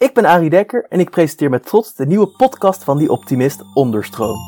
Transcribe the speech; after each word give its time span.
Ik 0.00 0.14
ben 0.14 0.24
Arie 0.24 0.50
Dekker 0.50 0.86
en 0.88 1.00
ik 1.00 1.10
presenteer 1.10 1.50
met 1.50 1.66
trots 1.66 1.94
de 1.94 2.06
nieuwe 2.06 2.28
podcast 2.28 2.84
van 2.84 2.98
Die 2.98 3.10
Optimist 3.10 3.62
Onderstroom. 3.74 4.38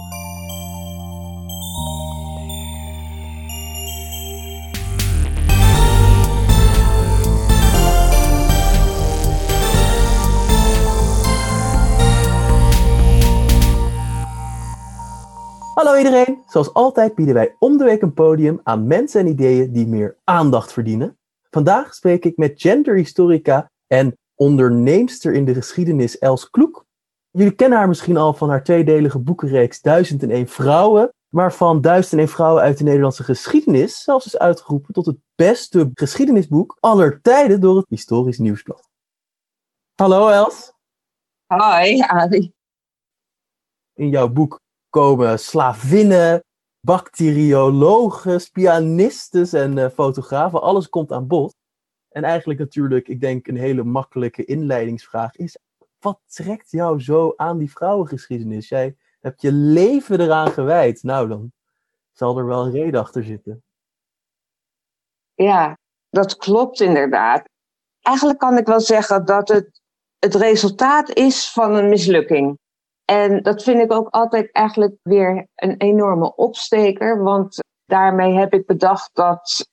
Hallo 15.75 15.97
iedereen! 15.97 16.43
Zoals 16.47 16.75
altijd 16.75 17.15
bieden 17.15 17.35
wij 17.35 17.57
om 17.59 17.77
de 17.77 17.85
week 17.85 18.03
een 18.03 18.15
podium 18.15 18.61
aan 18.63 18.87
mensen 18.87 19.21
en 19.21 19.27
ideeën 19.27 19.73
die 19.73 19.87
meer 19.87 20.17
aandacht 20.25 20.73
verdienen. 20.73 21.19
Vandaag 21.51 21.95
spreek 21.95 22.25
ik 22.25 22.37
met 22.37 22.61
genderhistorica 22.61 23.71
en 23.87 24.17
onderneemster 24.35 25.33
in 25.33 25.45
de 25.45 25.55
geschiedenis 25.55 26.19
Els 26.19 26.51
Kloek. 26.51 26.85
Jullie 27.31 27.55
kennen 27.55 27.79
haar 27.79 27.89
misschien 27.89 28.17
al 28.17 28.35
van 28.35 28.49
haar 28.49 28.65
tweedelige 28.65 29.19
boekenreeks 29.19 29.81
1001 29.81 30.49
Vrouwen, 30.49 31.13
waarvan 31.29 31.81
1001 31.81 32.29
Vrouwen 32.29 32.63
uit 32.63 32.79
de 32.79 32.85
Nederlandse 32.85 33.25
geschiedenis 33.25 34.03
zelfs 34.03 34.27
is 34.27 34.39
uitgeroepen 34.39 34.95
tot 34.95 35.07
het 35.07 35.17
beste 35.35 35.91
geschiedenisboek 35.95 36.77
aller 36.81 37.21
tijden 37.23 37.61
door 37.61 37.77
het 37.77 37.87
Historisch 37.89 38.39
Nieuwsblad. 38.39 38.89
Hallo 39.95 40.29
Els. 40.29 40.73
Hi, 41.47 42.01
Arie. 42.01 42.55
In 43.93 44.09
jouw 44.09 44.29
boek 44.29 44.61
komen 44.89 45.39
slavinnen, 45.39 46.45
bacteriologen, 46.81 48.41
pianistes 48.53 49.53
en 49.53 49.77
uh, 49.77 49.89
fotografen. 49.89 50.63
Alles 50.63 50.89
komt 50.89 51.13
aan 51.13 51.27
bod. 51.27 51.55
En 52.13 52.25
eigenlijk 52.25 52.59
natuurlijk, 52.59 53.09
ik 53.09 53.21
denk 53.21 53.47
een 53.47 53.57
hele 53.57 53.85
makkelijke 53.85 54.45
inleidingsvraag 54.45 55.37
is, 55.37 55.59
wat 55.99 56.21
trekt 56.27 56.71
jou 56.71 57.01
zo 57.01 57.33
aan 57.37 57.59
die 57.59 57.71
vrouwengeschiedenis? 57.71 58.69
Jij 58.69 58.97
hebt 59.21 59.43
je 59.43 59.53
leven 59.53 60.21
eraan 60.21 60.51
gewijd. 60.51 61.03
Nou, 61.03 61.29
dan 61.29 61.53
zal 62.13 62.39
er 62.39 62.47
wel 62.47 62.65
een 62.65 62.73
reden 62.73 63.01
achter 63.01 63.25
zitten. 63.25 63.63
Ja, 65.35 65.79
dat 66.11 66.37
klopt 66.37 66.81
inderdaad. 66.81 67.49
Eigenlijk 68.01 68.39
kan 68.39 68.57
ik 68.57 68.67
wel 68.67 68.81
zeggen 68.81 69.25
dat 69.25 69.49
het 69.49 69.83
het 70.25 70.35
resultaat 70.35 71.11
is 71.17 71.53
van 71.53 71.75
een 71.75 71.89
mislukking. 71.89 72.59
En 73.05 73.43
dat 73.43 73.63
vind 73.63 73.83
ik 73.83 73.93
ook 73.93 74.09
altijd 74.09 74.53
eigenlijk 74.53 74.95
weer 75.03 75.47
een 75.55 75.77
enorme 75.77 76.35
opsteker, 76.35 77.23
want 77.23 77.59
daarmee 77.85 78.35
heb 78.35 78.53
ik 78.53 78.67
bedacht 78.67 79.11
dat 79.13 79.69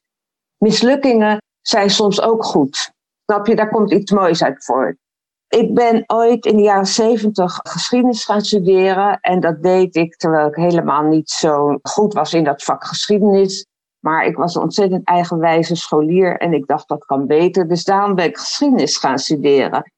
mislukkingen 0.58 1.38
zijn 1.62 1.90
soms 1.90 2.22
ook 2.22 2.46
goed. 2.46 2.92
Snap 3.26 3.48
je, 3.48 3.56
daar 3.56 3.70
komt 3.70 3.92
iets 3.92 4.12
moois 4.12 4.44
uit 4.44 4.66
voort. 4.66 4.98
Ik 5.48 5.74
ben 5.74 6.04
ooit 6.08 6.46
in 6.46 6.56
de 6.56 6.64
jaren 6.64 6.86
zeventig 6.86 7.60
geschiedenis 7.64 8.26
gaan 8.26 8.42
studeren. 8.42 9.20
En 9.20 9.40
dat 9.40 9.64
deed 9.64 9.96
ik 9.96 10.16
terwijl 10.16 10.48
ik 10.48 10.56
helemaal 10.56 11.04
niet 11.04 11.30
zo 11.30 11.80
goed 11.82 12.14
was 12.14 12.34
in 12.34 12.44
dat 12.44 12.64
vak 12.64 12.86
geschiedenis. 12.86 13.66
Maar 14.00 14.26
ik 14.26 14.36
was 14.36 14.56
een 14.56 14.62
ontzettend 14.62 15.08
eigenwijze 15.08 15.76
scholier 15.76 16.38
en 16.38 16.54
ik 16.54 16.68
dacht 16.68 16.88
dat 16.88 17.06
kan 17.06 17.28
beter. 17.28 17.68
Dus 17.68 17.84
daarom 17.84 18.16
ben 18.16 18.26
ik 18.26 18.38
geschiedenis 18.38 18.98
gaan 18.98 19.20
studeren. 19.20 19.92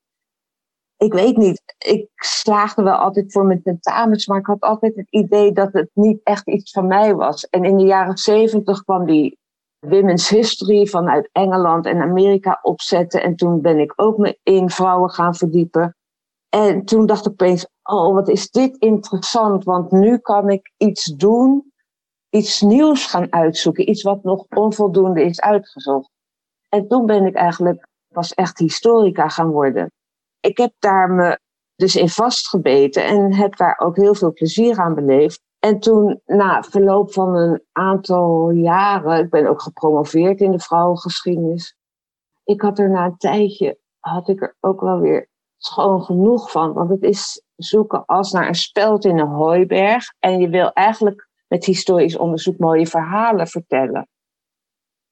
Ik 0.98 1.14
weet 1.14 1.38
niet, 1.38 1.62
ik 1.78 2.10
slaagde 2.16 2.84
wel 2.84 2.96
altijd 2.96 3.32
voor 3.32 3.46
mijn 3.46 3.62
tentamens, 3.62 4.28
maar 4.28 4.40
ik 4.40 4.46
had 4.46 4.62
altijd 4.62 4.96
het 4.96 5.10
idee 5.10 5.52
dat 5.52 5.74
het 5.74 5.90
niet 5.94 6.20
echt 6.24 6.48
iets 6.48 6.72
van 6.72 6.88
mij 6.88 7.16
was. 7.16 7.48
En 7.50 7.64
in 7.64 7.78
de 7.78 7.84
jaren 7.84 8.18
zeventig 8.18 8.84
kwam 8.84 9.06
die 9.06 9.40
women's 9.82 10.30
history 10.30 10.88
vanuit 10.88 11.30
Engeland 11.32 11.86
en 11.86 12.02
Amerika 12.02 12.60
opzetten. 12.62 13.24
En 13.24 13.36
toen 13.36 13.62
ben 13.62 13.80
ik 13.80 13.94
ook 13.96 14.18
me 14.18 14.40
in 14.44 14.70
vrouwen 14.70 15.10
gaan 15.10 15.36
verdiepen. 15.36 15.96
En 16.50 16.86
toen 16.86 17.06
dacht 17.06 17.26
ik 17.26 17.32
opeens, 17.32 17.68
oh 17.84 18.14
wat 18.14 18.30
is 18.30 18.50
dit 18.50 18.78
interessant, 18.78 19.64
want 19.64 19.92
nu 19.92 20.18
kan 20.18 20.50
ik 20.50 20.72
iets 20.78 21.06
doen, 21.06 21.72
iets 22.30 22.62
nieuws 22.62 23.06
gaan 23.06 23.34
uitzoeken, 23.34 23.90
iets 23.90 24.04
wat 24.04 24.24
nog 24.24 24.46
onvoldoende 24.50 25.24
is 25.24 25.42
uitgezocht. 25.42 26.10
En 26.70 26.88
toen 26.88 27.06
ben 27.06 27.26
ik 27.26 27.36
eigenlijk 27.36 27.88
pas 28.14 28.34
echt 28.34 28.58
historica 28.60 29.28
gaan 29.30 29.50
worden. 29.50 29.92
Ik 30.40 30.58
heb 30.58 30.74
daar 30.80 31.10
me 31.10 31.40
dus 31.76 31.96
in 31.96 32.10
vastgebeten 32.10 33.06
en 33.06 33.34
heb 33.34 33.58
daar 33.58 33.80
ook 33.80 33.96
heel 33.96 34.16
veel 34.16 34.34
plezier 34.34 34.80
aan 34.80 34.96
beleefd. 34.96 35.42
En 35.62 35.80
toen, 35.80 36.22
na 36.26 36.64
verloop 36.64 37.14
van 37.14 37.36
een 37.36 37.64
aantal 37.72 38.50
jaren, 38.50 39.24
ik 39.24 39.30
ben 39.30 39.48
ook 39.48 39.62
gepromoveerd 39.62 40.40
in 40.40 40.52
de 40.52 40.60
vrouwengeschiedenis. 40.60 41.78
Ik 42.44 42.62
had 42.62 42.80
er 42.80 42.90
na 42.90 43.06
een 43.06 43.18
tijdje, 43.18 43.80
had 44.00 44.30
ik 44.30 44.42
er 44.42 44.58
ook 44.60 44.82
wel 44.82 45.00
weer 45.00 45.30
schoon 45.58 46.04
genoeg 46.04 46.52
van. 46.52 46.74
Want 46.74 46.90
het 46.90 47.04
is 47.04 47.44
zoeken 47.56 48.06
als 48.06 48.32
naar 48.32 48.48
een 48.48 48.56
speld 48.56 49.06
in 49.06 49.20
een 49.20 49.28
hooiberg. 49.28 50.14
En 50.20 50.40
je 50.40 50.50
wil 50.50 50.72
eigenlijk 50.72 51.30
met 51.48 51.66
historisch 51.66 52.18
onderzoek 52.18 52.58
mooie 52.58 52.88
verhalen 52.88 53.48
vertellen. 53.48 54.10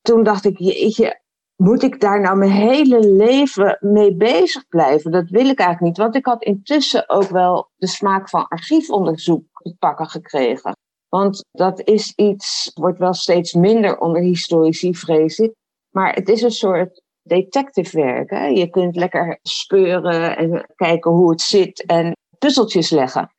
Toen 0.01 0.23
dacht 0.23 0.45
ik, 0.45 0.57
jeetje, 0.57 1.21
moet 1.55 1.83
ik 1.83 1.99
daar 1.99 2.21
nou 2.21 2.37
mijn 2.37 2.51
hele 2.51 2.99
leven 2.99 3.77
mee 3.79 4.15
bezig 4.15 4.67
blijven? 4.67 5.11
Dat 5.11 5.29
wil 5.29 5.45
ik 5.45 5.59
eigenlijk 5.59 5.81
niet, 5.81 5.97
want 5.97 6.15
ik 6.15 6.25
had 6.25 6.43
intussen 6.43 7.09
ook 7.09 7.29
wel 7.29 7.71
de 7.75 7.87
smaak 7.87 8.29
van 8.29 8.47
archiefonderzoek 8.47 9.43
te 9.61 9.75
pakken 9.79 10.07
gekregen. 10.07 10.75
Want 11.09 11.45
dat 11.51 11.81
is 11.87 12.13
iets, 12.15 12.71
wordt 12.73 12.99
wel 12.99 13.13
steeds 13.13 13.53
minder 13.53 13.99
onder 13.99 14.21
historici, 14.21 14.95
vrees 14.95 15.37
ik. 15.37 15.53
Maar 15.89 16.13
het 16.13 16.29
is 16.29 16.41
een 16.41 16.51
soort 16.51 17.01
detective 17.21 17.97
werk. 17.97 18.29
Hè? 18.29 18.45
Je 18.45 18.69
kunt 18.69 18.95
lekker 18.95 19.39
speuren 19.41 20.37
en 20.37 20.73
kijken 20.75 21.11
hoe 21.11 21.29
het 21.29 21.41
zit 21.41 21.85
en 21.85 22.15
puzzeltjes 22.37 22.89
leggen. 22.89 23.33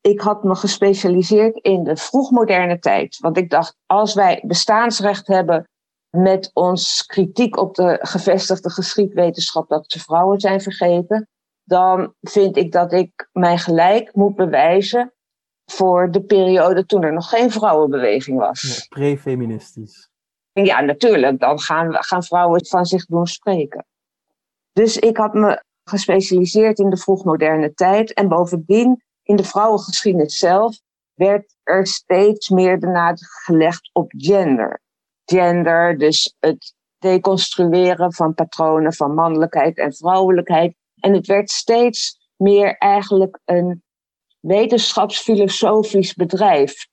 Ik 0.00 0.20
had 0.20 0.44
me 0.44 0.54
gespecialiseerd 0.54 1.56
in 1.56 1.84
de 1.84 1.96
vroegmoderne 1.96 2.78
tijd. 2.78 3.18
Want 3.18 3.36
ik 3.36 3.50
dacht, 3.50 3.76
als 3.86 4.14
wij 4.14 4.42
bestaansrecht 4.46 5.26
hebben 5.26 5.68
met 6.10 6.50
ons 6.52 7.06
kritiek 7.06 7.56
op 7.56 7.74
de 7.74 7.98
gevestigde 8.00 8.70
geschiedwetenschap 8.70 9.68
dat 9.68 9.84
ze 9.92 10.00
vrouwen 10.00 10.40
zijn 10.40 10.60
vergeten, 10.60 11.28
dan 11.64 12.14
vind 12.20 12.56
ik 12.56 12.72
dat 12.72 12.92
ik 12.92 13.28
mij 13.32 13.58
gelijk 13.58 14.14
moet 14.14 14.36
bewijzen 14.36 15.12
voor 15.70 16.10
de 16.10 16.22
periode 16.24 16.86
toen 16.86 17.02
er 17.02 17.12
nog 17.12 17.28
geen 17.28 17.50
vrouwenbeweging 17.50 18.38
was. 18.38 18.62
Ja, 18.62 18.86
Pre-feministisch. 18.88 20.08
Ja, 20.52 20.80
natuurlijk. 20.80 21.40
Dan 21.40 21.60
gaan, 21.60 21.94
gaan 21.94 22.22
vrouwen 22.22 22.66
van 22.66 22.84
zich 22.84 23.06
doen 23.06 23.26
spreken. 23.26 23.86
Dus 24.72 24.96
ik 24.96 25.16
had 25.16 25.34
me 25.34 25.62
gespecialiseerd 25.84 26.78
in 26.78 26.90
de 26.90 26.96
vroegmoderne 26.96 27.74
tijd. 27.74 28.12
En 28.14 28.28
bovendien, 28.28 29.02
in 29.22 29.36
de 29.36 29.44
vrouwengeschiedenis 29.44 30.36
zelf, 30.36 30.80
werd 31.14 31.56
er 31.62 31.86
steeds 31.86 32.48
meer 32.48 32.80
de 32.80 32.86
nadruk 32.86 33.30
gelegd 33.44 33.90
op 33.92 34.12
gender 34.16 34.80
gender, 35.26 35.98
dus 35.98 36.34
het 36.38 36.74
deconstrueren 36.98 38.12
van 38.12 38.34
patronen 38.34 38.92
van 38.92 39.14
mannelijkheid 39.14 39.78
en 39.78 39.94
vrouwelijkheid. 39.94 40.76
En 41.00 41.12
het 41.12 41.26
werd 41.26 41.50
steeds 41.50 42.30
meer 42.36 42.76
eigenlijk 42.76 43.40
een 43.44 43.82
wetenschapsfilosofisch 44.46 46.14
bedrijf. 46.14 46.86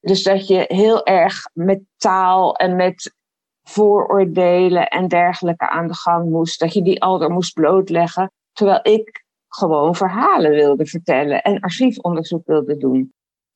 Dus 0.00 0.22
dat 0.22 0.46
je 0.46 0.64
heel 0.68 1.04
erg 1.04 1.48
met 1.52 1.80
taal 1.96 2.56
en 2.56 2.76
met 2.76 3.14
vooroordelen 3.62 4.88
en 4.88 5.08
dergelijke 5.08 5.68
aan 5.68 5.86
de 5.86 5.94
gang 5.94 6.30
moest. 6.30 6.60
Dat 6.60 6.72
je 6.72 6.82
die 6.82 7.02
alder 7.02 7.30
moest 7.30 7.52
blootleggen. 7.52 8.32
Terwijl 8.52 8.80
ik 8.82 9.24
gewoon 9.48 9.94
verhalen 9.94 10.50
wilde 10.50 10.86
vertellen 10.86 11.42
en 11.42 11.60
archiefonderzoek 11.60 12.46
wilde 12.46 12.76
doen. 12.76 13.12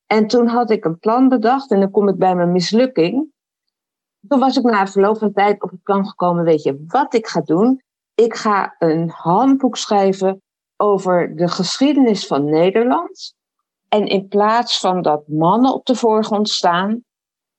En 0.07 0.27
toen 0.27 0.47
had 0.47 0.71
ik 0.71 0.85
een 0.85 0.99
plan 0.99 1.29
bedacht 1.29 1.71
en 1.71 1.81
dan 1.81 1.91
kom 1.91 2.09
ik 2.09 2.17
bij 2.17 2.35
mijn 2.35 2.53
mislukking. 2.53 3.33
Toen 4.29 4.39
was 4.39 4.57
ik 4.57 4.63
na 4.63 4.87
verloop 4.87 5.19
van 5.19 5.33
tijd 5.33 5.63
op 5.63 5.71
het 5.71 5.83
plan 5.83 6.07
gekomen, 6.07 6.45
weet 6.45 6.63
je 6.63 6.85
wat 6.87 7.15
ik 7.15 7.27
ga 7.27 7.41
doen? 7.41 7.83
Ik 8.15 8.35
ga 8.35 8.75
een 8.79 9.11
handboek 9.11 9.77
schrijven 9.77 10.43
over 10.85 11.37
de 11.37 11.49
geschiedenis 11.49 12.27
van 12.27 12.45
Nederland. 12.45 13.35
En 13.89 14.07
in 14.07 14.29
plaats 14.29 14.81
van 14.81 15.03
dat 15.03 15.29
mannen 15.29 15.75
op 15.75 15.87
de 15.87 15.95
voorgrond 15.95 16.49
staan, 16.49 17.05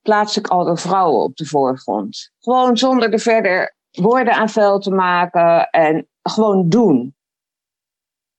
plaats 0.02 0.38
ik 0.38 0.48
al 0.48 0.64
de 0.64 0.78
vrouwen 0.78 1.22
op 1.22 1.36
de 1.36 1.46
voorgrond. 1.46 2.32
Gewoon 2.40 2.78
zonder 2.78 3.14
er 3.14 3.20
verder 3.20 3.76
woorden 3.92 4.34
aan 4.34 4.50
vuil 4.50 4.80
te 4.80 4.92
maken 4.92 5.70
en 5.70 6.08
gewoon 6.22 6.70
doen. 6.70 7.16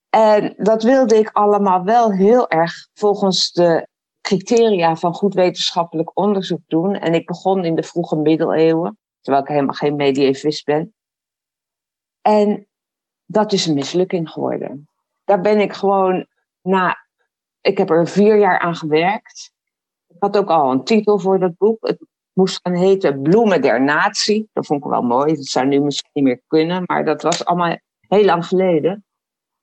En 0.09 0.55
dat 0.56 0.83
wilde 0.83 1.19
ik 1.19 1.31
allemaal 1.33 1.85
wel 1.85 2.12
heel 2.12 2.49
erg 2.49 2.88
volgens 2.94 3.53
de 3.53 3.88
criteria 4.21 4.97
van 4.97 5.15
goed 5.15 5.35
wetenschappelijk 5.35 6.19
onderzoek 6.19 6.62
doen. 6.67 6.94
En 6.94 7.15
ik 7.15 7.27
begon 7.27 7.65
in 7.65 7.75
de 7.75 7.83
vroege 7.83 8.17
middeleeuwen, 8.17 8.99
terwijl 9.21 9.44
ik 9.44 9.50
helemaal 9.50 9.75
geen 9.75 9.97
medievist 9.97 10.65
ben. 10.65 10.94
En 12.23 12.69
dat 13.26 13.52
is 13.52 13.67
een 13.67 13.75
mislukking 13.75 14.31
geworden. 14.31 14.88
Daar 15.25 15.40
ben 15.40 15.61
ik 15.61 15.73
gewoon 15.73 16.26
na. 16.62 16.96
Ik 17.61 17.78
heb 17.78 17.90
er 17.90 18.08
vier 18.08 18.38
jaar 18.38 18.58
aan 18.58 18.76
gewerkt. 18.76 19.52
Ik 20.06 20.17
had 20.19 20.37
ook 20.37 20.49
al 20.49 20.70
een 20.70 20.84
titel 20.84 21.19
voor 21.19 21.38
dat 21.38 21.56
boek. 21.56 21.87
Het 21.87 21.99
moest 22.32 22.61
gaan 22.62 22.75
heten 22.75 23.23
Bloemen 23.23 23.62
der 23.62 23.82
Natie. 23.82 24.50
Dat 24.52 24.67
vond 24.67 24.84
ik 24.84 24.90
wel 24.90 25.02
mooi. 25.02 25.34
Dat 25.34 25.44
zou 25.44 25.67
nu 25.67 25.81
misschien 25.81 26.11
niet 26.12 26.25
meer 26.25 26.40
kunnen, 26.46 26.82
maar 26.87 27.05
dat 27.05 27.23
was 27.23 27.44
allemaal 27.44 27.76
heel 28.00 28.25
lang 28.25 28.46
geleden. 28.46 29.05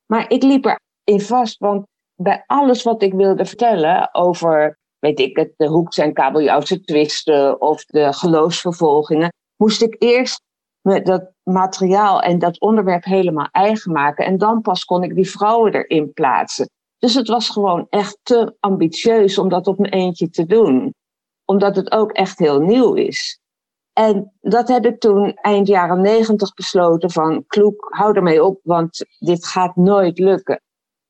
Maar 0.05 0.31
ik 0.31 0.43
liep 0.43 0.79
erin 1.03 1.21
vast, 1.21 1.59
want 1.59 1.87
bij 2.15 2.43
alles 2.47 2.83
wat 2.83 3.01
ik 3.01 3.13
wilde 3.13 3.45
vertellen 3.45 4.13
over, 4.13 4.79
weet 4.99 5.19
ik 5.19 5.37
het, 5.37 5.53
de 5.57 5.67
Hoeks 5.67 5.97
en 5.97 6.13
Kabeljauwse 6.13 6.81
twisten 6.81 7.61
of 7.61 7.85
de 7.85 8.13
geloofsvervolgingen, 8.13 9.33
moest 9.55 9.81
ik 9.81 9.95
eerst 9.99 10.41
dat 10.83 11.31
materiaal 11.43 12.21
en 12.21 12.39
dat 12.39 12.59
onderwerp 12.59 13.03
helemaal 13.03 13.47
eigen 13.51 13.91
maken. 13.91 14.25
En 14.25 14.37
dan 14.37 14.61
pas 14.61 14.85
kon 14.85 15.03
ik 15.03 15.15
die 15.15 15.29
vrouwen 15.29 15.73
erin 15.73 16.13
plaatsen. 16.13 16.69
Dus 16.97 17.13
het 17.13 17.27
was 17.27 17.49
gewoon 17.49 17.87
echt 17.89 18.17
te 18.23 18.55
ambitieus 18.59 19.37
om 19.37 19.49
dat 19.49 19.67
op 19.67 19.79
mijn 19.79 19.93
eentje 19.93 20.29
te 20.29 20.45
doen. 20.45 20.93
Omdat 21.45 21.75
het 21.75 21.91
ook 21.91 22.11
echt 22.11 22.39
heel 22.39 22.59
nieuw 22.59 22.93
is. 22.93 23.39
En 23.93 24.33
dat 24.41 24.67
heb 24.67 24.85
ik 24.85 24.99
toen 24.99 25.33
eind 25.33 25.67
jaren 25.67 26.01
negentig 26.01 26.53
besloten 26.53 27.11
van 27.11 27.43
Kloek, 27.47 27.87
hou 27.89 28.15
ermee 28.15 28.43
op, 28.43 28.59
want 28.63 29.05
dit 29.19 29.45
gaat 29.45 29.75
nooit 29.75 30.19
lukken. 30.19 30.61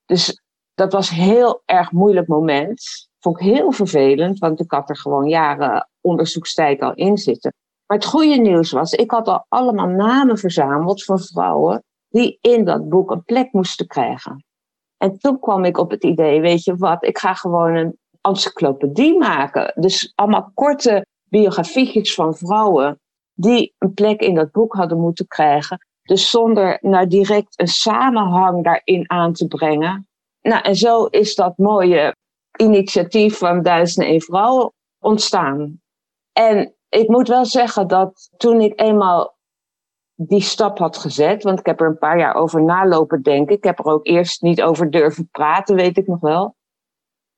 Dus 0.05 0.41
dat 0.73 0.93
was 0.93 1.09
een 1.09 1.15
heel 1.15 1.61
erg 1.65 1.91
moeilijk 1.91 2.27
moment. 2.27 3.09
Vond 3.19 3.39
ik 3.39 3.45
heel 3.45 3.71
vervelend, 3.71 4.39
want 4.39 4.59
ik 4.59 4.71
had 4.71 4.89
er 4.89 4.97
gewoon 4.97 5.27
jaren 5.29 5.89
onderzoekstijd 6.01 6.81
al 6.81 6.93
in 6.93 7.17
zitten. 7.17 7.53
Maar 7.93 8.01
het 8.01 8.11
goede 8.11 8.35
nieuws 8.35 8.71
was, 8.71 8.93
ik 8.93 9.11
had 9.11 9.27
al 9.27 9.45
allemaal 9.49 9.87
namen 9.87 10.37
verzameld 10.37 11.03
van 11.03 11.19
vrouwen 11.19 11.83
die 12.09 12.37
in 12.41 12.65
dat 12.65 12.89
boek 12.89 13.11
een 13.11 13.23
plek 13.23 13.51
moesten 13.51 13.87
krijgen. 13.87 14.45
En 14.97 15.17
toen 15.17 15.39
kwam 15.39 15.63
ik 15.63 15.77
op 15.77 15.91
het 15.91 16.03
idee, 16.03 16.41
weet 16.41 16.63
je 16.63 16.75
wat, 16.75 17.05
ik 17.05 17.17
ga 17.17 17.33
gewoon 17.33 17.75
een 17.75 17.97
encyclopedie 18.21 19.17
maken. 19.17 19.73
Dus 19.75 20.11
allemaal 20.15 20.51
korte 20.53 21.05
biografietjes 21.23 22.13
van 22.13 22.35
vrouwen 22.35 22.99
die 23.33 23.73
een 23.77 23.93
plek 23.93 24.21
in 24.21 24.35
dat 24.35 24.51
boek 24.51 24.73
hadden 24.73 24.99
moeten 24.99 25.27
krijgen. 25.27 25.77
Dus 26.01 26.29
zonder 26.29 26.77
nou 26.81 27.07
direct 27.07 27.59
een 27.59 27.67
samenhang 27.67 28.63
daarin 28.63 29.11
aan 29.11 29.33
te 29.33 29.47
brengen. 29.47 30.07
Nou, 30.41 30.61
en 30.61 30.75
zo 30.75 31.05
is 31.05 31.35
dat 31.35 31.57
mooie 31.57 32.15
initiatief 32.57 33.37
van 33.37 33.61
Duizenden 33.61 34.13
en 34.13 34.21
Vrouwen 34.21 34.73
ontstaan. 34.99 35.81
En 36.31 36.75
ik 36.93 37.07
moet 37.07 37.27
wel 37.27 37.45
zeggen 37.45 37.87
dat 37.87 38.29
toen 38.37 38.61
ik 38.61 38.79
eenmaal 38.79 39.37
die 40.15 40.41
stap 40.41 40.77
had 40.77 40.97
gezet, 40.97 41.43
want 41.43 41.59
ik 41.59 41.65
heb 41.65 41.81
er 41.81 41.87
een 41.87 41.97
paar 41.97 42.17
jaar 42.17 42.35
over 42.35 42.63
nalopen 42.63 43.21
denken. 43.21 43.55
Ik 43.55 43.63
heb 43.63 43.79
er 43.79 43.85
ook 43.85 44.07
eerst 44.07 44.41
niet 44.41 44.61
over 44.61 44.91
durven 44.91 45.27
praten, 45.31 45.75
weet 45.75 45.97
ik 45.97 46.07
nog 46.07 46.19
wel. 46.19 46.55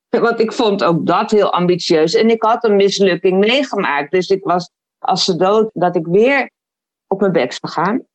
Want 0.20 0.40
ik 0.40 0.52
vond 0.52 0.84
ook 0.84 1.06
dat 1.06 1.30
heel 1.30 1.52
ambitieus. 1.52 2.14
En 2.14 2.30
ik 2.30 2.42
had 2.42 2.64
een 2.64 2.76
mislukking 2.76 3.38
meegemaakt. 3.38 4.10
Dus 4.10 4.28
ik 4.28 4.44
was 4.44 4.70
als 4.98 5.24
ze 5.24 5.36
dood 5.36 5.70
dat 5.72 5.96
ik 5.96 6.06
weer 6.06 6.50
op 7.06 7.20
mijn 7.20 7.32
bek 7.32 7.52
zou 7.52 7.72
gaan. 7.72 8.06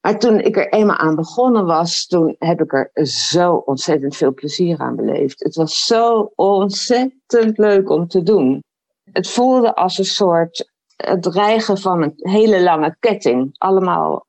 Maar 0.00 0.18
toen 0.18 0.40
ik 0.40 0.56
er 0.56 0.72
eenmaal 0.72 0.96
aan 0.96 1.14
begonnen 1.14 1.66
was, 1.66 2.06
toen 2.06 2.36
heb 2.38 2.60
ik 2.60 2.72
er 2.72 3.06
zo 3.06 3.54
ontzettend 3.54 4.16
veel 4.16 4.34
plezier 4.34 4.78
aan 4.78 4.96
beleefd. 4.96 5.44
Het 5.44 5.54
was 5.54 5.84
zo 5.84 6.32
ontzettend 6.34 7.58
leuk 7.58 7.90
om 7.90 8.08
te 8.08 8.22
doen. 8.22 8.62
Het 9.12 9.30
voelde 9.30 9.74
als 9.74 9.98
een 9.98 10.04
soort 10.04 10.70
het 10.96 11.22
dreigen 11.22 11.78
van 11.78 12.02
een 12.02 12.12
hele 12.16 12.62
lange 12.62 12.96
ketting. 12.98 13.54
Allemaal 13.58 14.26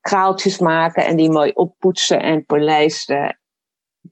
kraaltjes 0.00 0.58
maken 0.58 1.04
en 1.04 1.16
die 1.16 1.30
mooi 1.30 1.50
oppoetsen 1.50 2.22
en 2.22 2.44
polijsten. 2.44 3.38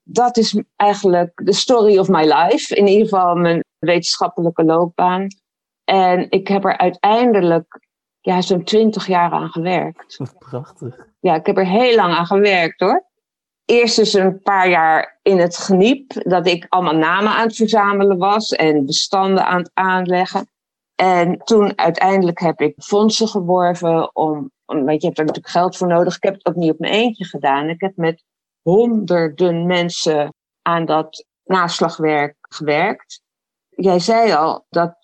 Dat 0.02 0.36
is 0.36 0.62
eigenlijk 0.76 1.40
de 1.44 1.52
story 1.52 1.98
of 1.98 2.08
my 2.08 2.32
life. 2.32 2.74
In 2.74 2.86
ieder 2.86 3.08
geval 3.08 3.34
mijn 3.34 3.64
wetenschappelijke 3.78 4.64
loopbaan. 4.64 5.26
En 5.84 6.30
ik 6.30 6.48
heb 6.48 6.64
er 6.64 6.76
uiteindelijk 6.76 7.80
ja, 8.20 8.40
zo'n 8.40 8.64
twintig 8.64 9.06
jaar 9.06 9.30
aan 9.30 9.50
gewerkt. 9.50 10.18
Prachtig. 10.38 11.06
Ja, 11.20 11.34
ik 11.34 11.46
heb 11.46 11.56
er 11.56 11.66
heel 11.66 11.96
lang 11.96 12.14
aan 12.14 12.26
gewerkt 12.26 12.80
hoor. 12.80 13.10
Eerst 13.72 13.96
dus 13.96 14.12
een 14.12 14.42
paar 14.42 14.68
jaar 14.68 15.18
in 15.22 15.38
het 15.38 15.56
geniep, 15.56 16.12
dat 16.24 16.46
ik 16.46 16.66
allemaal 16.68 16.96
namen 16.96 17.32
aan 17.32 17.46
het 17.46 17.56
verzamelen 17.56 18.18
was 18.18 18.50
en 18.50 18.86
bestanden 18.86 19.46
aan 19.46 19.58
het 19.58 19.70
aanleggen. 19.74 20.50
En 20.94 21.38
toen 21.38 21.78
uiteindelijk 21.78 22.40
heb 22.40 22.60
ik 22.60 22.74
fondsen 22.82 23.28
geworven 23.28 24.16
om, 24.16 24.50
want 24.64 25.00
je 25.00 25.06
hebt 25.06 25.18
er 25.18 25.24
natuurlijk 25.24 25.54
geld 25.54 25.76
voor 25.76 25.86
nodig. 25.86 26.16
Ik 26.16 26.22
heb 26.22 26.34
het 26.34 26.46
ook 26.46 26.54
niet 26.54 26.70
op 26.70 26.78
mijn 26.78 26.92
eentje 26.92 27.24
gedaan. 27.24 27.68
Ik 27.68 27.80
heb 27.80 27.96
met 27.96 28.24
honderden 28.62 29.66
mensen 29.66 30.34
aan 30.62 30.84
dat 30.84 31.24
naslagwerk 31.44 32.36
gewerkt. 32.40 33.22
Jij 33.68 33.98
zei 33.98 34.32
al 34.32 34.66
dat 34.68 34.94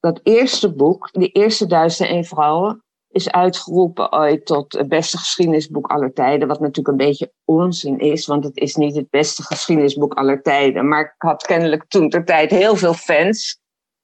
dat 0.00 0.20
eerste 0.22 0.74
boek, 0.74 1.08
de 1.12 1.28
eerste 1.28 1.66
Duizend 1.66 2.08
en 2.08 2.24
Vrouwen, 2.24 2.84
is 3.18 3.30
uitgeroepen 3.30 4.12
ooit 4.12 4.46
tot 4.46 4.72
het 4.72 4.88
beste 4.88 5.18
geschiedenisboek 5.18 5.86
aller 5.86 6.12
tijden. 6.12 6.48
Wat 6.48 6.60
natuurlijk 6.60 6.88
een 6.88 7.06
beetje 7.06 7.32
onzin 7.44 7.98
is, 7.98 8.26
want 8.26 8.44
het 8.44 8.56
is 8.56 8.74
niet 8.74 8.96
het 8.96 9.10
beste 9.10 9.42
geschiedenisboek 9.42 10.14
aller 10.14 10.42
tijden. 10.42 10.88
Maar 10.88 11.00
ik 11.00 11.14
had 11.16 11.42
kennelijk 11.42 11.84
toen 11.88 12.08
ter 12.08 12.24
tijd 12.24 12.50
heel 12.50 12.76
veel 12.76 12.94
fans. 12.94 13.60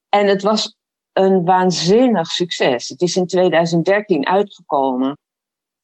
En 0.09 0.27
het 0.27 0.43
was 0.43 0.77
een 1.13 1.45
waanzinnig 1.45 2.27
succes. 2.27 2.89
Het 2.89 3.01
is 3.01 3.17
in 3.17 3.27
2013 3.27 4.27
uitgekomen. 4.27 5.19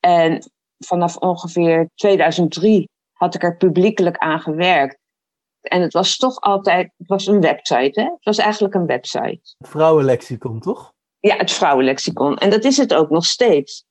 En 0.01 0.51
vanaf 0.79 1.17
ongeveer 1.17 1.91
2003 1.95 2.89
had 3.13 3.35
ik 3.35 3.43
er 3.43 3.57
publiekelijk 3.57 4.19
aan 4.19 4.41
gewerkt. 4.41 4.99
En 5.61 5.83
het 5.83 5.93
was 5.93 6.17
toch 6.17 6.41
altijd, 6.41 6.93
het 6.97 7.09
was 7.09 7.27
een 7.27 7.41
website, 7.41 8.01
hè? 8.01 8.07
Het 8.07 8.25
was 8.25 8.39
eigenlijk 8.39 8.75
een 8.75 8.87
website. 8.87 9.55
Vrouwenlexicon, 9.59 10.61
toch? 10.61 10.93
Ja, 11.21 11.37
het 11.37 11.53
vrouwenlexicon. 11.53 12.37
En 12.37 12.51
dat 12.51 12.65
is 12.65 12.77
het 12.77 12.95
ook 12.95 13.11
nog 13.11 13.25
steeds. 13.25 13.85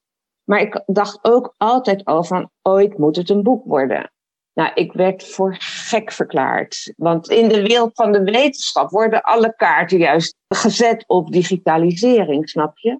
Maar 0.43 0.59
ik 0.59 0.83
dacht 0.85 1.19
ook 1.21 1.53
altijd 1.57 2.05
al 2.05 2.23
van, 2.23 2.49
ooit 2.61 2.97
moet 2.97 3.15
het 3.15 3.29
een 3.29 3.43
boek 3.43 3.65
worden. 3.65 4.11
Nou, 4.53 4.71
ik 4.73 4.93
werd 4.93 5.27
voor 5.27 5.55
gek 5.59 6.11
verklaard. 6.11 6.93
Want 6.97 7.29
in 7.29 7.49
de 7.49 7.61
wereld 7.61 7.91
van 7.93 8.11
de 8.11 8.23
wetenschap 8.23 8.89
worden 8.89 9.21
alle 9.21 9.55
kaarten 9.55 9.97
juist 9.97 10.35
gezet 10.47 11.03
op 11.07 11.31
digitalisering, 11.31 12.49
snap 12.49 12.77
je? 12.77 12.99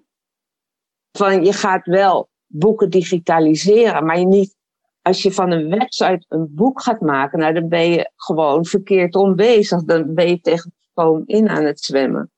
Van 1.18 1.44
je 1.44 1.52
gaat 1.52 1.86
wel 1.86 2.28
boeken 2.46 2.90
digitaliseren, 2.90 4.06
maar 4.06 4.18
je 4.18 4.26
niet 4.26 4.58
als 5.02 5.22
je 5.22 5.32
van 5.32 5.50
een 5.50 5.68
website 5.68 6.24
een 6.28 6.54
boek 6.54 6.82
gaat 6.82 7.00
maken, 7.00 7.38
nou, 7.38 7.54
dan 7.54 7.68
ben 7.68 7.90
je 7.90 8.10
gewoon 8.16 8.64
verkeerd 8.64 9.14
onbezig. 9.14 9.84
Dan 9.84 10.14
ben 10.14 10.28
je 10.28 10.40
tegen 10.40 10.74
het 10.94 11.22
in 11.26 11.48
aan 11.48 11.64
het 11.64 11.80
zwemmen. 11.80 12.30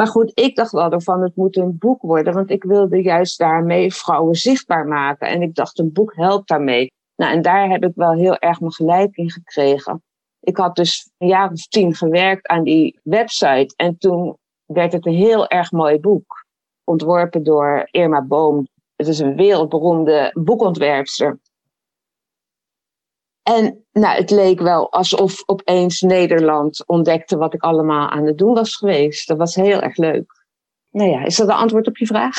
Maar 0.00 0.08
goed, 0.08 0.32
ik 0.34 0.56
dacht 0.56 0.72
wel 0.72 0.90
ervan, 0.90 1.22
het 1.22 1.36
moet 1.36 1.56
een 1.56 1.78
boek 1.78 2.02
worden, 2.02 2.34
want 2.34 2.50
ik 2.50 2.64
wilde 2.64 3.02
juist 3.02 3.38
daarmee 3.38 3.94
vrouwen 3.94 4.34
zichtbaar 4.34 4.86
maken. 4.86 5.28
En 5.28 5.42
ik 5.42 5.54
dacht, 5.54 5.78
een 5.78 5.92
boek 5.92 6.16
helpt 6.16 6.48
daarmee. 6.48 6.92
Nou, 7.16 7.32
en 7.32 7.42
daar 7.42 7.68
heb 7.68 7.84
ik 7.84 7.92
wel 7.94 8.12
heel 8.12 8.36
erg 8.36 8.60
mijn 8.60 8.72
gelijk 8.72 9.16
in 9.16 9.30
gekregen. 9.30 10.02
Ik 10.40 10.56
had 10.56 10.76
dus 10.76 11.10
een 11.18 11.28
jaar 11.28 11.50
of 11.50 11.66
tien 11.66 11.94
gewerkt 11.94 12.46
aan 12.46 12.64
die 12.64 13.00
website 13.02 13.74
en 13.76 13.98
toen 13.98 14.36
werd 14.66 14.92
het 14.92 15.06
een 15.06 15.14
heel 15.14 15.48
erg 15.48 15.72
mooi 15.72 15.98
boek. 15.98 16.46
Ontworpen 16.84 17.42
door 17.42 17.88
Irma 17.90 18.22
Boom. 18.22 18.68
Het 18.96 19.06
is 19.06 19.18
een 19.18 19.36
wereldberoemde 19.36 20.30
boekontwerpster. 20.34 21.38
En 23.56 23.84
nou, 23.92 24.16
het 24.16 24.30
leek 24.30 24.60
wel 24.60 24.92
alsof 24.92 25.42
opeens 25.46 26.00
Nederland 26.00 26.86
ontdekte 26.86 27.36
wat 27.36 27.54
ik 27.54 27.62
allemaal 27.62 28.08
aan 28.08 28.26
het 28.26 28.38
doen 28.38 28.54
was 28.54 28.76
geweest. 28.76 29.28
Dat 29.28 29.38
was 29.38 29.54
heel 29.54 29.80
erg 29.80 29.96
leuk. 29.96 30.44
Nou 30.90 31.10
ja, 31.10 31.24
is 31.24 31.36
dat 31.36 31.48
een 31.48 31.54
antwoord 31.54 31.86
op 31.86 31.96
je 31.96 32.06
vraag? 32.06 32.36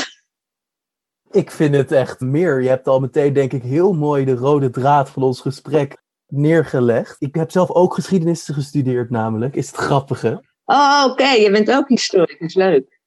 Ik 1.31 1.51
vind 1.51 1.75
het 1.75 1.91
echt 1.91 2.19
meer. 2.19 2.61
Je 2.61 2.69
hebt 2.69 2.87
al 2.87 2.99
meteen, 2.99 3.33
denk 3.33 3.53
ik, 3.53 3.63
heel 3.63 3.93
mooi 3.93 4.25
de 4.25 4.35
rode 4.35 4.69
draad 4.69 5.09
van 5.09 5.23
ons 5.23 5.41
gesprek 5.41 5.97
neergelegd. 6.27 7.15
Ik 7.19 7.35
heb 7.35 7.51
zelf 7.51 7.71
ook 7.71 7.93
geschiedenis 7.93 8.49
gestudeerd, 8.53 9.09
namelijk. 9.09 9.55
Is 9.55 9.67
het 9.67 9.75
grappige? 9.75 10.43
Oh, 10.65 11.05
oké. 11.09 11.29
Je 11.29 11.51
bent 11.51 11.71
ook 11.71 11.87
historicus. 11.89 12.53
Leuk. 12.53 12.99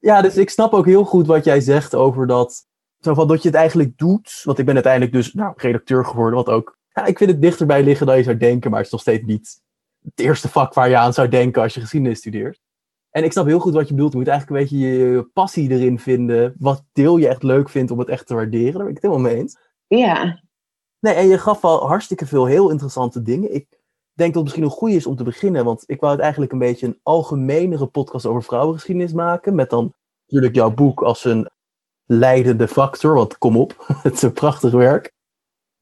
Ja, 0.00 0.22
dus 0.22 0.36
ik 0.36 0.50
snap 0.50 0.72
ook 0.72 0.86
heel 0.86 1.04
goed 1.04 1.26
wat 1.26 1.44
jij 1.44 1.60
zegt 1.60 1.94
over 1.94 2.26
dat. 2.26 2.66
Zo 3.00 3.14
van 3.14 3.28
dat 3.28 3.42
je 3.42 3.48
het 3.48 3.56
eigenlijk 3.56 3.98
doet. 3.98 4.40
Want 4.44 4.58
ik 4.58 4.64
ben 4.64 4.74
uiteindelijk 4.74 5.12
dus 5.12 5.32
nou, 5.32 5.52
redacteur 5.56 6.04
geworden, 6.04 6.34
wat 6.34 6.54
ook 6.54 6.75
ja, 6.96 7.04
ik 7.04 7.18
vind 7.18 7.30
het 7.30 7.42
dichterbij 7.42 7.82
liggen 7.82 8.06
dan 8.06 8.16
je 8.16 8.22
zou 8.22 8.36
denken, 8.36 8.70
maar 8.70 8.78
het 8.78 8.86
is 8.86 8.92
nog 8.92 9.00
steeds 9.00 9.24
niet 9.24 9.60
het 10.02 10.20
eerste 10.20 10.48
vak 10.48 10.74
waar 10.74 10.88
je 10.88 10.96
aan 10.96 11.12
zou 11.12 11.28
denken 11.28 11.62
als 11.62 11.74
je 11.74 11.80
geschiedenis 11.80 12.18
studeert. 12.18 12.60
En 13.10 13.24
ik 13.24 13.32
snap 13.32 13.46
heel 13.46 13.58
goed 13.58 13.74
wat 13.74 13.88
je 13.88 13.94
bedoelt. 13.94 14.12
Je 14.12 14.18
moet 14.18 14.28
eigenlijk 14.28 14.60
een 14.60 14.66
beetje 14.68 14.86
je 14.86 15.22
passie 15.22 15.70
erin 15.70 15.98
vinden. 15.98 16.54
Wat 16.58 16.84
deel 16.92 17.16
je 17.16 17.28
echt 17.28 17.42
leuk 17.42 17.68
vindt 17.68 17.90
om 17.90 17.98
het 17.98 18.08
echt 18.08 18.26
te 18.26 18.34
waarderen. 18.34 18.72
Daar 18.72 18.82
ben 18.82 18.88
ik 18.88 19.02
het 19.02 19.02
helemaal 19.02 19.30
mee 19.30 19.40
eens. 19.40 19.58
Ja. 19.86 20.42
Nee, 21.00 21.14
en 21.14 21.28
je 21.28 21.38
gaf 21.38 21.64
al 21.64 21.86
hartstikke 21.86 22.26
veel 22.26 22.44
heel 22.44 22.70
interessante 22.70 23.22
dingen. 23.22 23.54
Ik 23.54 23.66
denk 24.12 24.34
dat 24.34 24.34
het 24.34 24.42
misschien 24.42 24.64
een 24.64 24.78
goede 24.78 24.94
is 24.94 25.06
om 25.06 25.16
te 25.16 25.24
beginnen. 25.24 25.64
Want 25.64 25.84
ik 25.86 26.00
wou 26.00 26.12
het 26.12 26.22
eigenlijk 26.22 26.52
een 26.52 26.58
beetje 26.58 26.86
een 26.86 27.00
algemenere 27.02 27.86
podcast 27.86 28.26
over 28.26 28.42
vrouwengeschiedenis 28.42 29.12
maken. 29.12 29.54
Met 29.54 29.70
dan 29.70 29.94
natuurlijk 30.26 30.54
jouw 30.54 30.70
boek 30.70 31.02
als 31.02 31.24
een 31.24 31.50
leidende 32.04 32.68
factor. 32.68 33.14
Want 33.14 33.38
kom 33.38 33.56
op, 33.56 33.84
het 34.02 34.14
is 34.14 34.22
een 34.22 34.32
prachtig 34.32 34.72
werk. 34.72 35.14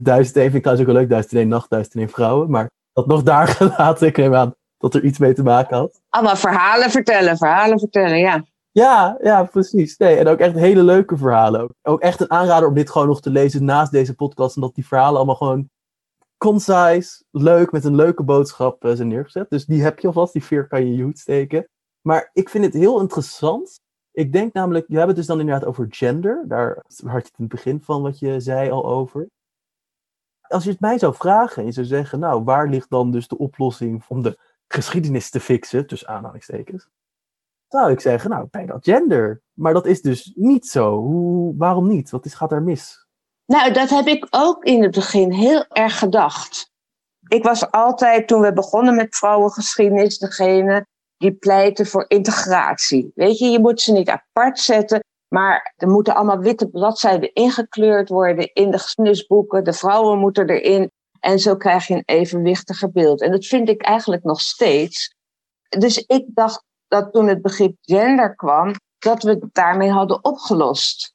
Duizend 0.04 0.37
één 0.37 0.44
vind 0.44 0.56
ik 0.56 0.62
trouwens 0.62 0.88
ook 0.88 0.92
wel 0.92 1.02
leuk. 1.02 1.11
Duizend 1.11 1.34
één 1.34 1.49
nacht, 1.49 1.70
duizend 1.70 1.94
één 1.94 2.08
vrouwen. 2.08 2.50
Maar 2.50 2.70
dat 2.92 3.06
nog 3.06 3.23
daar 3.23 3.49
gelaten. 3.58 4.06
Ik 4.06 4.16
neem 4.16 4.34
aan 4.34 4.54
dat 4.78 4.94
er 4.94 5.04
iets 5.04 5.18
mee 5.18 5.34
te 5.34 5.42
maken 5.42 5.76
had. 5.76 6.00
Allemaal 6.08 6.37
verhalen 6.37 6.90
vertellen, 6.90 7.37
verhalen 7.37 7.78
vertellen, 7.78 8.18
ja. 8.18 8.44
Ja, 8.70 9.18
ja, 9.23 9.44
precies. 9.44 9.96
Nee, 9.96 10.16
en 10.16 10.26
ook 10.26 10.38
echt 10.38 10.54
hele 10.54 10.82
leuke 10.82 11.16
verhalen. 11.16 11.61
Ook, 11.61 11.73
ook 11.82 12.00
echt 12.00 12.20
een 12.20 12.30
aanrader 12.30 12.68
om 12.68 12.75
dit 12.75 12.90
gewoon 12.90 13.06
nog 13.06 13.20
te 13.20 13.30
lezen 13.30 13.64
naast 13.64 13.92
deze 13.92 14.14
podcast. 14.14 14.56
En 14.56 14.62
dat 14.62 14.75
die 14.75 14.87
verhalen 14.87 15.16
allemaal 15.16 15.34
gewoon 15.34 15.68
concise, 16.37 17.25
leuk, 17.30 17.73
met 17.73 17.84
een 17.84 17.94
leuke 17.94 18.23
boodschap 18.23 18.84
uh, 18.84 18.92
zijn 18.92 19.08
neergezet. 19.08 19.50
Dus 19.50 19.66
die 19.66 19.82
heb 19.82 19.99
je 19.99 20.06
alvast, 20.06 20.32
die 20.32 20.44
veer 20.44 20.66
kan 20.66 20.80
je 20.80 20.87
in 20.87 20.96
je 20.96 21.02
hoed 21.02 21.18
steken. 21.18 21.68
Maar 22.00 22.30
ik 22.32 22.49
vind 22.49 22.64
het 22.64 22.75
heel 22.75 23.00
interessant. 23.00 23.80
Ik 24.12 24.32
denk 24.32 24.52
namelijk, 24.52 24.84
je 24.88 24.94
hebt 24.94 25.06
het 25.06 25.16
dus 25.16 25.26
dan 25.26 25.40
inderdaad 25.40 25.68
over 25.68 25.87
gender. 25.90 26.44
Daar 26.49 26.84
had 27.04 27.23
je 27.23 27.28
het 27.28 27.38
in 27.38 27.44
het 27.44 27.49
begin 27.49 27.80
van 27.82 28.02
wat 28.02 28.18
je 28.18 28.40
zei 28.40 28.70
al 28.70 28.87
over. 28.87 29.28
Als 30.54 30.64
je 30.64 30.70
het 30.70 30.80
mij 30.80 30.99
zou 30.99 31.14
vragen 31.14 31.64
en 31.64 31.73
zou 31.73 31.87
zeggen, 31.87 32.18
nou, 32.18 32.44
waar 32.44 32.68
ligt 32.68 32.90
dan 32.90 33.11
dus 33.11 33.28
de 33.28 33.38
oplossing 33.38 34.04
om 34.08 34.23
de 34.23 34.38
geschiedenis 34.68 35.30
te 35.30 35.40
fixen, 35.40 35.87
tussen 35.87 36.08
aanhalingstekens, 36.08 36.88
zou 37.68 37.90
ik 37.90 38.00
zeggen, 38.00 38.30
nou, 38.30 38.46
bij 38.50 38.66
dat 38.66 38.84
gender. 38.84 39.42
Maar 39.52 39.73
dat 39.73 39.87
is 39.87 40.02
dus 40.02 40.32
niet 40.34 40.66
zo. 40.66 40.96
Hoe, 40.96 41.54
waarom 41.56 41.88
niet? 41.88 42.11
Wat 42.11 42.25
is, 42.25 42.34
gaat 42.34 42.52
er 42.52 42.62
mis? 42.62 43.06
Nou, 43.46 43.73
dat 43.73 43.90
heb 43.90 44.06
ik 44.06 44.26
ook 44.30 44.64
in 44.64 44.82
het 44.82 44.94
begin 44.94 45.32
heel 45.32 45.66
erg 45.68 45.99
gedacht. 45.99 46.73
Ik 47.28 47.42
was 47.42 47.70
altijd, 47.70 48.28
toen 48.28 48.40
we 48.40 48.52
begonnen 48.52 48.94
met 48.94 49.16
vrouwengeschiedenis, 49.16 50.18
degene 50.18 50.87
die 51.16 51.32
pleiten 51.32 51.87
voor 51.87 52.04
integratie. 52.08 53.12
Weet 53.14 53.38
je, 53.38 53.46
je 53.46 53.61
moet 53.61 53.80
ze 53.80 53.92
niet 53.92 54.08
apart 54.08 54.58
zetten, 54.58 55.04
maar 55.28 55.75
er 55.76 55.88
moeten 55.88 56.14
allemaal 56.14 56.38
witte 56.38 56.69
bladzijden 56.69 57.33
ingekleurd 57.33 58.09
worden 58.09 58.52
in 58.52 58.71
de 58.71 58.78
geschiedenisboeken. 58.78 59.64
De 59.64 59.73
vrouwen 59.73 60.19
moeten 60.19 60.49
erin. 60.49 60.90
En 61.21 61.38
zo 61.38 61.57
krijg 61.57 61.87
je 61.87 61.95
een 61.95 62.02
evenwichtiger 62.04 62.90
beeld. 62.90 63.21
En 63.21 63.31
dat 63.31 63.47
vind 63.47 63.69
ik 63.69 63.83
eigenlijk 63.83 64.23
nog 64.25 64.40
steeds. 64.40 65.14
Dus 65.69 65.99
ik 65.99 66.25
dacht 66.26 66.64
dat 66.88 67.12
toen 67.12 67.28
het 67.28 67.43
begrip 67.43 67.76
gender 67.81 68.35
kwam, 68.35 68.73
dat 68.99 69.23
we 69.23 69.31
het 69.31 69.49
daarmee 69.52 69.90
hadden 69.90 70.25
opgelost. 70.25 71.14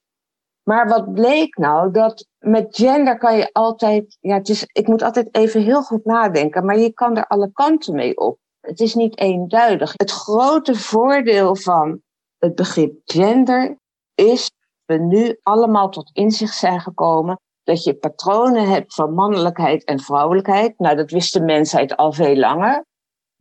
Maar 0.63 0.87
wat 0.87 1.13
bleek 1.13 1.57
nou? 1.57 1.91
Dat 1.91 2.27
met 2.37 2.75
gender 2.75 3.17
kan 3.17 3.37
je 3.37 3.49
altijd, 3.51 4.17
ja, 4.19 4.35
het 4.35 4.49
is, 4.49 4.63
ik 4.71 4.87
moet 4.87 5.01
altijd 5.01 5.35
even 5.35 5.61
heel 5.61 5.83
goed 5.83 6.05
nadenken, 6.05 6.65
maar 6.65 6.77
je 6.77 6.93
kan 6.93 7.17
er 7.17 7.27
alle 7.27 7.51
kanten 7.53 7.95
mee 7.95 8.17
op. 8.17 8.37
Het 8.59 8.79
is 8.79 8.95
niet 8.95 9.17
eenduidig. 9.17 9.93
Het 9.95 10.11
grote 10.11 10.75
voordeel 10.75 11.55
van 11.55 12.01
het 12.37 12.55
begrip 12.55 13.01
gender 13.05 13.77
is 14.19 14.51
we 14.85 14.97
nu 14.97 15.39
allemaal 15.43 15.89
tot 15.89 16.09
inzicht 16.13 16.55
zijn 16.55 16.81
gekomen 16.81 17.39
dat 17.63 17.83
je 17.83 17.93
patronen 17.93 18.69
hebt 18.69 18.93
van 18.93 19.13
mannelijkheid 19.13 19.83
en 19.83 19.99
vrouwelijkheid. 19.99 20.79
Nou, 20.79 20.95
dat 20.95 21.11
wist 21.11 21.33
de 21.33 21.41
mensheid 21.41 21.97
al 21.97 22.13
veel 22.13 22.35
langer. 22.35 22.85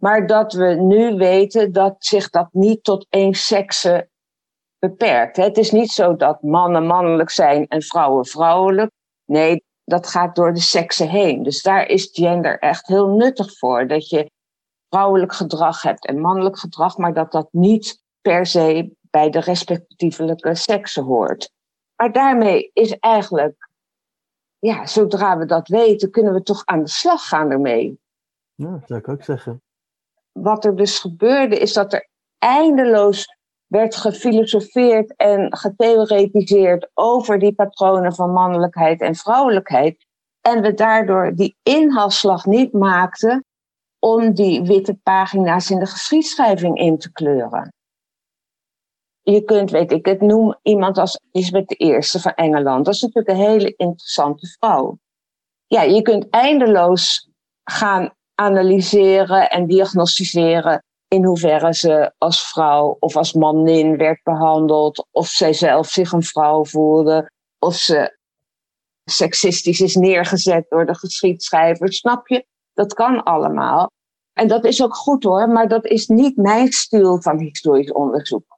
Maar 0.00 0.26
dat 0.26 0.52
we 0.52 0.74
nu 0.74 1.16
weten 1.16 1.72
dat 1.72 1.94
zich 1.98 2.30
dat 2.30 2.48
niet 2.52 2.84
tot 2.84 3.06
één 3.08 3.34
sekse 3.34 4.08
beperkt. 4.78 5.36
Het 5.36 5.58
is 5.58 5.70
niet 5.70 5.90
zo 5.90 6.16
dat 6.16 6.42
mannen 6.42 6.86
mannelijk 6.86 7.30
zijn 7.30 7.66
en 7.66 7.82
vrouwen 7.82 8.26
vrouwelijk. 8.26 8.90
Nee, 9.24 9.64
dat 9.84 10.06
gaat 10.06 10.34
door 10.34 10.54
de 10.54 10.60
seksen 10.60 11.08
heen. 11.08 11.42
Dus 11.42 11.62
daar 11.62 11.86
is 11.86 12.08
gender 12.12 12.58
echt 12.58 12.86
heel 12.86 13.08
nuttig 13.08 13.58
voor. 13.58 13.86
Dat 13.86 14.08
je 14.08 14.30
vrouwelijk 14.88 15.32
gedrag 15.34 15.82
hebt 15.82 16.06
en 16.06 16.20
mannelijk 16.20 16.58
gedrag, 16.58 16.96
maar 16.96 17.14
dat 17.14 17.32
dat 17.32 17.48
niet 17.50 18.02
per 18.20 18.46
se 18.46 18.96
bij 19.10 19.30
de 19.30 19.40
respectievelijke 19.40 20.54
seksen 20.54 21.02
hoort. 21.02 21.50
Maar 21.96 22.12
daarmee 22.12 22.70
is 22.72 22.98
eigenlijk, 22.98 23.68
ja, 24.58 24.86
zodra 24.86 25.38
we 25.38 25.44
dat 25.44 25.68
weten, 25.68 26.10
kunnen 26.10 26.32
we 26.32 26.42
toch 26.42 26.62
aan 26.64 26.82
de 26.82 26.88
slag 26.88 27.28
gaan 27.28 27.50
ermee. 27.50 28.00
Ja, 28.54 28.70
dat 28.70 28.86
zou 28.86 29.00
ik 29.00 29.08
ook 29.08 29.22
zeggen. 29.22 29.62
Wat 30.32 30.64
er 30.64 30.76
dus 30.76 30.98
gebeurde, 30.98 31.58
is 31.58 31.72
dat 31.72 31.92
er 31.92 32.08
eindeloos 32.38 33.36
werd 33.66 33.96
gefilosofeerd 33.96 35.16
en 35.16 35.56
getheoretiseerd 35.56 36.90
over 36.94 37.38
die 37.38 37.54
patronen 37.54 38.14
van 38.14 38.32
mannelijkheid 38.32 39.00
en 39.00 39.14
vrouwelijkheid. 39.14 40.06
En 40.40 40.62
we 40.62 40.74
daardoor 40.74 41.34
die 41.34 41.56
inhaalslag 41.62 42.46
niet 42.46 42.72
maakten 42.72 43.44
om 43.98 44.34
die 44.34 44.62
witte 44.62 44.94
pagina's 45.02 45.70
in 45.70 45.78
de 45.78 45.86
geschiedschrijving 45.86 46.78
in 46.78 46.98
te 46.98 47.12
kleuren. 47.12 47.72
Je 49.30 49.44
kunt, 49.44 49.70
weet 49.70 49.92
ik, 49.92 50.06
het 50.06 50.20
noem 50.20 50.58
iemand 50.62 50.98
als 50.98 51.20
Elisabeth 51.32 51.80
I 51.80 51.98
van 52.02 52.32
Engeland. 52.32 52.84
Dat 52.84 52.94
is 52.94 53.00
natuurlijk 53.00 53.28
een 53.28 53.44
hele 53.44 53.74
interessante 53.76 54.46
vrouw. 54.46 54.98
Ja, 55.66 55.82
je 55.82 56.02
kunt 56.02 56.28
eindeloos 56.30 57.30
gaan 57.64 58.14
analyseren 58.34 59.50
en 59.50 59.66
diagnosticeren 59.66 60.84
in 61.08 61.24
hoeverre 61.24 61.74
ze 61.74 62.12
als 62.18 62.48
vrouw 62.48 62.96
of 62.98 63.16
als 63.16 63.32
manin 63.32 63.96
werd 63.96 64.22
behandeld, 64.22 65.06
of 65.10 65.26
zij 65.26 65.52
zelf 65.52 65.88
zich 65.88 66.12
een 66.12 66.22
vrouw 66.22 66.64
voelde, 66.64 67.32
of 67.58 67.74
ze 67.74 68.18
seksistisch 69.04 69.80
is 69.80 69.94
neergezet 69.94 70.66
door 70.68 70.86
de 70.86 70.94
geschiedschrijver. 70.94 71.92
Snap 71.92 72.28
je? 72.28 72.46
Dat 72.72 72.94
kan 72.94 73.22
allemaal. 73.22 73.90
En 74.32 74.48
dat 74.48 74.64
is 74.64 74.82
ook 74.82 74.94
goed 74.94 75.24
hoor, 75.24 75.48
maar 75.48 75.68
dat 75.68 75.84
is 75.86 76.06
niet 76.06 76.36
mijn 76.36 76.72
stil 76.72 77.22
van 77.22 77.38
historisch 77.38 77.92
onderzoek. 77.92 78.57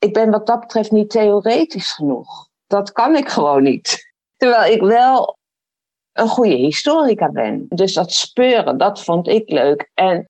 Ik 0.00 0.12
ben 0.12 0.30
wat 0.30 0.46
dat 0.46 0.60
betreft 0.60 0.90
niet 0.90 1.10
theoretisch 1.10 1.92
genoeg. 1.92 2.48
Dat 2.66 2.92
kan 2.92 3.16
ik 3.16 3.28
gewoon 3.28 3.62
niet. 3.62 4.12
Terwijl 4.36 4.72
ik 4.72 4.80
wel 4.80 5.36
een 6.12 6.28
goede 6.28 6.54
historica 6.54 7.30
ben. 7.30 7.66
Dus 7.68 7.94
dat 7.94 8.12
speuren, 8.12 8.78
dat 8.78 9.04
vond 9.04 9.28
ik 9.28 9.50
leuk. 9.50 9.90
En 9.94 10.28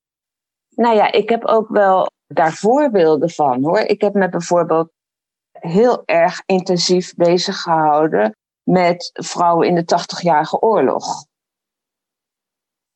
nou 0.70 0.96
ja, 0.96 1.12
ik 1.12 1.28
heb 1.28 1.44
ook 1.44 1.68
wel 1.68 2.10
daar 2.26 2.52
voorbeelden 2.52 3.30
van 3.30 3.64
hoor. 3.64 3.78
Ik 3.78 4.00
heb 4.00 4.14
me 4.14 4.28
bijvoorbeeld 4.28 4.90
heel 5.52 6.02
erg 6.04 6.42
intensief 6.46 7.14
bezig 7.14 7.60
gehouden 7.60 8.36
met 8.62 9.10
vrouwen 9.12 9.66
in 9.66 9.74
de 9.74 9.84
80-jarige 9.84 10.60
oorlog. 10.60 11.24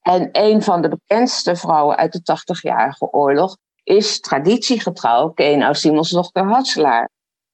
En 0.00 0.28
een 0.33 0.62
van 0.62 0.83
de 0.83 0.88
bekendste 0.88 1.57
vrouwen 1.57 1.97
uit 1.97 2.12
de 2.12 2.38
80-jarige 2.59 3.12
oorlog 3.12 3.57
is 3.85 4.21
traditiegetrouw 4.21 5.29
Kenau 5.29 5.75
Simons 5.75 6.11
dochter 6.11 6.45
Hatselaar 6.45 7.11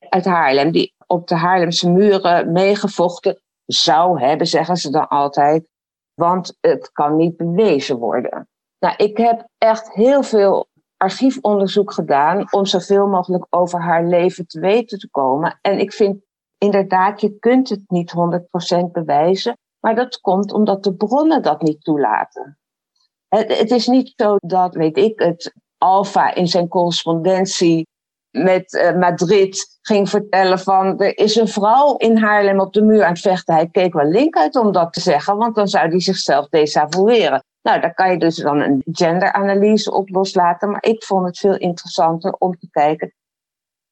uit 0.08 0.24
Haarlem, 0.24 0.70
die 0.70 0.94
op 1.06 1.28
de 1.28 1.34
Haarlemse 1.34 1.90
muren 1.90 2.52
meegevochten 2.52 3.40
zou 3.66 4.20
hebben, 4.20 4.46
zeggen 4.46 4.76
ze 4.76 4.90
dan 4.90 5.08
altijd, 5.08 5.68
want 6.14 6.56
het 6.60 6.92
kan 6.92 7.16
niet 7.16 7.36
bewezen 7.36 7.98
worden. 7.98 8.48
Nou, 8.78 8.94
ik 8.96 9.16
heb 9.16 9.48
echt 9.58 9.92
heel 9.92 10.22
veel 10.22 10.68
archiefonderzoek 10.96 11.92
gedaan 11.92 12.52
om 12.52 12.66
zoveel 12.66 13.06
mogelijk 13.06 13.46
over 13.50 13.80
haar 13.80 14.06
leven 14.06 14.46
te 14.46 14.60
weten 14.60 14.98
te 14.98 15.10
komen. 15.10 15.58
En 15.62 15.78
ik 15.78 15.92
vind 15.92 16.22
inderdaad, 16.58 17.20
je 17.20 17.38
kunt 17.38 17.68
het 17.68 17.82
niet 17.86 18.12
100% 18.80 18.90
bewijzen, 18.92 19.58
maar 19.80 19.94
dat 19.94 20.20
komt 20.20 20.52
omdat 20.52 20.84
de 20.84 20.94
bronnen 20.94 21.42
dat 21.42 21.62
niet 21.62 21.84
toelaten. 21.84 22.58
Het, 23.28 23.58
het 23.58 23.70
is 23.70 23.86
niet 23.86 24.12
zo 24.16 24.36
dat, 24.38 24.74
weet 24.74 24.96
ik 24.96 25.18
het, 25.18 25.54
Alfa 25.82 26.34
in 26.34 26.46
zijn 26.46 26.68
correspondentie 26.68 27.86
met 28.30 28.72
uh, 28.72 28.96
Madrid 28.96 29.78
ging 29.82 30.08
vertellen 30.08 30.58
van 30.58 30.98
er 30.98 31.18
is 31.18 31.36
een 31.36 31.48
vrouw 31.48 31.96
in 31.96 32.16
Haarlem 32.16 32.60
op 32.60 32.72
de 32.72 32.82
muur 32.82 33.04
aan 33.04 33.12
het 33.12 33.20
vechten. 33.20 33.54
Hij 33.54 33.68
keek 33.68 33.92
wel 33.92 34.08
link 34.08 34.36
uit 34.36 34.56
om 34.56 34.72
dat 34.72 34.92
te 34.92 35.00
zeggen, 35.00 35.36
want 35.36 35.54
dan 35.54 35.68
zou 35.68 35.88
hij 35.88 36.00
zichzelf 36.00 36.48
desavoueren. 36.48 37.44
Nou, 37.62 37.80
daar 37.80 37.94
kan 37.94 38.10
je 38.10 38.18
dus 38.18 38.36
dan 38.36 38.60
een 38.60 38.82
genderanalyse 38.92 39.92
op 39.92 40.08
loslaten. 40.08 40.70
Maar 40.70 40.82
ik 40.84 41.04
vond 41.04 41.26
het 41.26 41.38
veel 41.38 41.56
interessanter 41.56 42.32
om 42.32 42.58
te 42.58 42.70
kijken 42.70 43.14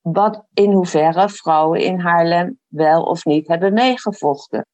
wat 0.00 0.45
in 0.54 0.73
hoeverre 0.73 1.28
vrouwen 1.28 1.80
in 1.80 1.99
Haarlem 1.99 2.59
wel 2.66 3.02
of 3.02 3.25
niet 3.25 3.49
hebben 3.49 3.73
meegevochten. 3.73 4.66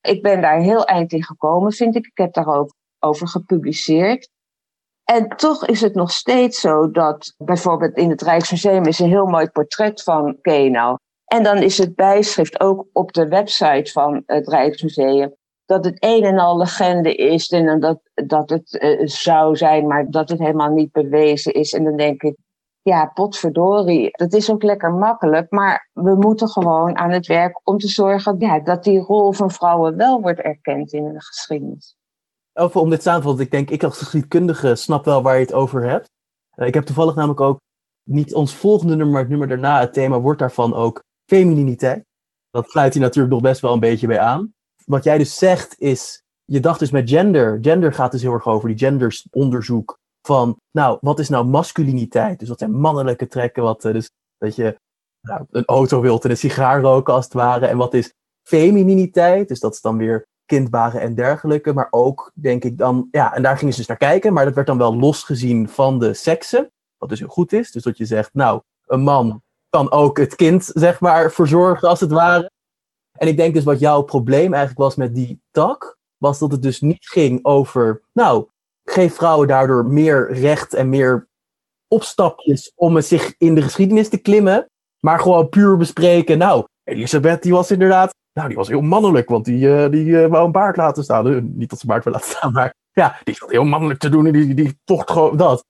Ik 0.00 0.22
ben 0.22 0.40
daar 0.40 0.60
heel 0.60 0.84
eind 0.84 1.12
in 1.12 1.24
gekomen, 1.24 1.72
vind 1.72 1.94
ik. 1.94 2.06
Ik 2.06 2.18
heb 2.18 2.32
daarover 2.32 2.74
over 2.98 3.28
gepubliceerd. 3.28 4.30
En 5.04 5.28
toch 5.28 5.66
is 5.66 5.80
het 5.80 5.94
nog 5.94 6.10
steeds 6.10 6.60
zo 6.60 6.90
dat 6.90 7.34
bijvoorbeeld 7.38 7.96
in 7.96 8.10
het 8.10 8.22
Rijksmuseum 8.22 8.84
is 8.84 8.98
een 8.98 9.08
heel 9.08 9.26
mooi 9.26 9.48
portret 9.48 10.02
van 10.02 10.38
Kenau. 10.40 10.98
En 11.24 11.42
dan 11.42 11.56
is 11.56 11.78
het 11.78 11.94
bijschrift 11.94 12.60
ook 12.60 12.86
op 12.92 13.12
de 13.12 13.28
website 13.28 13.92
van 13.92 14.22
het 14.26 14.48
Rijksmuseum 14.48 15.34
dat 15.66 15.84
het 15.84 15.96
een 15.98 16.24
en 16.24 16.38
al 16.38 16.56
legende 16.56 17.14
is 17.14 17.48
en 17.48 17.80
dat, 17.80 18.00
dat 18.14 18.50
het 18.50 18.72
uh, 18.72 19.06
zou 19.06 19.56
zijn, 19.56 19.86
maar 19.86 20.10
dat 20.10 20.28
het 20.28 20.38
helemaal 20.38 20.70
niet 20.70 20.92
bewezen 20.92 21.52
is. 21.52 21.72
En 21.72 21.84
dan 21.84 21.96
denk 21.96 22.22
ik, 22.22 22.36
ja, 22.82 23.06
potverdorie, 23.06 24.10
dat 24.10 24.32
is 24.32 24.50
ook 24.50 24.62
lekker 24.62 24.92
makkelijk, 24.92 25.50
maar 25.50 25.88
we 25.92 26.14
moeten 26.14 26.48
gewoon 26.48 26.96
aan 26.96 27.10
het 27.10 27.26
werk 27.26 27.60
om 27.62 27.78
te 27.78 27.88
zorgen 27.88 28.36
ja, 28.38 28.60
dat 28.60 28.84
die 28.84 29.00
rol 29.00 29.32
van 29.32 29.50
vrouwen 29.50 29.96
wel 29.96 30.20
wordt 30.20 30.40
erkend 30.40 30.92
in 30.92 31.12
de 31.12 31.22
geschiedenis. 31.22 31.96
Over 32.54 32.80
om 32.80 32.90
dit 32.90 33.02
samen 33.02 33.20
te 33.20 33.26
vatten, 33.26 33.44
ik 33.44 33.50
denk, 33.50 33.70
ik 33.70 33.82
als 33.82 33.98
geschiedkundige 33.98 34.74
snap 34.74 35.04
wel 35.04 35.22
waar 35.22 35.34
je 35.34 35.40
het 35.40 35.52
over 35.52 35.82
hebt. 35.82 36.08
Uh, 36.56 36.66
ik 36.66 36.74
heb 36.74 36.84
toevallig 36.84 37.14
namelijk 37.14 37.40
ook 37.40 37.60
niet 38.10 38.34
ons 38.34 38.54
volgende 38.54 38.96
nummer, 38.96 39.12
maar 39.12 39.20
het 39.20 39.30
nummer 39.30 39.48
daarna, 39.48 39.80
het 39.80 39.92
thema 39.92 40.20
wordt 40.20 40.38
daarvan 40.38 40.74
ook 40.74 41.02
femininiteit. 41.30 42.04
Dat 42.50 42.70
sluit 42.70 42.94
hier 42.94 43.02
natuurlijk 43.02 43.32
nog 43.34 43.42
best 43.42 43.60
wel 43.60 43.72
een 43.72 43.80
beetje 43.80 44.06
bij 44.06 44.20
aan 44.20 44.54
wat 44.86 45.04
jij 45.04 45.18
dus 45.18 45.38
zegt 45.38 45.80
is, 45.80 46.22
je 46.44 46.60
dacht 46.60 46.78
dus 46.78 46.90
met 46.90 47.10
gender, 47.10 47.58
gender 47.60 47.92
gaat 47.92 48.12
dus 48.12 48.22
heel 48.22 48.32
erg 48.32 48.46
over 48.46 48.68
die 48.68 48.78
gendersonderzoek 48.78 49.98
van, 50.26 50.56
nou, 50.70 50.98
wat 51.00 51.18
is 51.18 51.28
nou 51.28 51.46
masculiniteit? 51.46 52.38
Dus 52.38 52.48
wat 52.48 52.58
zijn 52.58 52.72
mannelijke 52.72 53.26
trekken? 53.26 53.62
Wat, 53.62 53.84
uh, 53.84 53.92
dus 53.92 54.10
dat 54.38 54.56
je 54.56 54.76
nou, 55.20 55.44
een 55.50 55.64
auto 55.64 56.00
wilt 56.00 56.24
en 56.24 56.30
een 56.30 56.36
sigaar 56.36 56.80
roken 56.80 57.14
als 57.14 57.24
het 57.24 57.34
ware. 57.34 57.66
En 57.66 57.76
wat 57.76 57.94
is 57.94 58.12
femininiteit? 58.48 59.48
Dus 59.48 59.60
dat 59.60 59.72
is 59.74 59.80
dan 59.80 59.96
weer 59.96 60.26
kindbaren 60.54 61.00
en 61.00 61.14
dergelijke. 61.14 61.72
Maar 61.72 61.88
ook, 61.90 62.30
denk 62.34 62.64
ik 62.64 62.78
dan, 62.78 63.08
ja, 63.10 63.34
en 63.34 63.42
daar 63.42 63.58
gingen 63.58 63.72
ze 63.72 63.78
dus 63.78 63.88
naar 63.88 63.96
kijken. 63.96 64.32
Maar 64.32 64.44
dat 64.44 64.54
werd 64.54 64.66
dan 64.66 64.78
wel 64.78 64.96
losgezien 64.96 65.68
van 65.68 65.98
de 65.98 66.14
seksen. 66.14 66.70
Wat 66.98 67.08
dus 67.08 67.18
heel 67.18 67.28
goed 67.28 67.52
is. 67.52 67.70
Dus 67.70 67.82
dat 67.82 67.96
je 67.96 68.04
zegt, 68.04 68.34
nou, 68.34 68.60
een 68.86 69.00
man 69.00 69.42
kan 69.68 69.90
ook 69.90 70.18
het 70.18 70.34
kind, 70.34 70.70
zeg 70.74 71.00
maar, 71.00 71.32
verzorgen 71.32 71.88
als 71.88 72.00
het 72.00 72.10
ware. 72.10 72.50
En 73.18 73.28
ik 73.28 73.36
denk 73.36 73.54
dus 73.54 73.64
wat 73.64 73.78
jouw 73.78 74.02
probleem 74.02 74.52
eigenlijk 74.52 74.78
was 74.78 74.96
met 74.96 75.14
die 75.14 75.40
tak, 75.50 75.96
was 76.16 76.38
dat 76.38 76.52
het 76.52 76.62
dus 76.62 76.80
niet 76.80 77.06
ging 77.08 77.44
over, 77.44 78.02
nou, 78.12 78.48
geef 78.84 79.14
vrouwen 79.14 79.48
daardoor 79.48 79.86
meer 79.86 80.32
recht 80.32 80.74
en 80.74 80.88
meer 80.88 81.28
opstapjes 81.88 82.72
om 82.74 83.00
zich 83.00 83.34
in 83.38 83.54
de 83.54 83.62
geschiedenis 83.62 84.08
te 84.08 84.18
klimmen. 84.18 84.68
Maar 85.00 85.20
gewoon 85.20 85.48
puur 85.48 85.76
bespreken, 85.76 86.38
nou, 86.38 86.64
Elisabeth 86.84 87.42
die 87.42 87.52
was 87.52 87.70
inderdaad, 87.70 88.14
nou 88.34 88.48
die 88.48 88.56
was 88.56 88.68
heel 88.68 88.80
mannelijk, 88.80 89.28
want 89.28 89.44
die, 89.44 89.66
uh, 89.66 89.90
die 89.90 90.04
uh, 90.04 90.26
wou 90.26 90.44
een 90.44 90.52
baard 90.52 90.76
laten 90.76 91.04
staan. 91.04 91.26
Uh, 91.26 91.42
niet 91.42 91.70
dat 91.70 91.78
ze 91.78 91.86
baard 91.86 92.04
wil 92.04 92.12
laten 92.12 92.28
staan, 92.28 92.52
maar 92.52 92.74
ja, 92.92 93.16
die 93.24 93.34
zat 93.34 93.50
heel 93.50 93.64
mannelijk 93.64 94.00
te 94.00 94.08
doen 94.08 94.26
en 94.26 94.32
die, 94.32 94.54
die 94.54 94.78
vocht 94.84 95.10
gewoon 95.10 95.36
dat. 95.36 95.64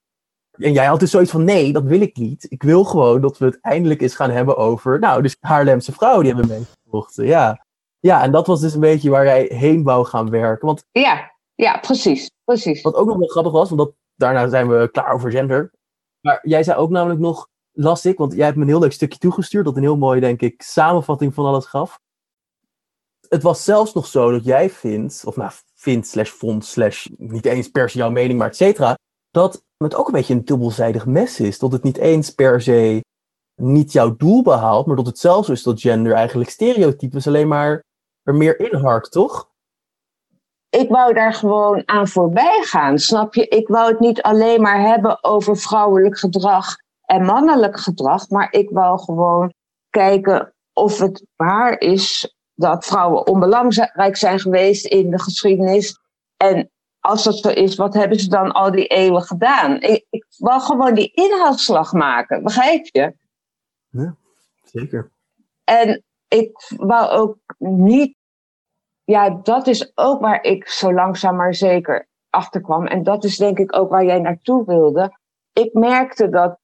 En 0.54 0.72
jij 0.72 0.86
had 0.86 1.00
dus 1.00 1.10
zoiets 1.10 1.30
van, 1.30 1.44
nee, 1.44 1.72
dat 1.72 1.82
wil 1.82 2.00
ik 2.00 2.16
niet. 2.16 2.46
Ik 2.48 2.62
wil 2.62 2.84
gewoon 2.84 3.20
dat 3.20 3.38
we 3.38 3.44
het 3.44 3.60
eindelijk 3.60 4.00
eens 4.00 4.14
gaan 4.14 4.30
hebben 4.30 4.56
over, 4.56 4.98
nou, 4.98 5.22
dus 5.22 5.36
Haarlemse 5.40 5.92
vrouwen 5.92 6.24
die 6.24 6.34
hebben 6.34 6.50
meegevochten. 6.50 7.26
Ja. 7.26 7.64
ja, 7.98 8.22
en 8.22 8.32
dat 8.32 8.46
was 8.46 8.60
dus 8.60 8.74
een 8.74 8.80
beetje 8.80 9.10
waar 9.10 9.24
jij 9.24 9.50
heen 9.52 9.82
wou 9.82 10.06
gaan 10.06 10.30
werken. 10.30 10.66
Want, 10.66 10.84
ja, 10.90 11.32
ja, 11.54 11.78
precies, 11.78 12.30
precies. 12.44 12.82
Wat 12.82 12.94
ook 12.94 13.06
nog 13.06 13.16
wel 13.16 13.28
grappig 13.28 13.52
was, 13.52 13.70
want 13.70 13.80
dat, 13.80 13.92
daarna 14.14 14.48
zijn 14.48 14.68
we 14.68 14.88
klaar 14.92 15.12
over 15.12 15.30
gender. 15.30 15.72
Maar 16.20 16.38
jij 16.42 16.62
zei 16.62 16.78
ook 16.78 16.90
namelijk 16.90 17.20
nog, 17.20 17.48
las 17.72 18.06
ik, 18.06 18.18
want 18.18 18.34
jij 18.34 18.44
hebt 18.44 18.56
me 18.56 18.62
een 18.62 18.68
heel 18.68 18.80
leuk 18.80 18.92
stukje 18.92 19.18
toegestuurd, 19.18 19.64
dat 19.64 19.76
een 19.76 19.82
heel 19.82 19.96
mooi, 19.96 20.20
denk 20.20 20.40
ik, 20.40 20.62
samenvatting 20.62 21.34
van 21.34 21.44
alles 21.44 21.66
gaf. 21.66 21.98
Het 23.28 23.42
was 23.42 23.64
zelfs 23.64 23.92
nog 23.92 24.06
zo 24.06 24.30
dat 24.30 24.44
jij 24.44 24.70
vindt, 24.70 25.22
of 25.24 25.36
nou, 25.36 25.50
vindt, 25.74 26.06
slash 26.06 26.30
vond, 26.30 26.64
slash 26.64 27.06
niet 27.16 27.44
eens 27.44 27.68
per 27.68 27.90
se 27.90 27.98
jouw 27.98 28.10
mening, 28.10 28.38
maar 28.38 28.48
et 28.48 28.56
cetera, 28.56 28.98
dat 29.30 29.64
het 29.76 29.94
ook 29.94 30.06
een 30.06 30.12
beetje 30.12 30.34
een 30.34 30.44
dubbelzijdig 30.44 31.06
mes 31.06 31.40
is. 31.40 31.58
Dat 31.58 31.72
het 31.72 31.82
niet 31.82 31.96
eens 31.96 32.30
per 32.30 32.60
se 32.62 33.04
niet 33.54 33.92
jouw 33.92 34.16
doel 34.16 34.42
behaalt, 34.42 34.86
maar 34.86 34.96
dat 34.96 35.06
het 35.06 35.18
zelfs 35.18 35.48
is 35.48 35.62
dat 35.62 35.80
gender 35.80 36.12
eigenlijk 36.12 36.50
stereotypes 36.50 37.26
alleen 37.26 37.48
maar 37.48 37.82
er 38.22 38.34
meer 38.34 38.60
inharkt, 38.60 39.10
toch? 39.10 39.52
Ik 40.68 40.88
wou 40.88 41.14
daar 41.14 41.34
gewoon 41.34 41.82
aan 41.88 42.08
voorbij 42.08 42.62
gaan, 42.62 42.98
snap 42.98 43.34
je? 43.34 43.48
Ik 43.48 43.68
wou 43.68 43.90
het 43.90 44.00
niet 44.00 44.22
alleen 44.22 44.62
maar 44.62 44.80
hebben 44.80 45.24
over 45.24 45.56
vrouwelijk 45.56 46.18
gedrag 46.18 46.76
en 47.04 47.24
mannelijk 47.24 47.80
gedrag, 47.80 48.28
maar 48.28 48.52
ik 48.52 48.70
wou 48.70 48.98
gewoon 48.98 49.52
kijken 49.90 50.54
of 50.72 50.98
het 50.98 51.26
waar 51.36 51.80
is 51.80 52.34
dat 52.54 52.86
vrouwen 52.86 53.26
onbelangrijk 53.26 54.16
zijn 54.16 54.38
geweest 54.38 54.86
in 54.86 55.10
de 55.10 55.18
geschiedenis 55.18 55.98
en 56.36 56.68
als 57.00 57.24
dat 57.24 57.36
zo 57.36 57.48
is, 57.48 57.76
wat 57.76 57.94
hebben 57.94 58.18
ze 58.18 58.28
dan 58.28 58.52
al 58.52 58.70
die 58.70 58.86
eeuwen 58.86 59.22
gedaan? 59.22 59.80
Ik, 59.80 60.06
ik 60.10 60.24
wil 60.38 60.60
gewoon 60.60 60.94
die 60.94 61.12
inhaalslag 61.12 61.92
maken, 61.92 62.42
begrijp 62.42 62.86
je? 62.86 63.14
Ja, 63.88 64.16
zeker. 64.62 65.10
En 65.64 66.04
ik 66.28 66.50
wou 66.76 67.10
ook 67.10 67.38
niet, 67.58 68.16
ja, 69.04 69.30
dat 69.30 69.66
is 69.66 69.92
ook 69.94 70.20
waar 70.20 70.42
ik 70.42 70.68
zo 70.68 70.92
langzaam 70.92 71.36
maar 71.36 71.54
zeker 71.54 72.08
achter 72.30 72.60
kwam. 72.60 72.86
En 72.86 73.02
dat 73.02 73.24
is 73.24 73.36
denk 73.36 73.58
ik 73.58 73.76
ook 73.76 73.90
waar 73.90 74.04
jij 74.04 74.18
naartoe 74.18 74.64
wilde. 74.64 75.18
Ik 75.52 75.72
merkte 75.72 76.28
dat 76.28 76.58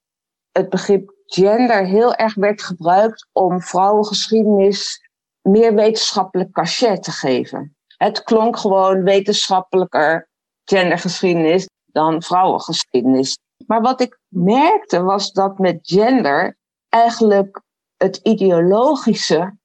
het 0.53 0.69
begrip 0.69 1.15
gender 1.27 1.87
heel 1.87 2.15
erg 2.15 2.35
werd 2.35 2.63
gebruikt 2.63 3.29
om 3.33 3.61
vrouwengeschiedenis 3.61 5.10
meer 5.43 5.75
wetenschappelijk 5.75 6.53
cachet 6.53 7.03
te 7.03 7.11
geven. 7.11 7.77
Het 7.97 8.23
klonk 8.23 8.57
gewoon 8.57 9.03
wetenschappelijker 9.03 10.29
gendergeschiedenis 10.65 11.69
dan 11.87 12.23
vrouwengeschiedenis. 12.23 13.39
Maar 13.67 13.81
wat 13.81 14.01
ik 14.01 14.19
merkte 14.29 15.03
was 15.03 15.33
dat 15.33 15.59
met 15.59 15.79
gender 15.83 16.57
eigenlijk 16.89 17.63
het 17.97 18.17
ideologische, 18.17 19.57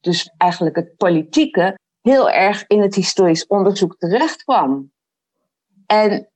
dus 0.00 0.30
eigenlijk 0.36 0.76
het 0.76 0.96
politieke, 0.96 1.78
heel 2.00 2.30
erg 2.30 2.66
in 2.66 2.80
het 2.80 2.94
historisch 2.94 3.46
onderzoek 3.46 3.96
terecht 3.98 4.42
kwam. 4.42 4.92
En 5.86 6.30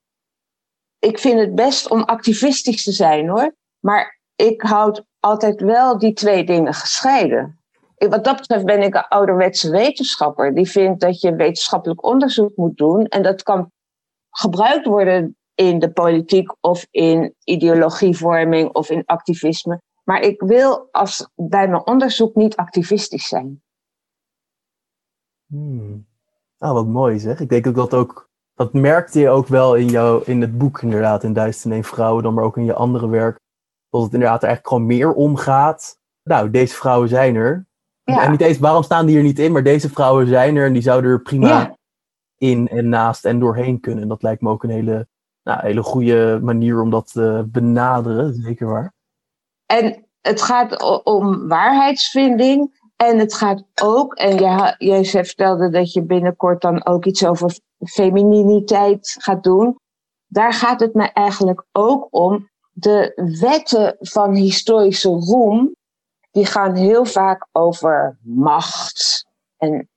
ik 0.98 1.18
vind 1.18 1.40
het 1.40 1.54
best 1.54 1.90
om 1.90 2.02
activistisch 2.02 2.82
te 2.82 2.92
zijn 2.92 3.28
hoor, 3.28 3.54
maar 3.80 4.20
ik 4.36 4.62
houd 4.62 5.04
altijd 5.20 5.60
wel 5.60 5.98
die 5.98 6.12
twee 6.12 6.44
dingen 6.44 6.74
gescheiden. 6.74 7.61
Wat 8.08 8.24
dat 8.24 8.36
betreft 8.36 8.64
ben 8.64 8.82
ik 8.82 8.94
een 8.94 9.08
ouderwetse 9.08 9.70
wetenschapper 9.70 10.54
die 10.54 10.70
vindt 10.70 11.00
dat 11.00 11.20
je 11.20 11.34
wetenschappelijk 11.34 12.04
onderzoek 12.04 12.56
moet 12.56 12.76
doen 12.76 13.06
en 13.06 13.22
dat 13.22 13.42
kan 13.42 13.70
gebruikt 14.30 14.86
worden 14.86 15.36
in 15.54 15.78
de 15.78 15.92
politiek 15.92 16.54
of 16.60 16.86
in 16.90 17.34
ideologievorming 17.44 18.74
of 18.74 18.90
in 18.90 19.02
activisme. 19.06 19.80
Maar 20.04 20.20
ik 20.20 20.40
wil 20.40 20.88
als, 20.90 21.28
bij 21.34 21.68
mijn 21.68 21.86
onderzoek 21.86 22.34
niet 22.34 22.56
activistisch 22.56 23.28
zijn. 23.28 23.62
Hmm. 25.46 26.06
Ah, 26.58 26.72
wat 26.72 26.86
mooi 26.86 27.18
zeg. 27.18 27.40
Ik 27.40 27.48
denk 27.48 27.66
ook 27.66 27.74
dat 27.74 27.94
ook, 27.94 28.30
dat 28.54 28.72
merkte 28.72 29.20
je 29.20 29.28
ook 29.28 29.46
wel 29.46 29.74
in, 29.74 29.88
jou, 29.88 30.22
in 30.24 30.40
het 30.40 30.58
boek 30.58 30.82
inderdaad, 30.82 31.24
in 31.24 31.32
Duizend 31.32 31.86
Vrouwen, 31.86 32.22
dan 32.22 32.34
maar 32.34 32.44
ook 32.44 32.56
in 32.56 32.64
je 32.64 32.74
andere 32.74 33.08
werk. 33.08 33.40
Dat 33.88 34.02
het 34.02 34.12
inderdaad 34.12 34.42
er 34.42 34.48
eigenlijk 34.48 34.74
gewoon 34.74 34.96
meer 34.96 35.12
om 35.12 35.36
gaat. 35.36 35.98
Nou, 36.22 36.50
deze 36.50 36.74
vrouwen 36.74 37.08
zijn 37.08 37.34
er. 37.34 37.66
Ja. 38.04 38.22
En 38.22 38.30
niet 38.30 38.40
eens, 38.40 38.58
waarom 38.58 38.82
staan 38.82 39.06
die 39.06 39.16
er 39.16 39.22
niet 39.22 39.38
in, 39.38 39.52
maar 39.52 39.62
deze 39.62 39.88
vrouwen 39.88 40.26
zijn 40.26 40.56
er 40.56 40.66
en 40.66 40.72
die 40.72 40.82
zouden 40.82 41.10
er 41.10 41.22
prima 41.22 41.76
in 42.38 42.68
en 42.68 42.88
naast 42.88 43.24
en 43.24 43.38
doorheen 43.38 43.80
kunnen. 43.80 44.08
Dat 44.08 44.22
lijkt 44.22 44.42
me 44.42 44.50
ook 44.50 44.62
een 44.62 44.70
hele, 44.70 45.06
nou, 45.42 45.60
hele 45.60 45.82
goede 45.82 46.40
manier 46.42 46.80
om 46.80 46.90
dat 46.90 47.12
te 47.12 47.44
benaderen, 47.46 48.34
zeker 48.34 48.66
waar. 48.66 48.92
En 49.66 50.06
het 50.20 50.42
gaat 50.42 51.02
om 51.04 51.48
waarheidsvinding. 51.48 52.80
En 52.96 53.18
het 53.18 53.34
gaat 53.34 53.64
ook, 53.82 54.14
en 54.14 54.36
jij, 54.36 54.74
jij 54.78 55.04
vertelde 55.04 55.68
dat 55.68 55.92
je 55.92 56.02
binnenkort 56.02 56.60
dan 56.60 56.86
ook 56.86 57.04
iets 57.04 57.26
over 57.26 57.58
femininiteit 57.78 59.16
gaat 59.18 59.42
doen. 59.42 59.78
Daar 60.26 60.52
gaat 60.52 60.80
het 60.80 60.94
me 60.94 61.12
eigenlijk 61.12 61.64
ook 61.72 62.06
om. 62.10 62.50
De 62.72 63.12
wetten 63.40 63.96
van 63.98 64.34
historische 64.34 65.08
roem, 65.08 65.74
die 66.32 66.46
gaan 66.46 66.74
heel 66.74 67.04
vaak 67.04 67.46
over 67.52 68.18
macht 68.22 69.26
en 69.56 69.88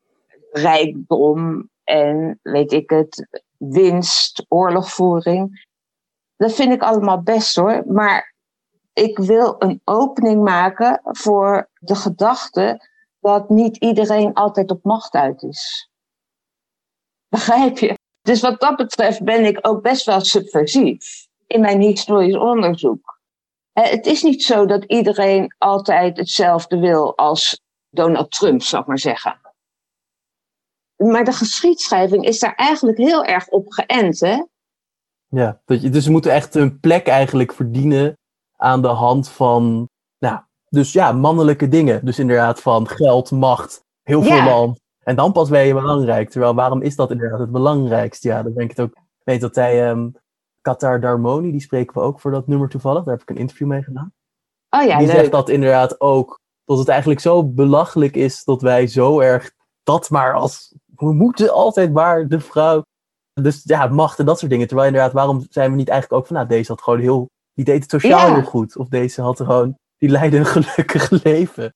rijkdom 0.52 1.70
en 1.84 2.40
weet 2.42 2.72
ik 2.72 2.90
het, 2.90 3.28
winst, 3.58 4.46
oorlogvoering. 4.48 5.66
Dat 6.38 6.54
vind 6.54 6.72
ik 6.72 6.82
allemaal 6.82 7.22
best 7.22 7.56
hoor. 7.56 7.84
Maar 7.88 8.34
ik 8.94 9.18
wil 9.18 9.56
een 9.60 9.82
opening 9.84 10.44
maken 10.44 11.00
voor 11.04 11.70
de 11.80 11.96
gedachte 11.96 12.90
dat 13.20 13.50
niet 13.50 13.78
iedereen 13.78 14.34
altijd 14.34 14.72
op 14.72 14.84
macht 14.84 15.14
uit 15.14 15.44
is. 15.44 15.90
Begrijp 17.28 17.78
je? 17.78 17.98
Dus 18.22 18.42
wat 18.42 18.60
dat 18.60 18.76
betreft 18.76 19.24
ben 19.24 19.46
ik 19.46 19.60
ook 19.62 19.82
best 19.82 20.06
wel 20.06 20.20
subversief 20.20 21.28
in 21.48 21.62
mijn 21.62 21.82
historisch 21.82 22.38
onderzoek. 22.38 23.15
Het 23.80 24.06
is 24.06 24.24
niet 24.24 24.44
zo 24.44 24.66
dat 24.66 24.84
iedereen 24.84 25.56
altijd 25.58 26.18
hetzelfde 26.18 26.80
wil 26.80 27.18
als 27.18 27.62
Donald 27.90 28.32
Trump, 28.32 28.62
zou 28.62 28.82
ik 28.82 28.88
maar 28.88 29.00
zeggen. 29.00 29.40
Maar 30.96 31.24
de 31.24 31.32
geschiedschrijving 31.32 32.26
is 32.26 32.40
daar 32.40 32.56
eigenlijk 32.56 32.98
heel 32.98 33.24
erg 33.24 33.48
op 33.48 33.66
geënt, 33.72 34.20
hè? 34.20 34.44
Ja, 35.28 35.62
dus 35.66 36.04
ze 36.04 36.12
moeten 36.12 36.32
echt 36.32 36.56
een 36.56 36.80
plek 36.80 37.08
eigenlijk 37.08 37.54
verdienen 37.54 38.18
aan 38.56 38.82
de 38.82 38.88
hand 38.88 39.30
van, 39.30 39.90
nou, 40.20 40.40
dus 40.70 40.94
ja, 40.94 41.12
mannelijke 41.12 41.68
dingen. 41.68 42.06
Dus 42.06 42.20
inderdaad 42.20 42.62
van 42.62 42.88
geld, 42.88 43.32
macht, 43.32 43.84
heel 44.02 44.24
veel 44.24 44.44
land. 44.44 44.80
En 45.04 45.16
dan 45.16 45.32
pas 45.32 45.50
ben 45.50 45.66
je 45.66 45.74
belangrijk. 45.74 46.30
Terwijl, 46.30 46.56
waarom 46.56 46.82
is 46.82 46.96
dat 46.96 47.12
inderdaad 47.12 47.40
het 47.40 47.52
belangrijkste? 47.52 48.28
Ja, 48.28 48.44
dan 48.44 48.54
denk 48.54 48.72
ik 48.72 48.78
het 48.78 48.86
ook. 48.86 48.98
weet 49.24 49.42
dat 49.42 49.56
hij, 49.56 49.90
um, 49.90 50.16
Qatar 50.66 51.00
Darmoni, 51.00 51.52
die 51.52 51.62
spreken 51.62 51.94
we 51.94 52.00
ook 52.00 52.20
voor 52.20 52.32
dat 52.32 52.48
nummer 52.48 52.70
toevallig. 52.70 53.04
Daar 53.04 53.14
heb 53.14 53.22
ik 53.22 53.30
een 53.30 53.42
interview 53.42 53.68
mee 53.68 53.84
gedaan. 53.84 54.14
Oh 54.70 54.84
ja, 54.84 54.98
die 54.98 55.08
leuk. 55.08 55.16
zegt 55.16 55.32
dat 55.32 55.50
inderdaad 55.50 56.02
ook. 56.02 56.40
Dat 56.64 56.78
het 56.78 56.88
eigenlijk 56.88 57.20
zo 57.20 57.44
belachelijk 57.44 58.16
is 58.16 58.44
dat 58.44 58.62
wij 58.62 58.88
zo 58.88 59.20
erg 59.20 59.52
dat 59.84 60.10
maar 60.10 60.34
als 60.34 60.76
we 60.96 61.14
moeten 61.14 61.54
altijd 61.54 61.94
maar 61.94 62.28
de 62.28 62.40
vrouw. 62.40 62.82
Dus 63.34 63.62
ja, 63.64 63.88
macht 63.88 64.20
en 64.20 64.26
dat 64.26 64.40
soort 64.40 64.52
dingen. 64.52 64.68
Terwijl 64.68 64.88
inderdaad, 64.88 65.14
waarom 65.14 65.46
zijn 65.50 65.72
we 65.72 65.78
niet 65.78 65.90
eigenlijk 65.90 66.22
ook 66.22 66.28
van, 66.28 66.36
nou, 66.36 66.48
deze 66.48 66.72
had 66.72 66.82
gewoon 66.82 67.00
heel, 67.00 67.30
die 67.54 67.66
deed 67.66 67.82
het 67.82 67.92
sociaal 67.92 68.34
heel 68.34 68.44
goed. 68.44 68.78
Of 68.78 68.88
deze 68.88 69.22
had 69.22 69.38
gewoon, 69.38 69.78
die 69.98 70.10
leidde 70.10 70.38
een 70.38 70.46
gelukkig 70.46 71.10
leven. 71.24 71.74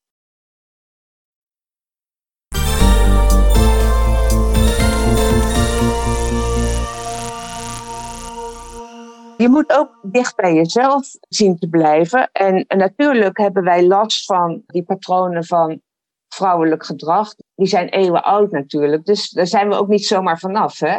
Je 9.42 9.50
moet 9.50 9.72
ook 9.72 10.00
dicht 10.02 10.36
bij 10.36 10.54
jezelf 10.54 11.08
zien 11.30 11.58
te 11.58 11.70
blijven. 11.70 12.32
En, 12.32 12.66
natuurlijk 12.68 13.38
hebben 13.38 13.64
wij 13.64 13.88
last 13.88 14.26
van 14.26 14.64
die 14.66 14.84
patronen 14.84 15.46
van 15.46 15.82
vrouwelijk 16.28 16.86
gedrag, 16.86 17.36
die 17.56 17.68
zijn 17.68 17.90
eeuwen 17.90 18.24
oud 18.24 18.52
natuurlijk. 18.52 19.06
Dus 19.06 19.30
daar 19.30 19.48
zijn 19.48 19.70
we 19.70 19.76
ook 19.76 19.88
niet 19.88 20.06
zomaar 20.06 20.40
vanaf. 20.40 20.80
Hè? 20.80 20.98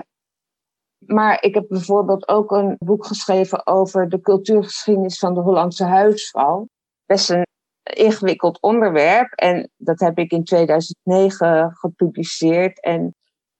Maar 0.99 1.43
ik 1.43 1.55
heb 1.55 1.69
bijvoorbeeld 1.69 2.29
ook 2.29 2.51
een 2.51 2.77
boek 2.79 3.07
geschreven 3.07 3.67
over 3.67 4.09
de 4.09 4.21
cultuurgeschiedenis 4.21 5.19
van 5.19 5.35
de 5.35 5.41
Hollandse 5.41 5.85
huisvrouw. 5.85 6.69
Best 7.07 7.31
een 7.31 7.47
ingewikkeld 7.83 8.61
onderwerp. 8.61 9.33
En 9.33 9.71
dat 9.77 10.01
heb 10.01 10.19
ik 10.19 10.31
in 10.31 10.45
2009 10.45 11.77
gepubliceerd. 11.77 12.81
En 12.81 13.15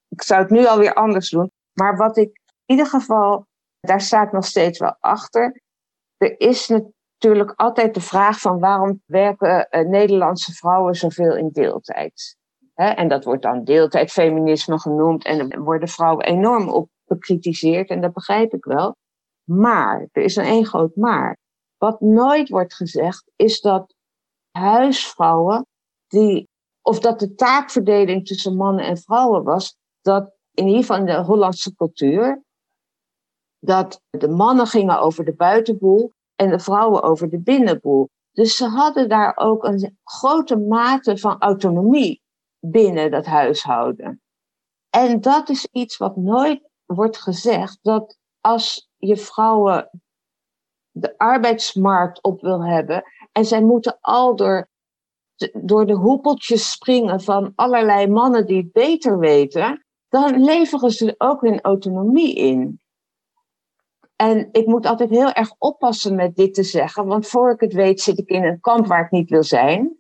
ik 0.09 0.23
zou 0.23 0.43
het 0.43 0.51
nu 0.51 0.67
alweer 0.67 0.95
anders 0.95 1.31
doen. 1.31 1.51
Maar 1.73 1.97
wat 1.97 2.17
ik 2.17 2.41
in 2.67 2.77
ieder 2.77 2.87
geval, 2.87 3.49
daar 3.81 4.01
sta 4.01 4.23
ik 4.23 4.33
nog 4.33 4.45
steeds 4.45 4.79
wel 4.79 4.97
achter. 5.01 5.63
Er 6.17 6.41
is 6.41 6.69
natuurlijk 6.69 7.53
altijd 7.57 7.95
de 7.95 8.01
vraag 8.01 8.41
van 8.41 8.59
waarom 8.59 9.03
werken 9.07 9.69
uh, 9.71 9.89
Nederlandse 9.89 10.53
vrouwen 10.53 10.95
zoveel 10.95 11.37
in 11.37 11.51
deeltijd? 11.53 12.39
en 12.81 13.09
dat 13.09 13.25
wordt 13.25 13.43
dan 13.43 13.65
deeltijdfeminisme 13.65 14.79
genoemd 14.79 15.25
en 15.25 15.59
worden 15.59 15.89
vrouwen 15.89 16.25
enorm 16.25 16.69
op 16.69 16.89
bekritiseerd 17.05 17.89
en 17.89 18.01
dat 18.01 18.13
begrijp 18.13 18.53
ik 18.53 18.65
wel. 18.65 18.97
Maar, 19.45 20.09
er 20.13 20.23
is 20.23 20.37
een 20.37 20.45
één 20.45 20.67
groot 20.67 20.97
maar. 20.97 21.37
Wat 21.77 22.01
nooit 22.01 22.49
wordt 22.49 22.75
gezegd 22.75 23.31
is 23.37 23.61
dat 23.61 23.95
huisvrouwen 24.51 25.67
die, 26.07 26.49
of 26.83 27.01
dat 27.01 27.19
de 27.19 27.35
taakverdeling 27.35 28.27
tussen 28.27 28.57
mannen 28.57 28.85
en 28.85 28.97
vrouwen 28.97 29.45
was, 29.45 29.77
dat 30.01 30.33
in 30.55 30.67
ieder 30.67 30.81
geval 30.81 30.97
in 30.97 31.05
de 31.05 31.23
Hollandse 31.23 31.75
cultuur, 31.75 32.43
dat 33.61 34.01
de 34.11 34.29
mannen 34.29 34.67
gingen 34.67 35.01
over 35.01 35.25
de 35.25 35.35
buitenboel 35.35 36.13
en 36.35 36.51
de 36.51 36.59
vrouwen 36.59 37.03
over 37.03 37.29
de 37.31 37.41
binnenboel. 37.41 38.09
Dus 38.33 38.57
ze 38.57 38.67
hadden 38.67 39.09
daar 39.09 39.33
ook 39.37 39.65
een 39.65 39.99
grote 40.05 40.57
mate 40.57 41.19
van 41.19 41.39
autonomie 41.39 42.23
binnen 42.59 43.11
dat 43.11 43.27
huishouden. 43.27 44.21
En 44.91 45.21
dat 45.21 45.49
is 45.49 45.69
iets 45.73 45.97
wat 45.97 46.17
nooit 46.17 46.69
wordt 46.85 47.19
gezegd, 47.19 47.79
dat 47.83 48.19
als 48.41 48.89
je 48.97 49.17
vrouwen 49.17 49.91
de 50.91 51.19
arbeidsmarkt 51.19 52.23
op 52.23 52.41
wil 52.41 52.65
hebben 52.65 53.05
en 53.33 53.45
zij 53.45 53.63
moeten 53.63 53.99
al 54.01 54.37
door, 54.37 54.69
door 55.53 55.87
de 55.87 55.95
hoepeltjes 55.95 56.71
springen 56.71 57.21
van 57.21 57.53
allerlei 57.55 58.07
mannen 58.07 58.47
die 58.47 58.57
het 58.57 58.73
beter 58.73 59.19
weten, 59.19 59.85
dan 60.09 60.45
leveren 60.45 60.91
ze 60.91 61.15
ook 61.19 61.41
hun 61.41 61.61
autonomie 61.61 62.35
in. 62.35 62.80
En 64.21 64.49
ik 64.53 64.67
moet 64.67 64.87
altijd 64.87 65.11
heel 65.11 65.33
erg 65.33 65.55
oppassen 65.59 66.15
met 66.15 66.37
dit 66.37 66.55
te 66.55 66.63
zeggen, 66.63 67.07
want 67.07 67.27
voor 67.27 67.51
ik 67.51 67.61
het 67.61 67.73
weet 67.73 68.01
zit 68.01 68.19
ik 68.19 68.29
in 68.29 68.45
een 68.45 68.61
kamp 68.61 68.87
waar 68.87 69.05
ik 69.05 69.11
niet 69.11 69.31
wil 69.31 69.43
zijn. 69.43 69.97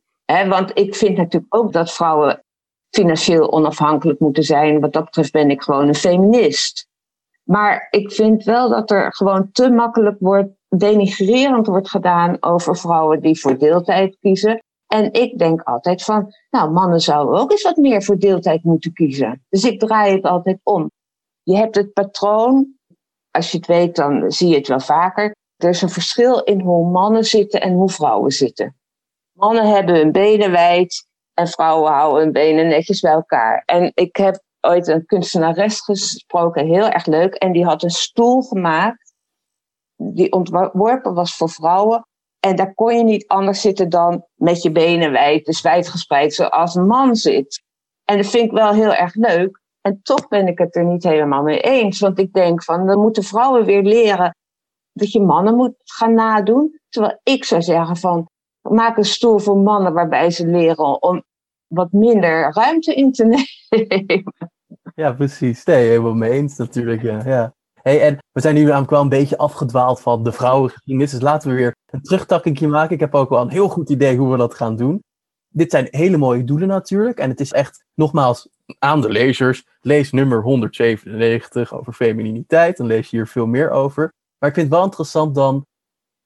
want 0.48 0.78
ik 0.78 0.94
vind 0.94 1.16
natuurlijk 1.16 1.54
ook 1.54 1.72
dat 1.72 1.92
vrouwen 1.92 2.44
financieel 2.90 3.52
onafhankelijk 3.52 4.20
moeten 4.20 4.42
zijn. 4.42 4.80
Wat 4.80 4.92
dat 4.92 5.04
betreft 5.04 5.32
ben 5.32 5.50
ik 5.50 5.62
gewoon 5.62 5.88
een 5.88 5.94
feminist. 5.94 6.88
Maar 7.42 7.86
ik 7.90 8.12
vind 8.12 8.44
wel 8.44 8.68
dat 8.68 8.90
er 8.90 9.14
gewoon 9.14 9.52
te 9.52 9.70
makkelijk 9.70 10.16
wordt, 10.18 10.50
denigrerend 10.68 11.66
wordt 11.66 11.90
gedaan 11.90 12.36
over 12.40 12.76
vrouwen 12.76 13.20
die 13.20 13.40
voor 13.40 13.58
deeltijd 13.58 14.16
kiezen. 14.20 14.62
En 14.86 15.12
ik 15.12 15.38
denk 15.38 15.62
altijd 15.62 16.02
van, 16.02 16.34
nou, 16.50 16.70
mannen 16.70 17.00
zouden 17.00 17.40
ook 17.40 17.50
eens 17.50 17.62
wat 17.62 17.76
meer 17.76 18.02
voor 18.02 18.18
deeltijd 18.18 18.64
moeten 18.64 18.92
kiezen. 18.92 19.44
Dus 19.48 19.64
ik 19.64 19.80
draai 19.80 20.14
het 20.14 20.24
altijd 20.24 20.60
om. 20.62 20.90
Je 21.42 21.56
hebt 21.56 21.74
het 21.74 21.92
patroon, 21.92 22.78
als 23.30 23.50
je 23.50 23.56
het 23.56 23.66
weet, 23.66 23.96
dan 23.96 24.30
zie 24.30 24.48
je 24.48 24.56
het 24.56 24.68
wel 24.68 24.80
vaker. 24.80 25.34
Er 25.56 25.68
is 25.68 25.82
een 25.82 25.90
verschil 25.90 26.42
in 26.42 26.60
hoe 26.60 26.90
mannen 26.90 27.24
zitten 27.24 27.60
en 27.60 27.72
hoe 27.72 27.90
vrouwen 27.90 28.30
zitten. 28.30 28.76
Mannen 29.32 29.68
hebben 29.74 29.94
hun 29.94 30.12
benen 30.12 30.50
wijd 30.50 31.06
en 31.34 31.48
vrouwen 31.48 31.92
houden 31.92 32.22
hun 32.22 32.32
benen 32.32 32.68
netjes 32.68 33.00
bij 33.00 33.12
elkaar. 33.12 33.62
En 33.66 33.92
ik 33.94 34.16
heb 34.16 34.42
ooit 34.60 34.88
een 34.88 35.06
kunstenares 35.06 35.80
gesproken, 35.80 36.66
heel 36.66 36.88
erg 36.88 37.06
leuk. 37.06 37.34
En 37.34 37.52
die 37.52 37.64
had 37.64 37.82
een 37.82 37.90
stoel 37.90 38.42
gemaakt, 38.42 39.14
die 39.96 40.32
ontworpen 40.32 41.14
was 41.14 41.36
voor 41.36 41.50
vrouwen. 41.50 42.04
En 42.40 42.56
daar 42.56 42.74
kon 42.74 42.96
je 42.96 43.02
niet 43.02 43.28
anders 43.28 43.60
zitten 43.60 43.88
dan 43.88 44.24
met 44.34 44.62
je 44.62 44.70
benen 44.70 45.12
wijd, 45.12 45.44
dus 45.44 45.60
wijdgespreid, 45.60 46.34
zoals 46.34 46.74
een 46.74 46.86
man 46.86 47.16
zit. 47.16 47.62
En 48.04 48.16
dat 48.16 48.26
vind 48.26 48.44
ik 48.44 48.52
wel 48.52 48.72
heel 48.72 48.94
erg 48.94 49.14
leuk. 49.14 49.60
En 49.80 50.00
toch 50.02 50.28
ben 50.28 50.46
ik 50.46 50.58
het 50.58 50.76
er 50.76 50.84
niet 50.84 51.02
helemaal 51.02 51.42
mee 51.42 51.60
eens. 51.60 52.00
Want 52.00 52.18
ik 52.18 52.32
denk 52.32 52.64
van, 52.64 52.86
dan 52.86 53.00
moeten 53.00 53.22
vrouwen 53.22 53.64
weer 53.64 53.82
leren 53.82 54.36
dat 54.92 55.12
je 55.12 55.20
mannen 55.20 55.56
moet 55.56 55.74
gaan 55.84 56.14
nadoen. 56.14 56.80
Terwijl 56.88 57.20
ik 57.22 57.44
zou 57.44 57.62
zeggen 57.62 57.96
van, 57.96 58.28
maak 58.60 58.96
een 58.96 59.04
stoel 59.04 59.38
voor 59.38 59.56
mannen 59.56 59.92
waarbij 59.92 60.30
ze 60.30 60.46
leren 60.46 61.02
om 61.02 61.24
wat 61.66 61.92
minder 61.92 62.52
ruimte 62.52 62.94
in 62.94 63.12
te 63.12 63.24
nemen. 63.70 64.34
Ja, 64.94 65.12
precies. 65.12 65.64
Nee, 65.64 65.88
helemaal 65.88 66.14
mee 66.14 66.30
eens 66.30 66.56
natuurlijk. 66.56 67.02
Ja. 67.02 67.54
Hey, 67.82 68.02
en 68.02 68.18
we 68.32 68.40
zijn 68.40 68.54
nu 68.54 68.64
namelijk 68.64 68.90
wel 68.90 69.00
een 69.00 69.08
beetje 69.08 69.38
afgedwaald 69.38 70.00
van 70.00 70.22
de 70.22 70.32
vrouwengeschiedenis. 70.32 71.10
Dus 71.10 71.20
laten 71.20 71.50
we 71.50 71.56
weer 71.56 71.76
een 71.86 72.02
terugtakkingje 72.02 72.68
maken. 72.68 72.94
Ik 72.94 73.00
heb 73.00 73.14
ook 73.14 73.28
wel 73.28 73.40
een 73.40 73.50
heel 73.50 73.68
goed 73.68 73.90
idee 73.90 74.16
hoe 74.16 74.30
we 74.30 74.36
dat 74.36 74.54
gaan 74.54 74.76
doen. 74.76 75.02
Dit 75.48 75.70
zijn 75.70 75.88
hele 75.90 76.16
mooie 76.16 76.44
doelen 76.44 76.68
natuurlijk. 76.68 77.18
En 77.18 77.30
het 77.30 77.40
is 77.40 77.52
echt, 77.52 77.84
nogmaals, 77.94 78.48
aan 78.78 79.00
de 79.00 79.08
lezers. 79.08 79.64
Lees 79.80 80.10
nummer 80.10 80.42
197 80.42 81.74
over 81.74 81.92
femininiteit. 81.92 82.76
Dan 82.76 82.86
lees 82.86 83.10
je 83.10 83.16
hier 83.16 83.26
veel 83.26 83.46
meer 83.46 83.70
over. 83.70 84.12
Maar 84.38 84.48
ik 84.48 84.54
vind 84.54 84.66
het 84.66 84.76
wel 84.76 84.84
interessant 84.84 85.34
dan 85.34 85.66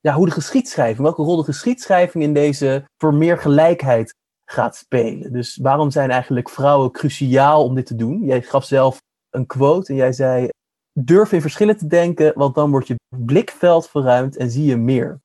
ja, 0.01 0.15
hoe 0.15 0.27
de 0.27 0.33
geschiedschrijving, 0.33 1.03
welke 1.03 1.23
rol 1.23 1.37
de 1.37 1.45
geschiedschrijving 1.45 2.25
in 2.25 2.35
deze 2.35 2.89
voor 2.97 3.15
meer 3.15 3.39
gelijkheid 3.39 4.15
gaat 4.45 4.77
spelen. 4.77 5.33
Dus 5.33 5.57
waarom 5.57 5.91
zijn 5.91 6.11
eigenlijk 6.11 6.51
vrouwen 6.51 6.91
cruciaal 6.91 7.65
om 7.65 7.75
dit 7.75 7.87
te 7.87 7.95
doen? 7.95 8.25
Jij 8.25 8.43
gaf 8.43 8.65
zelf 8.65 9.03
een 9.31 9.47
quote 9.47 9.93
en 9.93 9.99
jij 9.99 10.13
zei: 10.13 10.49
durf 10.93 11.33
in 11.33 11.41
verschillen 11.41 11.77
te 11.77 11.87
denken, 11.87 12.33
want 12.35 12.55
dan 12.55 12.71
wordt 12.71 12.87
je 12.87 12.95
blikveld 13.17 13.89
verruimd 13.89 14.37
en 14.37 14.51
zie 14.51 14.65
je 14.65 14.77
meer. 14.77 15.21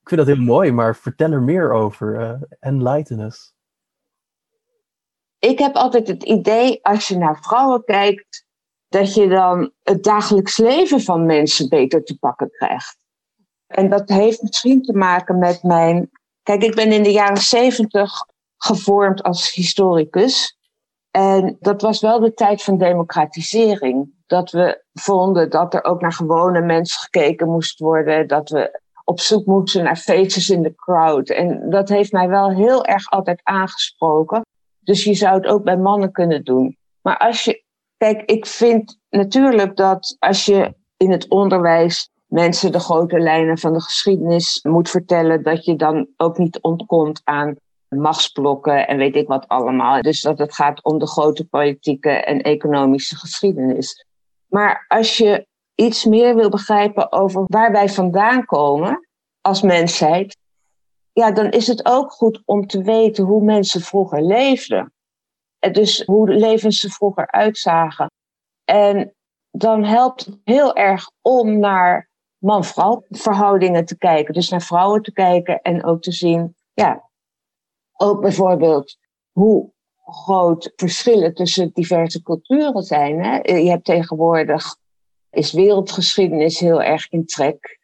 Ik 0.00 0.08
vind 0.08 0.26
dat 0.26 0.36
heel 0.36 0.44
mooi, 0.44 0.72
maar 0.72 0.96
vertel 0.96 1.30
er 1.30 1.42
meer 1.42 1.72
over. 1.72 2.20
Uh, 2.20 2.42
enlighten 2.60 3.18
us. 3.18 3.52
Ik 5.38 5.58
heb 5.58 5.74
altijd 5.74 6.08
het 6.08 6.22
idee, 6.22 6.78
als 6.82 7.08
je 7.08 7.18
naar 7.18 7.38
vrouwen 7.40 7.84
kijkt, 7.84 8.46
dat 8.88 9.14
je 9.14 9.28
dan 9.28 9.72
het 9.82 10.04
dagelijks 10.04 10.56
leven 10.56 11.00
van 11.00 11.26
mensen 11.26 11.68
beter 11.68 12.04
te 12.04 12.18
pakken 12.18 12.50
krijgt. 12.50 12.98
En 13.66 13.90
dat 13.90 14.08
heeft 14.08 14.42
misschien 14.42 14.82
te 14.82 14.92
maken 14.92 15.38
met 15.38 15.62
mijn. 15.62 16.10
Kijk, 16.42 16.62
ik 16.62 16.74
ben 16.74 16.92
in 16.92 17.02
de 17.02 17.12
jaren 17.12 17.36
zeventig 17.36 18.10
gevormd 18.56 19.22
als 19.22 19.52
historicus. 19.52 20.58
En 21.10 21.56
dat 21.60 21.82
was 21.82 22.00
wel 22.00 22.20
de 22.20 22.34
tijd 22.34 22.62
van 22.62 22.78
democratisering. 22.78 24.12
Dat 24.26 24.50
we 24.50 24.84
vonden 24.92 25.50
dat 25.50 25.74
er 25.74 25.84
ook 25.84 26.00
naar 26.00 26.12
gewone 26.12 26.60
mensen 26.60 27.00
gekeken 27.00 27.48
moest 27.48 27.78
worden. 27.78 28.26
Dat 28.26 28.50
we 28.50 28.80
op 29.04 29.20
zoek 29.20 29.46
moesten 29.46 29.84
naar 29.84 29.96
faces 29.96 30.48
in 30.48 30.62
the 30.62 30.74
crowd. 30.74 31.30
En 31.30 31.70
dat 31.70 31.88
heeft 31.88 32.12
mij 32.12 32.28
wel 32.28 32.50
heel 32.50 32.84
erg 32.84 33.10
altijd 33.10 33.40
aangesproken. 33.42 34.42
Dus 34.88 35.04
je 35.04 35.14
zou 35.14 35.34
het 35.34 35.46
ook 35.46 35.64
bij 35.64 35.76
mannen 35.76 36.12
kunnen 36.12 36.44
doen. 36.44 36.76
Maar 37.02 37.18
als 37.18 37.44
je, 37.44 37.64
kijk, 37.96 38.22
ik 38.22 38.46
vind 38.46 38.98
natuurlijk 39.10 39.76
dat 39.76 40.16
als 40.18 40.44
je 40.44 40.74
in 40.96 41.10
het 41.10 41.28
onderwijs 41.28 42.10
mensen 42.26 42.72
de 42.72 42.80
grote 42.80 43.18
lijnen 43.18 43.58
van 43.58 43.72
de 43.72 43.80
geschiedenis 43.80 44.60
moet 44.62 44.90
vertellen, 44.90 45.42
dat 45.42 45.64
je 45.64 45.76
dan 45.76 46.08
ook 46.16 46.38
niet 46.38 46.60
ontkomt 46.60 47.20
aan 47.24 47.56
machtsblokken 47.88 48.86
en 48.86 48.98
weet 48.98 49.16
ik 49.16 49.28
wat 49.28 49.48
allemaal. 49.48 50.02
Dus 50.02 50.20
dat 50.20 50.38
het 50.38 50.54
gaat 50.54 50.84
om 50.84 50.98
de 50.98 51.06
grote 51.06 51.44
politieke 51.44 52.10
en 52.10 52.40
economische 52.40 53.16
geschiedenis. 53.16 54.06
Maar 54.46 54.84
als 54.88 55.16
je 55.16 55.46
iets 55.74 56.04
meer 56.04 56.34
wil 56.34 56.48
begrijpen 56.48 57.12
over 57.12 57.44
waar 57.46 57.72
wij 57.72 57.88
vandaan 57.88 58.44
komen 58.44 59.08
als 59.40 59.62
mensheid, 59.62 60.36
ja, 61.18 61.30
dan 61.30 61.50
is 61.50 61.66
het 61.66 61.86
ook 61.86 62.12
goed 62.12 62.42
om 62.44 62.66
te 62.66 62.82
weten 62.82 63.24
hoe 63.24 63.44
mensen 63.44 63.80
vroeger 63.80 64.22
leefden. 64.22 64.92
En 65.58 65.72
dus 65.72 66.02
hoe 66.04 66.28
levens 66.28 66.80
ze 66.80 66.90
vroeger 66.90 67.30
uitzagen. 67.30 68.10
En 68.64 69.14
dan 69.50 69.84
helpt 69.84 70.24
het 70.24 70.38
heel 70.44 70.74
erg 70.76 71.10
om 71.20 71.58
naar 71.58 72.10
man-vrouw 72.38 73.04
verhoudingen 73.08 73.84
te 73.84 73.96
kijken. 73.96 74.34
Dus 74.34 74.48
naar 74.48 74.62
vrouwen 74.62 75.02
te 75.02 75.12
kijken 75.12 75.62
en 75.62 75.84
ook 75.84 76.02
te 76.02 76.12
zien, 76.12 76.56
ja, 76.72 77.10
ook 77.92 78.20
bijvoorbeeld 78.20 78.96
hoe 79.32 79.72
groot 80.04 80.72
verschillen 80.76 81.34
tussen 81.34 81.70
diverse 81.72 82.22
culturen 82.22 82.82
zijn. 82.82 83.24
Hè? 83.24 83.52
Je 83.52 83.70
hebt 83.70 83.84
tegenwoordig, 83.84 84.76
is 85.30 85.52
wereldgeschiedenis 85.52 86.58
heel 86.58 86.82
erg 86.82 87.08
in 87.10 87.26
trek. 87.26 87.78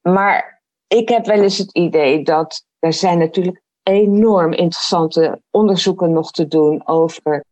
Maar 0.00 0.61
ik 0.92 1.08
heb 1.08 1.26
wel 1.26 1.42
eens 1.42 1.58
het 1.58 1.72
idee 1.72 2.22
dat 2.22 2.66
er 2.78 2.92
zijn 2.92 3.18
natuurlijk 3.18 3.62
enorm 3.82 4.52
interessante 4.52 5.42
onderzoeken 5.50 6.12
nog 6.12 6.30
te 6.30 6.48
doen 6.48 6.86
over 6.86 7.44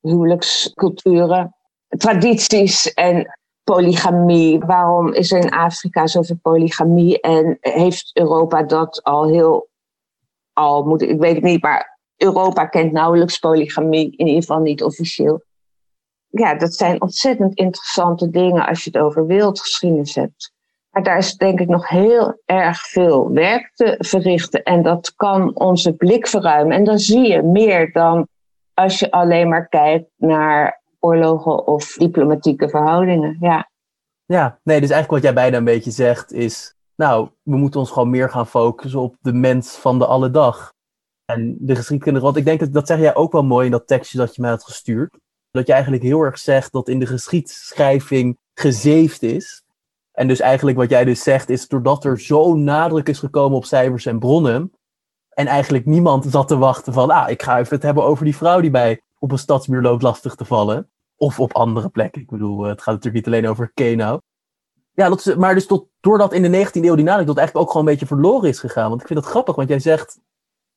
huwelijksculturen, 0.00 1.54
tradities 1.88 2.92
en 2.92 3.38
polygamie. 3.64 4.58
Waarom 4.58 5.12
is 5.12 5.32
er 5.32 5.38
in 5.38 5.50
Afrika 5.50 6.06
zoveel 6.06 6.38
polygamie 6.42 7.20
en 7.20 7.58
heeft 7.60 8.10
Europa 8.16 8.62
dat 8.62 9.02
al 9.02 9.28
heel 9.28 9.68
al, 10.52 10.84
moet, 10.84 11.02
ik 11.02 11.18
weet 11.18 11.34
het 11.34 11.44
niet, 11.44 11.62
maar 11.62 11.98
Europa 12.16 12.66
kent 12.66 12.92
nauwelijks 12.92 13.38
polygamie, 13.38 14.16
in 14.16 14.26
ieder 14.26 14.42
geval 14.42 14.60
niet 14.60 14.82
officieel. 14.82 15.42
Ja, 16.28 16.54
dat 16.54 16.74
zijn 16.74 17.00
ontzettend 17.00 17.54
interessante 17.54 18.30
dingen 18.30 18.66
als 18.66 18.84
je 18.84 18.90
het 18.90 19.02
over 19.02 19.26
wereldgeschiedenis 19.26 20.14
hebt. 20.14 20.56
Maar 20.98 21.06
daar 21.06 21.18
is 21.18 21.36
denk 21.36 21.60
ik 21.60 21.68
nog 21.68 21.88
heel 21.88 22.40
erg 22.44 22.80
veel 22.80 23.32
werk 23.32 23.70
te 23.74 23.94
verrichten. 23.98 24.62
En 24.62 24.82
dat 24.82 25.14
kan 25.14 25.56
onze 25.56 25.92
blik 25.92 26.26
verruimen. 26.26 26.76
En 26.76 26.84
dan 26.84 26.98
zie 26.98 27.28
je 27.28 27.42
meer 27.42 27.92
dan 27.92 28.28
als 28.74 28.98
je 28.98 29.10
alleen 29.10 29.48
maar 29.48 29.68
kijkt 29.68 30.10
naar 30.16 30.82
oorlogen 31.00 31.66
of 31.66 31.92
diplomatieke 31.92 32.68
verhoudingen. 32.68 33.36
Ja. 33.40 33.70
Ja, 34.24 34.58
nee, 34.62 34.80
dus 34.80 34.90
eigenlijk 34.90 35.10
wat 35.10 35.22
jij 35.22 35.42
bijna 35.42 35.56
een 35.56 35.64
beetje 35.64 35.90
zegt 35.90 36.32
is, 36.32 36.74
nou, 36.96 37.28
we 37.42 37.56
moeten 37.56 37.80
ons 37.80 37.90
gewoon 37.90 38.10
meer 38.10 38.30
gaan 38.30 38.46
focussen 38.46 39.00
op 39.00 39.16
de 39.20 39.32
mens 39.32 39.76
van 39.76 39.98
de 39.98 40.06
alledag. 40.06 40.72
En 41.24 41.56
de 41.60 41.76
geschiedkunde, 41.76 42.20
want 42.20 42.36
ik 42.36 42.44
denk 42.44 42.60
dat 42.60 42.72
dat 42.72 42.86
zeg 42.86 42.98
jij 42.98 43.14
ook 43.14 43.32
wel 43.32 43.44
mooi 43.44 43.64
in 43.64 43.72
dat 43.72 43.86
tekstje 43.86 44.18
dat 44.18 44.34
je 44.34 44.40
mij 44.42 44.50
had 44.50 44.64
gestuurd. 44.64 45.18
Dat 45.50 45.66
je 45.66 45.72
eigenlijk 45.72 46.02
heel 46.02 46.20
erg 46.20 46.38
zegt 46.38 46.72
dat 46.72 46.88
in 46.88 46.98
de 46.98 47.06
geschiedschrijving 47.06 48.38
gezeefd 48.54 49.22
is. 49.22 49.62
En 50.18 50.28
dus 50.28 50.40
eigenlijk 50.40 50.78
wat 50.78 50.90
jij 50.90 51.04
dus 51.04 51.22
zegt 51.22 51.48
is, 51.48 51.68
doordat 51.68 52.04
er 52.04 52.20
zo'n 52.20 52.64
nadruk 52.64 53.08
is 53.08 53.18
gekomen 53.18 53.56
op 53.56 53.64
cijfers 53.64 54.06
en 54.06 54.18
bronnen, 54.18 54.72
en 55.28 55.46
eigenlijk 55.46 55.86
niemand 55.86 56.24
zat 56.28 56.48
te 56.48 56.56
wachten 56.56 56.92
van, 56.92 57.10
ah, 57.10 57.30
ik 57.30 57.42
ga 57.42 57.58
even 57.58 57.74
het 57.74 57.82
hebben 57.82 58.04
over 58.04 58.24
die 58.24 58.36
vrouw 58.36 58.60
die 58.60 58.70
bij 58.70 59.02
op 59.18 59.32
een 59.32 59.38
stadsmuur 59.38 59.82
loopt 59.82 60.02
lastig 60.02 60.34
te 60.34 60.44
vallen. 60.44 60.90
Of 61.16 61.40
op 61.40 61.52
andere 61.52 61.88
plekken. 61.88 62.20
Ik 62.20 62.30
bedoel, 62.30 62.62
eh, 62.62 62.70
het 62.70 62.82
gaat 62.82 62.94
natuurlijk 62.94 63.26
niet 63.26 63.34
alleen 63.34 63.50
over 63.50 63.70
Keno. 63.74 64.20
Ja, 64.92 65.08
dat 65.08 65.36
maar 65.36 65.54
dus 65.54 65.66
tot, 65.66 65.88
doordat 66.00 66.32
in 66.32 66.42
de 66.42 66.48
19e 66.48 66.86
eeuw 66.86 66.94
die 66.94 67.04
nadruk 67.04 67.26
dat 67.26 67.36
eigenlijk 67.36 67.66
ook 67.66 67.72
gewoon 67.72 67.86
een 67.86 67.92
beetje 67.92 68.14
verloren 68.14 68.48
is 68.48 68.58
gegaan. 68.58 68.88
Want 68.88 69.00
ik 69.00 69.06
vind 69.06 69.20
dat 69.20 69.28
grappig, 69.28 69.54
want 69.54 69.68
jij 69.68 69.78
zegt, 69.78 70.20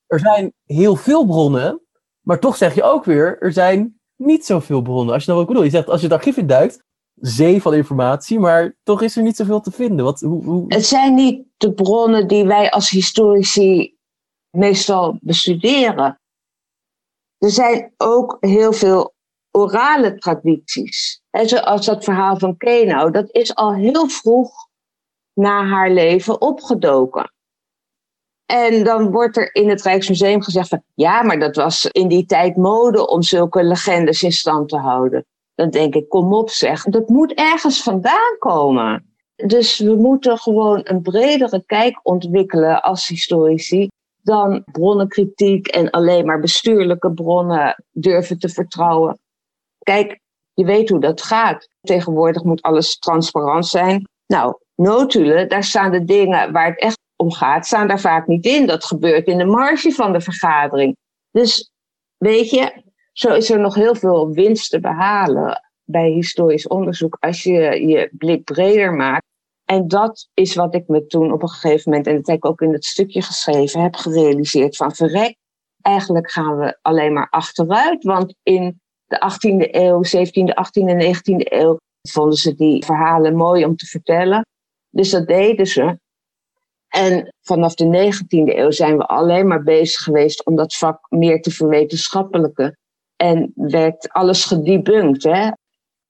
er 0.08 0.20
zijn 0.20 0.54
heel 0.66 0.96
veel 0.96 1.26
bronnen, 1.26 1.82
maar 2.22 2.40
toch 2.40 2.56
zeg 2.56 2.76
je 2.76 2.84
ook 2.84 3.06
weer, 3.06 3.38
er 3.40 3.54
zijn 3.54 4.00
niet 4.16 4.46
zoveel 4.46 4.82
bronnen. 4.82 5.14
Als 5.14 5.24
je 5.26 5.32
nou 5.32 5.42
wat 5.42 5.50
bedoel, 5.50 5.66
je 5.68 5.76
zegt, 5.76 5.90
als 5.90 6.02
je 6.02 6.08
het 6.08 6.16
archief 6.16 6.38
induikt, 6.38 6.84
zee 7.22 7.62
van 7.62 7.74
informatie, 7.74 8.40
maar 8.40 8.78
toch 8.84 9.02
is 9.02 9.16
er 9.16 9.24
niet 9.24 9.36
zoveel 9.36 9.62
te 9.62 9.72
vinden. 9.72 10.06
Wat, 10.06 10.20
hoe, 10.20 10.44
hoe... 10.44 10.66
Het 10.68 10.86
zijn 10.86 11.14
niet 11.14 11.46
de 11.58 11.74
bronnen 11.74 12.28
die 12.28 12.46
wij 12.46 12.72
als 12.72 12.90
historici 12.90 13.98
meestal 14.50 15.18
bestuderen. 15.22 16.22
Er 17.38 17.52
zijn 17.52 17.94
ook 17.98 18.38
heel 18.40 18.74
veel 18.74 19.14
orale 19.52 20.18
tradities. 20.18 21.22
Zoals 21.32 21.86
dat 21.86 22.04
verhaal 22.04 22.38
van 22.38 22.58
Keno, 22.58 23.10
dat 23.10 23.32
is 23.32 23.56
al 23.56 23.74
heel 23.74 24.08
vroeg 24.08 24.52
na 25.34 25.66
haar 25.66 25.92
leven 25.92 26.42
opgedoken. 26.42 27.34
En 28.46 28.84
dan 28.84 29.12
wordt 29.12 29.38
er 29.38 29.56
in 29.56 29.70
het 29.70 29.82
Rijksmuseum 29.82 30.42
gezegd 30.42 30.68
van 30.68 30.84
ja, 30.94 31.24
maar 31.24 31.40
dat 31.40 31.56
was 31.56 31.86
in 31.86 32.08
die 32.08 32.26
tijd 32.26 32.56
mode 32.56 33.08
om 33.08 33.22
zulke 33.22 33.64
legendes 33.64 34.24
in 34.24 34.32
stand 34.32 34.70
te 34.70 34.78
houden. 34.78 35.26
Dan 35.56 35.70
denk 35.70 35.96
ik, 35.96 36.10
kom 36.10 36.34
op 36.34 36.50
zeg, 36.50 36.84
dat 36.84 37.10
moet 37.10 37.34
ergens 37.34 37.84
vandaan 37.84 38.38
komen. 38.40 39.06
Dus 39.36 39.80
we 39.80 39.96
moeten 39.96 40.38
gewoon 40.38 40.82
een 40.84 41.02
bredere 41.02 41.64
kijk 41.66 42.00
ontwikkelen 42.04 42.82
als 42.82 43.08
historici 43.08 43.90
dan 44.22 44.64
bronnenkritiek 44.72 45.68
en 45.68 45.90
alleen 45.90 46.26
maar 46.26 46.40
bestuurlijke 46.40 47.14
bronnen 47.14 47.84
durven 47.92 48.40
te 48.40 48.50
vertrouwen. 48.50 49.20
Kijk, 49.80 50.20
je 50.54 50.66
weet 50.66 50.90
hoe 50.90 51.00
dat 51.00 51.22
gaat. 51.22 51.68
Tegenwoordig 51.82 52.44
moet 52.44 52.62
alles 52.62 52.98
transparant 52.98 53.68
zijn. 53.68 54.08
Nou, 54.28 54.56
notulen, 54.76 55.50
daar 55.50 55.64
staan 55.64 55.92
de 55.92 56.04
dingen 56.04 56.52
waar 56.52 56.70
het 56.70 56.80
echt 56.80 57.00
om 57.16 57.32
gaat, 57.32 57.66
staan 57.66 57.88
daar 57.88 58.00
vaak 58.00 58.28
niet 58.28 58.46
in. 58.46 58.68
Dat 58.68 58.86
gebeurt 58.86 59.28
in 59.28 59.38
de 59.38 59.46
marge 59.46 59.92
van 59.92 60.14
de 60.14 60.22
vergadering. 60.22 60.96
Dus 61.32 61.72
weet 62.18 62.50
je, 62.50 62.84
zo 63.12 63.34
is 63.34 63.50
er 63.50 63.60
nog 63.60 63.76
heel 63.76 63.96
veel 63.96 64.32
winst 64.32 64.70
te 64.70 64.80
behalen 64.80 65.62
bij 65.84 66.10
historisch 66.10 66.68
onderzoek 66.68 67.18
als 67.20 67.44
je 67.44 67.88
je 67.88 68.10
blik 68.12 68.44
breder 68.44 68.94
maakt. 68.94 69.26
En 69.66 69.88
dat 69.88 70.30
is 70.34 70.56
wat 70.56 70.76
ik 70.76 70.88
me 70.88 71.06
toen 71.06 71.32
op 71.32 71.42
een 71.42 71.50
gegeven 71.50 71.90
moment, 71.90 72.08
en 72.08 72.16
dat 72.16 72.28
heb 72.28 72.36
ik 72.36 72.46
ook 72.46 72.62
in 72.62 72.74
het 72.74 72.86
stukje 72.86 73.22
geschreven, 73.22 73.82
heb 73.82 73.96
gerealiseerd 73.96 74.76
van 74.76 74.96
verrek. 74.96 75.36
Eigenlijk 75.82 76.32
gaan 76.32 76.58
we 76.58 76.78
alleen 76.82 77.14
maar 77.14 77.30
achteruit, 77.30 78.04
want 78.04 78.34
in 78.44 78.82
de 79.06 79.18
18e 79.18 79.70
eeuw, 79.72 80.04
17e, 80.04 80.54
18e 80.54 80.88
en 80.88 81.16
19e 81.16 81.52
eeuw 81.52 81.78
vonden 82.10 82.38
ze 82.38 82.56
die 82.56 82.86
verhalen 82.86 83.36
mooi 83.36 83.66
om 83.66 83.76
te 83.76 83.86
vertellen. 83.86 84.46
Dus 84.90 85.10
dat 85.10 85.28
deden 85.28 85.68
ze. 85.68 86.00
En 86.88 87.34
vanaf 87.42 87.76
de 87.76 88.12
19e 88.14 88.56
eeuw 88.56 88.72
zijn 88.72 88.98
we 88.98 89.06
alleen 89.06 89.48
maar 89.48 89.64
bezig 89.64 90.04
geweest 90.04 90.46
om 90.46 90.56
dat 90.56 90.76
vak 90.76 91.06
meer 91.10 91.42
te 91.42 91.52
verwetenschappelijke. 91.52 92.78
En 93.22 93.52
werd 93.56 94.10
alles 94.10 94.46
gedebunked. 94.46 95.24
Hè? 95.24 95.50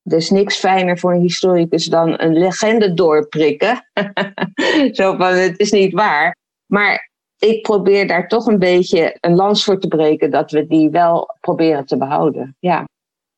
Er 0.03 0.17
is 0.17 0.29
niks 0.29 0.57
fijner 0.57 0.99
voor 0.99 1.13
een 1.13 1.21
historicus 1.21 1.85
dan 1.85 2.21
een 2.21 2.33
legende 2.33 2.93
doorprikken. 2.93 3.89
Zo 4.97 5.15
van, 5.15 5.33
het 5.33 5.59
is 5.59 5.71
niet 5.71 5.93
waar. 5.93 6.37
Maar 6.65 7.11
ik 7.37 7.61
probeer 7.61 8.07
daar 8.07 8.27
toch 8.27 8.45
een 8.45 8.59
beetje 8.59 9.17
een 9.19 9.35
lans 9.35 9.63
voor 9.63 9.79
te 9.79 9.87
breken 9.87 10.31
dat 10.31 10.51
we 10.51 10.67
die 10.67 10.89
wel 10.89 11.35
proberen 11.39 11.85
te 11.85 11.97
behouden. 11.97 12.55
Ja. 12.59 12.87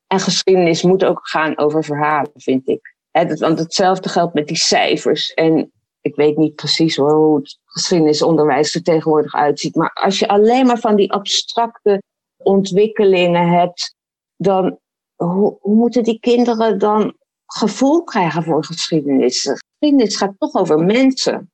En 0.07 0.19
geschiedenis 0.19 0.81
moet 0.81 1.05
ook 1.05 1.27
gaan 1.27 1.57
over 1.57 1.83
verhalen, 1.83 2.31
vind 2.35 2.67
ik. 2.67 2.95
want 3.39 3.59
hetzelfde 3.59 4.09
geldt 4.09 4.33
met 4.33 4.47
die 4.47 4.57
cijfers. 4.57 5.33
En 5.33 5.71
ik 6.01 6.15
weet 6.15 6.37
niet 6.37 6.55
precies 6.55 6.95
hoe 6.95 7.35
het 7.35 7.59
geschiedenisonderwijs 7.65 8.75
er 8.75 8.83
tegenwoordig 8.83 9.35
uitziet. 9.35 9.75
Maar 9.75 9.91
als 9.93 10.19
je 10.19 10.27
alleen 10.27 10.65
maar 10.65 10.79
van 10.79 10.95
die 10.95 11.11
abstracte 11.11 12.01
ontwikkelingen 12.43 13.49
hebt, 13.49 13.95
dan 14.35 14.79
hoe, 15.15 15.57
moeten 15.61 16.03
die 16.03 16.19
kinderen 16.19 16.79
dan 16.79 17.17
gevoel 17.45 18.03
krijgen 18.03 18.43
voor 18.43 18.65
geschiedenis? 18.65 19.41
Geschiedenis 19.41 20.17
gaat 20.17 20.33
toch 20.37 20.53
over 20.53 20.79
mensen. 20.79 21.51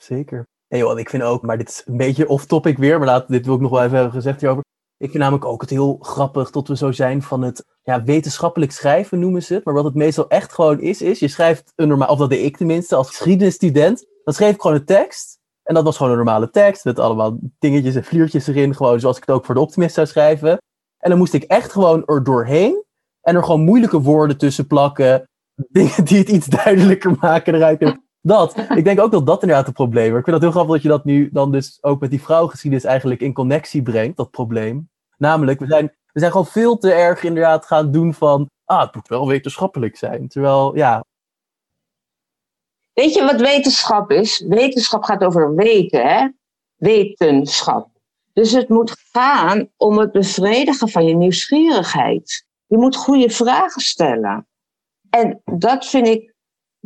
Zeker. 0.00 0.46
Hey 0.66 0.78
joh, 0.78 0.98
ik 0.98 1.10
vind 1.10 1.22
ook, 1.22 1.42
maar 1.42 1.58
dit 1.58 1.68
is 1.68 1.82
een 1.86 1.96
beetje 1.96 2.28
off-topic 2.28 2.78
weer, 2.78 2.98
maar 2.98 3.06
laat, 3.06 3.28
dit 3.28 3.46
wil 3.46 3.54
ik 3.54 3.60
nog 3.60 3.70
wel 3.70 3.82
even 3.82 3.94
hebben 3.94 4.12
gezegd 4.12 4.40
hierover. 4.40 4.64
Ik 4.96 5.10
vind 5.10 5.22
namelijk 5.22 5.44
ook 5.44 5.60
het 5.60 5.70
heel 5.70 5.98
grappig 6.00 6.50
dat 6.50 6.68
we 6.68 6.76
zo 6.76 6.92
zijn 6.92 7.22
van 7.22 7.42
het 7.42 7.64
ja, 7.82 8.02
wetenschappelijk 8.02 8.72
schrijven, 8.72 9.18
noemen 9.18 9.42
ze 9.42 9.54
het. 9.54 9.64
Maar 9.64 9.74
wat 9.74 9.84
het 9.84 9.94
meestal 9.94 10.28
echt 10.28 10.52
gewoon 10.52 10.80
is, 10.80 11.02
is 11.02 11.18
je 11.18 11.28
schrijft 11.28 11.72
een 11.76 11.88
normaal, 11.88 12.08
of 12.08 12.18
dat 12.18 12.30
deed 12.30 12.44
ik 12.44 12.56
tenminste 12.56 12.96
als 12.96 13.08
geschiedenisstudent. 13.08 14.06
Dan 14.24 14.34
schreef 14.34 14.54
ik 14.54 14.60
gewoon 14.60 14.76
een 14.76 14.84
tekst. 14.84 15.37
En 15.68 15.74
dat 15.74 15.84
was 15.84 15.96
gewoon 15.96 16.12
een 16.12 16.18
normale 16.18 16.50
tekst 16.50 16.84
met 16.84 16.98
allemaal 16.98 17.38
dingetjes 17.58 17.94
en 17.94 18.04
vliertjes 18.04 18.46
erin. 18.46 18.74
Gewoon 18.74 19.00
zoals 19.00 19.16
ik 19.16 19.24
het 19.26 19.34
ook 19.34 19.44
voor 19.44 19.54
de 19.54 19.60
optimist 19.60 19.94
zou 19.94 20.06
schrijven. 20.06 20.50
En 20.98 21.10
dan 21.10 21.18
moest 21.18 21.32
ik 21.32 21.42
echt 21.42 21.72
gewoon 21.72 22.02
er 22.06 22.24
doorheen. 22.24 22.84
En 23.20 23.34
er 23.34 23.44
gewoon 23.44 23.60
moeilijke 23.60 24.00
woorden 24.00 24.38
tussen 24.38 24.66
plakken. 24.66 25.28
Dingen 25.70 26.04
die 26.04 26.18
het 26.18 26.28
iets 26.28 26.46
duidelijker 26.46 27.16
maken 27.20 27.54
eruit. 27.54 27.98
Dat. 28.20 28.56
Ik 28.74 28.84
denk 28.84 29.00
ook 29.00 29.10
dat 29.12 29.26
dat 29.26 29.42
inderdaad 29.42 29.66
het 29.66 29.74
probleem 29.74 30.12
is. 30.12 30.18
Ik 30.18 30.24
vind 30.24 30.36
het 30.36 30.42
heel 30.42 30.50
grappig 30.50 30.72
dat 30.72 30.82
je 30.82 30.88
dat 30.88 31.04
nu 31.04 31.28
dan 31.32 31.52
dus 31.52 31.78
ook 31.80 32.00
met 32.00 32.10
die 32.10 32.22
vrouwengeschiedenis 32.22 32.84
eigenlijk 32.84 33.20
in 33.20 33.32
connectie 33.32 33.82
brengt. 33.82 34.16
Dat 34.16 34.30
probleem. 34.30 34.88
Namelijk, 35.16 35.60
we 35.60 35.66
zijn, 35.66 35.92
we 36.12 36.20
zijn 36.20 36.30
gewoon 36.30 36.46
veel 36.46 36.78
te 36.78 36.92
erg 36.92 37.22
inderdaad 37.22 37.66
gaan 37.66 37.90
doen 37.90 38.14
van... 38.14 38.50
Ah, 38.64 38.80
het 38.80 38.94
moet 38.94 39.08
wel 39.08 39.28
wetenschappelijk 39.28 39.96
zijn. 39.96 40.28
Terwijl, 40.28 40.76
ja... 40.76 41.04
Weet 42.98 43.14
je 43.14 43.24
wat 43.24 43.40
wetenschap 43.40 44.10
is? 44.10 44.44
Wetenschap 44.48 45.02
gaat 45.02 45.24
over 45.24 45.54
weten, 45.54 46.06
hè? 46.06 46.28
Wetenschap. 46.76 47.88
Dus 48.32 48.52
het 48.52 48.68
moet 48.68 48.96
gaan 49.12 49.68
om 49.76 49.98
het 49.98 50.12
bevredigen 50.12 50.88
van 50.88 51.04
je 51.04 51.14
nieuwsgierigheid. 51.14 52.46
Je 52.66 52.76
moet 52.76 52.96
goede 52.96 53.30
vragen 53.30 53.80
stellen. 53.82 54.46
En 55.10 55.42
dat 55.44 55.86
vind 55.86 56.06
ik 56.06 56.34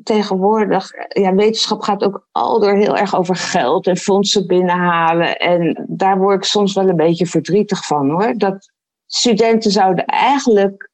tegenwoordig, 0.03 0.91
ja, 1.09 1.35
wetenschap 1.35 1.81
gaat 1.81 2.05
ook 2.05 2.29
al 2.33 2.61
door 2.61 2.77
heel 2.77 2.97
erg 2.97 3.17
over 3.17 3.37
geld 3.37 3.87
en 3.87 3.97
fondsen 3.97 4.47
binnenhalen. 4.47 5.39
En 5.39 5.85
daar 5.89 6.19
word 6.19 6.37
ik 6.37 6.45
soms 6.45 6.75
wel 6.75 6.89
een 6.89 6.97
beetje 6.97 7.27
verdrietig 7.27 7.87
van 7.87 8.11
hoor. 8.11 8.35
Dat 8.39 8.73
studenten 9.07 9.71
zouden 9.71 10.07
eigenlijk 10.07 10.91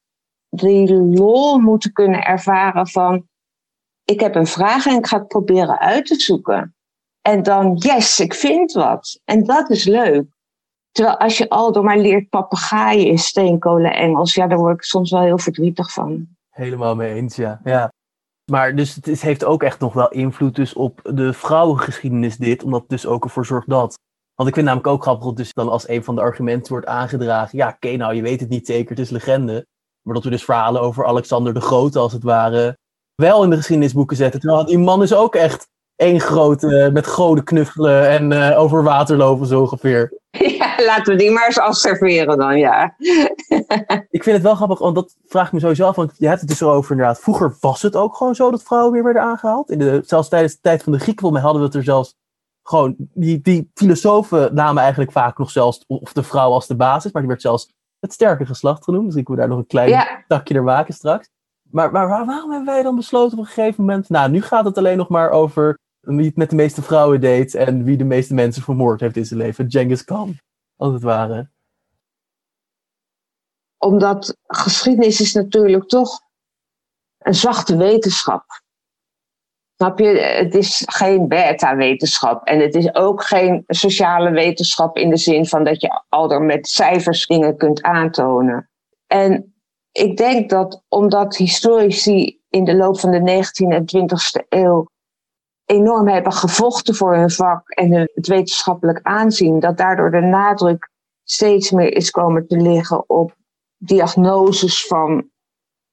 die 0.49 0.93
lol 0.93 1.57
moeten 1.57 1.93
kunnen 1.93 2.23
ervaren 2.23 2.87
van, 2.87 3.28
ik 4.09 4.19
heb 4.19 4.35
een 4.35 4.47
vraag 4.47 4.85
en 4.85 4.97
ik 4.97 5.07
ga 5.07 5.17
het 5.17 5.27
proberen 5.27 5.79
uit 5.79 6.05
te 6.05 6.19
zoeken. 6.19 6.75
En 7.21 7.43
dan, 7.43 7.75
yes, 7.75 8.19
ik 8.19 8.33
vind 8.33 8.71
wat. 8.71 9.19
En 9.25 9.43
dat 9.43 9.69
is 9.69 9.83
leuk. 9.83 10.25
Terwijl 10.91 11.17
als 11.17 11.37
je 11.37 11.49
al 11.49 11.71
door 11.71 11.83
maar 11.83 11.97
leert 11.97 12.29
papegaaien 12.29 13.05
in 13.05 13.17
steenkolen 13.17 13.93
Engels, 13.93 14.33
ja, 14.33 14.47
daar 14.47 14.57
word 14.57 14.75
ik 14.75 14.83
soms 14.83 15.11
wel 15.11 15.21
heel 15.21 15.37
verdrietig 15.37 15.91
van. 15.91 16.27
Helemaal 16.49 16.95
mee 16.95 17.13
eens, 17.13 17.35
ja. 17.35 17.59
ja. 17.63 17.91
Maar 18.51 18.75
dus 18.75 18.95
het 18.95 19.21
heeft 19.21 19.45
ook 19.45 19.63
echt 19.63 19.79
nog 19.79 19.93
wel 19.93 20.09
invloed 20.09 20.55
dus 20.55 20.73
op 20.73 20.99
de 21.03 21.33
vrouwengeschiedenis 21.33 22.37
dit, 22.37 22.63
omdat 22.63 22.81
het 22.81 22.89
dus 22.89 23.05
ook 23.05 23.23
ervoor 23.23 23.45
zorgt 23.45 23.69
dat. 23.69 23.97
Want 24.35 24.49
ik 24.49 24.55
vind 24.55 24.65
namelijk 24.67 24.93
ook 24.93 25.01
grappig 25.01 25.25
dat 25.25 25.37
dus 25.37 25.53
dan 25.53 25.69
als 25.69 25.87
een 25.87 26.03
van 26.03 26.15
de 26.15 26.21
argumenten 26.21 26.71
wordt 26.71 26.87
aangedragen, 26.87 27.57
ja, 27.57 27.67
oké, 27.67 27.95
nou, 27.95 28.13
je 28.13 28.21
weet 28.21 28.39
het 28.39 28.49
niet 28.49 28.65
zeker, 28.65 28.89
het 28.89 28.99
is 28.99 29.09
legende. 29.09 29.65
Maar 30.01 30.13
dat 30.13 30.23
we 30.23 30.29
dus 30.29 30.43
verhalen 30.43 30.81
over 30.81 31.05
Alexander 31.05 31.53
de 31.53 31.61
Grote, 31.61 31.99
als 31.99 32.13
het 32.13 32.23
ware, 32.23 32.77
wel 33.19 33.43
in 33.43 33.49
de 33.49 33.55
geschiedenisboeken 33.55 34.17
zetten. 34.17 34.39
Terwijl 34.39 34.65
die 34.65 34.77
man 34.77 35.03
is 35.03 35.13
ook 35.13 35.35
echt 35.35 35.69
één 35.95 36.19
grote, 36.19 36.89
met 36.93 37.07
goden 37.07 37.43
knuffelen 37.43 38.09
en 38.09 38.31
uh, 38.31 38.59
over 38.59 38.83
water 38.83 39.17
lopen 39.17 39.47
zo 39.47 39.61
ongeveer. 39.61 40.17
Ja, 40.59 40.75
laten 40.85 41.13
we 41.13 41.19
die 41.19 41.31
maar 41.31 41.45
eens 41.45 41.59
afserveren 41.59 42.37
dan, 42.37 42.57
ja. 42.57 42.95
ik 44.09 44.23
vind 44.23 44.35
het 44.35 44.41
wel 44.41 44.55
grappig, 44.55 44.79
want 44.79 44.95
dat 44.95 45.15
vraag 45.25 45.47
ik 45.47 45.53
me 45.53 45.59
sowieso 45.59 45.85
af, 45.85 45.95
want 45.95 46.13
je 46.17 46.27
hebt 46.27 46.39
het 46.39 46.49
dus 46.49 46.63
over 46.63 46.91
inderdaad. 46.91 47.19
Vroeger 47.19 47.57
was 47.59 47.81
het 47.81 47.95
ook 47.95 48.15
gewoon 48.15 48.35
zo 48.35 48.51
dat 48.51 48.63
vrouwen 48.63 48.91
weer 48.93 49.03
werden 49.03 49.21
aangehaald. 49.21 49.71
In 49.71 49.79
de, 49.79 50.01
zelfs 50.05 50.29
tijdens 50.29 50.53
de 50.53 50.59
tijd 50.61 50.83
van 50.83 50.91
de 50.91 50.99
Grieken, 50.99 51.21
volgens 51.21 51.41
mij 51.41 51.51
hadden 51.51 51.61
we 51.61 51.77
het 51.77 51.87
er 51.87 51.93
zelfs 51.93 52.15
gewoon, 52.63 52.95
die, 52.97 53.41
die 53.41 53.71
filosofen 53.73 54.55
namen 54.55 54.81
eigenlijk 54.81 55.11
vaak 55.11 55.37
nog 55.37 55.49
zelfs, 55.49 55.83
of 55.87 56.13
de 56.13 56.23
vrouw 56.23 56.51
als 56.51 56.67
de 56.67 56.75
basis, 56.75 57.11
maar 57.11 57.21
die 57.21 57.31
werd 57.31 57.41
zelfs 57.41 57.73
het 57.99 58.13
sterke 58.13 58.45
geslacht 58.45 58.83
genoemd. 58.83 59.05
Dus 59.05 59.15
ik 59.15 59.27
wil 59.27 59.37
daar 59.37 59.47
nog 59.47 59.57
een 59.57 59.67
klein 59.67 59.89
ja. 59.89 60.23
takje 60.27 60.53
er 60.53 60.63
maken 60.63 60.93
straks. 60.93 61.29
Maar, 61.71 61.91
maar 61.91 62.07
waarom 62.07 62.51
hebben 62.51 62.65
wij 62.65 62.83
dan 62.83 62.95
besloten 62.95 63.37
op 63.37 63.43
een 63.43 63.51
gegeven 63.51 63.83
moment, 63.83 64.09
nou, 64.09 64.29
nu 64.29 64.41
gaat 64.41 64.65
het 64.65 64.77
alleen 64.77 64.97
nog 64.97 65.09
maar 65.09 65.29
over 65.29 65.77
wie 65.99 66.25
het 66.25 66.35
met 66.35 66.49
de 66.49 66.55
meeste 66.55 66.81
vrouwen 66.81 67.21
deed 67.21 67.55
en 67.55 67.83
wie 67.83 67.97
de 67.97 68.03
meeste 68.03 68.33
mensen 68.33 68.61
vermoord 68.61 68.99
heeft 68.99 69.15
in 69.15 69.25
zijn 69.25 69.39
leven. 69.39 69.71
Genghis 69.71 70.03
Khan, 70.03 70.37
als 70.75 70.93
het 70.93 71.03
ware. 71.03 71.49
Omdat 73.77 74.37
geschiedenis 74.47 75.21
is 75.21 75.33
natuurlijk 75.33 75.87
toch 75.87 76.19
een 77.17 77.35
zachte 77.35 77.77
wetenschap. 77.77 78.45
Snap 79.75 79.99
je? 79.99 80.07
Het 80.07 80.55
is 80.55 80.83
geen 80.85 81.27
beta-wetenschap. 81.27 82.45
En 82.45 82.59
het 82.59 82.75
is 82.75 82.93
ook 82.95 83.23
geen 83.23 83.63
sociale 83.67 84.31
wetenschap 84.31 84.97
in 84.97 85.09
de 85.09 85.17
zin 85.17 85.45
van 85.45 85.63
dat 85.63 85.81
je 85.81 86.01
al 86.09 86.31
er 86.31 86.41
met 86.41 86.67
cijfers 86.67 87.25
dingen 87.25 87.57
kunt 87.57 87.81
aantonen. 87.81 88.69
En 89.07 89.53
ik 89.91 90.17
denk 90.17 90.49
dat 90.49 90.83
omdat 90.87 91.35
historici 91.35 92.39
in 92.49 92.63
de 92.63 92.75
loop 92.75 92.99
van 92.99 93.11
de 93.11 93.19
19e 93.19 93.67
en 93.67 93.83
20e 93.83 94.47
eeuw 94.49 94.87
enorm 95.65 96.07
hebben 96.07 96.33
gevochten 96.33 96.95
voor 96.95 97.15
hun 97.15 97.29
vak 97.29 97.69
en 97.69 97.91
het 97.91 98.27
wetenschappelijk 98.27 98.99
aanzien, 99.01 99.59
dat 99.59 99.77
daardoor 99.77 100.11
de 100.11 100.21
nadruk 100.21 100.89
steeds 101.23 101.71
meer 101.71 101.95
is 101.95 102.09
komen 102.09 102.47
te 102.47 102.57
liggen 102.57 103.09
op 103.09 103.35
diagnoses 103.77 104.87
van 104.87 105.29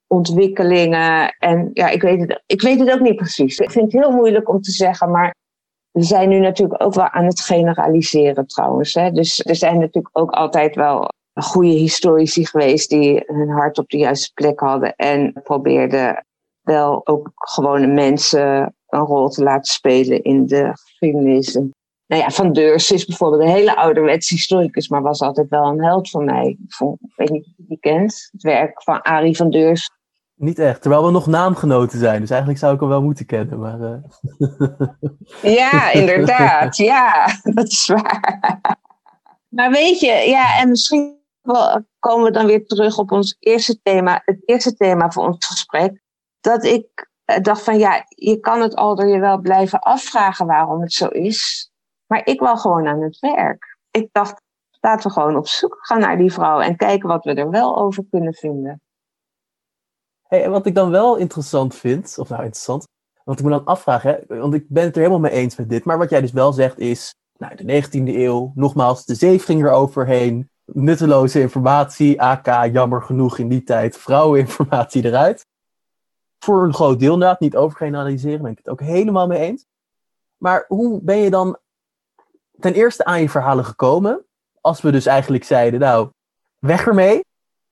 ontwikkelingen. 0.07 1.37
En 1.39 1.71
ja, 1.73 1.89
ik 1.89 2.03
weet, 2.03 2.21
het, 2.21 2.43
ik 2.47 2.63
weet 2.63 2.79
het 2.79 2.91
ook 2.91 3.01
niet 3.01 3.17
precies. 3.17 3.59
Ik 3.59 3.71
vind 3.71 3.93
het 3.93 4.03
heel 4.03 4.13
moeilijk 4.13 4.49
om 4.49 4.61
te 4.61 4.71
zeggen, 4.71 5.11
maar 5.11 5.35
we 5.91 6.03
zijn 6.03 6.29
nu 6.29 6.39
natuurlijk 6.39 6.83
ook 6.83 6.95
wel 6.95 7.09
aan 7.09 7.25
het 7.25 7.41
generaliseren 7.41 8.47
trouwens. 8.47 8.95
Hè? 8.95 9.11
Dus 9.11 9.45
er 9.45 9.57
zijn 9.57 9.79
natuurlijk 9.79 10.19
ook 10.19 10.31
altijd 10.31 10.75
wel 10.75 11.09
goede 11.43 11.69
historici 11.69 12.47
geweest 12.47 12.91
die 12.91 13.23
hun 13.27 13.49
hart 13.49 13.79
op 13.79 13.89
de 13.89 13.99
juiste 13.99 14.33
plek 14.35 14.61
hadden 14.61 14.97
en 14.97 15.41
probeerden 15.43 16.27
wel 16.61 17.07
ook 17.07 17.31
gewone 17.35 17.87
mensen 17.87 18.75
een 18.87 19.01
rol 19.01 19.29
te 19.29 19.43
laten 19.43 19.73
spelen 19.73 20.23
in 20.23 20.47
de 20.47 20.71
geschiedenis. 20.73 21.53
nou 21.53 22.23
ja, 22.23 22.31
Van 22.31 22.53
Deurs 22.53 22.91
is 22.91 23.05
bijvoorbeeld 23.05 23.43
een 23.43 23.49
hele 23.49 23.77
ouderwetse 23.77 24.35
historicus, 24.35 24.89
maar 24.89 25.03
was 25.03 25.21
altijd 25.21 25.49
wel 25.49 25.65
een 25.65 25.85
held 25.85 26.11
voor 26.11 26.25
mij. 26.25 26.47
Ik, 26.47 26.75
vond, 26.75 27.01
ik 27.01 27.13
weet 27.17 27.31
niet 27.31 27.47
of 27.47 27.53
je 27.57 27.65
die 27.69 27.79
kent, 27.81 28.29
het 28.33 28.43
werk 28.43 28.83
van 28.83 29.03
Arie 29.03 29.37
van 29.37 29.51
Deurs. 29.51 29.91
Niet 30.35 30.59
echt, 30.59 30.83
terwijl 30.83 31.05
we 31.05 31.11
nog 31.11 31.27
naamgenoten 31.27 31.99
zijn. 31.99 32.21
Dus 32.21 32.31
eigenlijk 32.31 32.61
zou 32.61 32.75
ik 32.75 32.81
hem 32.81 32.89
wel 32.89 33.03
moeten 33.03 33.27
kennen. 33.27 33.59
Maar, 33.59 33.81
uh... 33.81 33.97
Ja, 35.57 35.93
inderdaad. 35.93 36.77
ja, 36.77 37.27
dat 37.55 37.69
is 37.69 37.87
waar. 37.87 38.61
Maar 39.49 39.71
weet 39.71 40.01
je, 40.01 40.13
ja, 40.27 40.59
en 40.59 40.69
misschien 40.69 41.17
komen 41.99 42.25
we 42.25 42.31
dan 42.31 42.47
weer 42.47 42.67
terug 42.67 42.99
op 42.99 43.13
ons 43.13 43.37
eerste 43.39 43.81
thema. 43.83 44.23
Het 44.25 44.43
eerste 44.45 44.75
thema 44.75 45.11
voor 45.11 45.27
ons 45.27 45.47
gesprek. 45.47 46.03
Dat 46.41 46.65
ik 46.65 47.11
eh, 47.25 47.41
dacht 47.41 47.63
van 47.63 47.79
ja, 47.79 48.05
je 48.09 48.41
kan 48.41 48.61
het 48.61 48.75
al 48.75 48.95
door 48.95 49.07
je 49.07 49.19
wel 49.19 49.39
blijven 49.39 49.81
afvragen 49.81 50.47
waarom 50.47 50.81
het 50.81 50.93
zo 50.93 51.07
is. 51.07 51.71
Maar 52.07 52.27
ik 52.27 52.41
wil 52.41 52.57
gewoon 52.57 52.87
aan 52.87 53.03
het 53.03 53.19
werk. 53.19 53.79
Ik 53.91 54.09
dacht, 54.13 54.43
laten 54.81 55.09
we 55.09 55.13
gewoon 55.13 55.37
op 55.37 55.49
zoek 55.49 55.79
gaan 55.81 56.01
naar 56.01 56.19
die 56.19 56.33
vrouw 56.33 56.61
en 56.61 56.77
kijken 56.77 57.09
wat 57.09 57.25
we 57.25 57.35
er 57.35 57.51
wel 57.51 57.77
over 57.77 58.05
kunnen 58.11 58.35
vinden. 58.35 58.81
Hey, 60.23 60.51
wat 60.51 60.67
ik 60.67 60.75
dan 60.75 60.91
wel 60.91 61.17
interessant 61.17 61.75
vind, 61.75 62.19
of 62.19 62.29
nou 62.29 62.43
interessant, 62.43 62.87
wat 63.25 63.39
ik 63.39 63.45
me 63.45 63.51
dan 63.51 63.65
afvraag, 63.65 64.03
hè, 64.03 64.17
want 64.27 64.55
ik 64.55 64.69
ben 64.69 64.85
het 64.85 64.95
er 64.95 65.01
helemaal 65.01 65.21
mee 65.21 65.33
eens 65.33 65.57
met 65.57 65.69
dit, 65.69 65.85
maar 65.85 65.99
wat 65.99 66.11
jij 66.11 66.21
dus 66.21 66.33
wel 66.33 66.53
zegt 66.53 66.79
is, 66.79 67.15
nou, 67.39 67.55
de 67.57 67.83
19e 67.83 68.15
eeuw, 68.17 68.53
nogmaals, 68.55 69.05
de 69.05 69.15
zeef 69.15 69.45
ging 69.45 69.65
er 69.65 69.71
overheen, 69.71 70.51
nutteloze 70.67 71.41
informatie, 71.41 72.23
AK, 72.23 72.73
jammer 72.73 73.03
genoeg 73.03 73.39
in 73.39 73.49
die 73.49 73.63
tijd, 73.63 73.97
vrouweninformatie 73.97 75.05
eruit. 75.05 75.47
Voor 76.39 76.65
een 76.65 76.75
groot 76.75 76.99
deel 76.99 77.13
inderdaad, 77.13 77.41
niet 77.41 77.57
overgeneraliseren, 77.57 78.43
ben 78.43 78.51
ik 78.51 78.59
het 78.59 78.69
ook 78.69 78.81
helemaal 78.81 79.27
mee 79.27 79.39
eens. 79.39 79.67
Maar 80.37 80.65
hoe 80.69 81.01
ben 81.03 81.17
je 81.17 81.31
dan 81.31 81.59
ten 82.59 82.75
eerste 82.75 83.05
aan 83.05 83.21
je 83.21 83.29
verhalen 83.29 83.65
gekomen, 83.65 84.25
als 84.61 84.81
we 84.81 84.91
dus 84.91 85.07
eigenlijk 85.07 85.45
zeiden, 85.45 85.81
nou, 85.81 86.11
weg 86.59 86.87
ermee, 86.87 87.25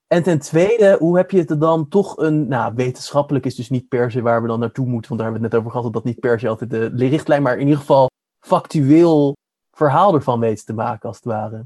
en 0.06 0.22
ten 0.22 0.38
tweede, 0.38 0.96
hoe 0.98 1.16
heb 1.16 1.30
je 1.30 1.38
het 1.38 1.50
er 1.50 1.58
dan 1.58 1.88
toch 1.88 2.16
een, 2.16 2.48
nou, 2.48 2.74
wetenschappelijk 2.74 3.44
is 3.44 3.54
dus 3.54 3.70
niet 3.70 3.88
per 3.88 4.10
se 4.10 4.22
waar 4.22 4.42
we 4.42 4.48
dan 4.48 4.60
naartoe 4.60 4.86
moeten, 4.86 5.08
want 5.08 5.20
daar 5.20 5.30
hebben 5.30 5.50
we 5.50 5.56
het 5.56 5.56
net 5.56 5.60
over 5.60 5.70
gehad, 5.70 5.92
dat 5.92 6.02
dat 6.02 6.12
niet 6.12 6.20
per 6.20 6.40
se 6.40 6.48
altijd 6.48 6.70
de 6.70 7.08
richtlijn, 7.08 7.42
maar 7.42 7.54
in 7.54 7.66
ieder 7.66 7.78
geval 7.78 8.10
factueel 8.40 9.36
verhaal 9.72 10.14
ervan 10.14 10.40
weten 10.40 10.64
te 10.64 10.72
maken, 10.72 11.08
als 11.08 11.16
het 11.16 11.24
ware. 11.24 11.64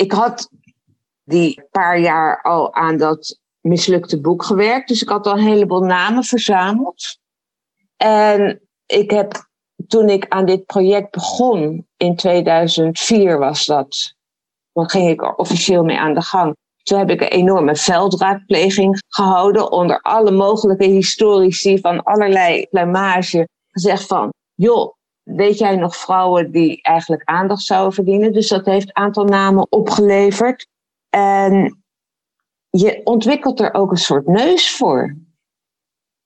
Ik 0.00 0.12
had 0.12 0.50
die 1.24 1.62
paar 1.70 1.98
jaar 1.98 2.42
al 2.42 2.74
aan 2.74 2.96
dat 2.96 3.38
mislukte 3.60 4.20
boek 4.20 4.44
gewerkt, 4.44 4.88
dus 4.88 5.02
ik 5.02 5.08
had 5.08 5.26
al 5.26 5.32
een 5.32 5.44
heleboel 5.44 5.82
namen 5.82 6.24
verzameld. 6.24 7.18
En 7.96 8.60
ik 8.86 9.10
heb, 9.10 9.48
toen 9.86 10.08
ik 10.08 10.28
aan 10.28 10.44
dit 10.46 10.66
project 10.66 11.10
begon, 11.10 11.86
in 11.96 12.16
2004 12.16 13.38
was 13.38 13.66
dat, 13.66 14.14
dan 14.72 14.90
ging 14.90 15.08
ik 15.08 15.38
officieel 15.38 15.84
mee 15.84 15.98
aan 15.98 16.14
de 16.14 16.22
gang 16.22 16.56
toen 16.82 16.98
heb 16.98 17.10
ik 17.10 17.20
een 17.20 17.28
enorme 17.28 17.76
veldraadpleging 17.76 19.02
gehouden 19.08 19.72
onder 19.72 20.00
alle 20.00 20.30
mogelijke 20.30 20.84
historici 20.84 21.78
van 21.78 22.02
allerlei 22.02 22.66
plumage. 22.70 23.48
Gezegd 23.70 24.06
van, 24.06 24.32
joh, 24.54 24.94
weet 25.36 25.58
jij 25.58 25.76
nog 25.76 25.96
vrouwen 25.96 26.50
die 26.50 26.82
eigenlijk 26.82 27.24
aandacht 27.24 27.62
zouden 27.62 27.92
verdienen? 27.92 28.32
Dus 28.32 28.48
dat 28.48 28.64
heeft 28.64 28.88
een 28.88 29.02
aantal 29.02 29.24
namen 29.24 29.66
opgeleverd. 29.72 30.66
En 31.10 31.82
je 32.70 33.00
ontwikkelt 33.04 33.60
er 33.60 33.74
ook 33.74 33.90
een 33.90 33.96
soort 33.96 34.26
neus 34.26 34.76
voor. 34.76 35.16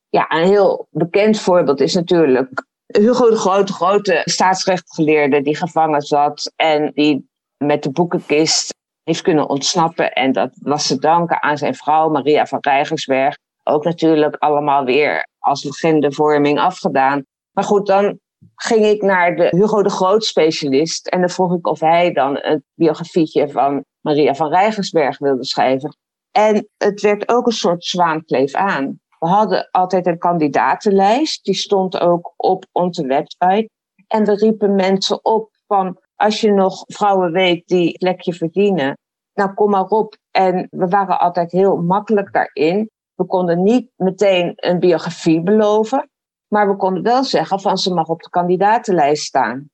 Ja, 0.09 0.31
een 0.31 0.47
heel 0.47 0.87
bekend 0.91 1.41
voorbeeld 1.41 1.81
is 1.81 1.95
natuurlijk 1.95 2.67
Hugo 2.87 3.31
de 3.31 3.37
Grote, 3.37 3.73
grote 3.73 4.23
staatsrechtgeleerde 4.25 5.43
die 5.43 5.57
gevangen 5.57 6.03
zat 6.03 6.53
en 6.57 6.91
die 6.95 7.29
met 7.57 7.83
de 7.83 7.91
boekenkist 7.91 8.75
heeft 9.03 9.23
kunnen 9.23 9.49
ontsnappen. 9.49 10.13
En 10.13 10.33
dat 10.33 10.51
was 10.61 10.87
te 10.87 10.99
danken 10.99 11.43
aan 11.43 11.59
zijn 11.59 11.75
vrouw 11.75 12.09
Maria 12.09 12.47
van 12.47 12.59
Rijgersberg. 12.61 13.37
Ook 13.63 13.85
natuurlijk 13.85 14.37
allemaal 14.37 14.85
weer 14.85 15.29
als 15.39 15.65
legendevorming 15.65 16.59
afgedaan. 16.59 17.25
Maar 17.53 17.65
goed, 17.65 17.87
dan 17.87 18.19
ging 18.55 18.85
ik 18.85 19.03
naar 19.03 19.37
de 19.37 19.49
Hugo 19.51 19.83
de 19.83 19.91
Groot 19.91 20.25
specialist. 20.25 21.07
En 21.07 21.21
dan 21.21 21.31
vroeg 21.31 21.55
ik 21.55 21.67
of 21.67 21.81
hij 21.81 22.13
dan 22.13 22.39
een 22.43 22.65
biografietje 22.75 23.49
van 23.49 23.85
Maria 24.01 24.35
van 24.35 24.49
Rijgersberg 24.49 25.19
wilde 25.19 25.45
schrijven. 25.45 25.97
En 26.31 26.69
het 26.77 27.01
werd 27.01 27.29
ook 27.29 27.47
een 27.47 27.53
soort 27.53 27.85
zwaankleef 27.85 28.55
aan. 28.55 29.01
We 29.19 29.27
hadden 29.27 29.69
altijd 29.71 30.07
een 30.07 30.19
kandidatenlijst. 30.19 31.45
Die 31.45 31.55
stond 31.55 32.01
ook 32.01 32.35
op 32.37 32.65
onze 32.73 33.07
website. 33.07 33.69
En 34.07 34.25
we 34.25 34.35
riepen 34.35 34.75
mensen 34.75 35.25
op 35.25 35.51
van 35.67 35.99
als 36.17 36.41
je 36.41 36.53
nog 36.53 36.83
vrouwen 36.87 37.33
weet 37.33 37.67
die 37.67 37.99
plekje 37.99 38.33
verdienen, 38.33 38.99
nou 39.35 39.55
kom 39.55 39.71
maar 39.71 39.87
op. 39.87 40.17
En 40.31 40.69
we 40.71 40.89
waren 40.89 41.19
altijd 41.19 41.53
heel 41.53 41.77
makkelijk 41.77 42.33
daarin. 42.33 42.91
We 43.15 43.27
konden 43.27 43.63
niet 43.63 43.91
meteen 43.97 44.53
een 44.57 44.79
biografie 44.79 45.43
beloven, 45.43 46.11
maar 46.55 46.69
we 46.69 46.77
konden 46.77 47.03
wel 47.03 47.25
zeggen 47.25 47.61
van 47.61 47.79
ze 47.79 47.95
mag 47.95 48.09
op 48.09 48.23
de 48.23 48.31
kandidatenlijst 48.31 49.25
staan. 49.25 49.71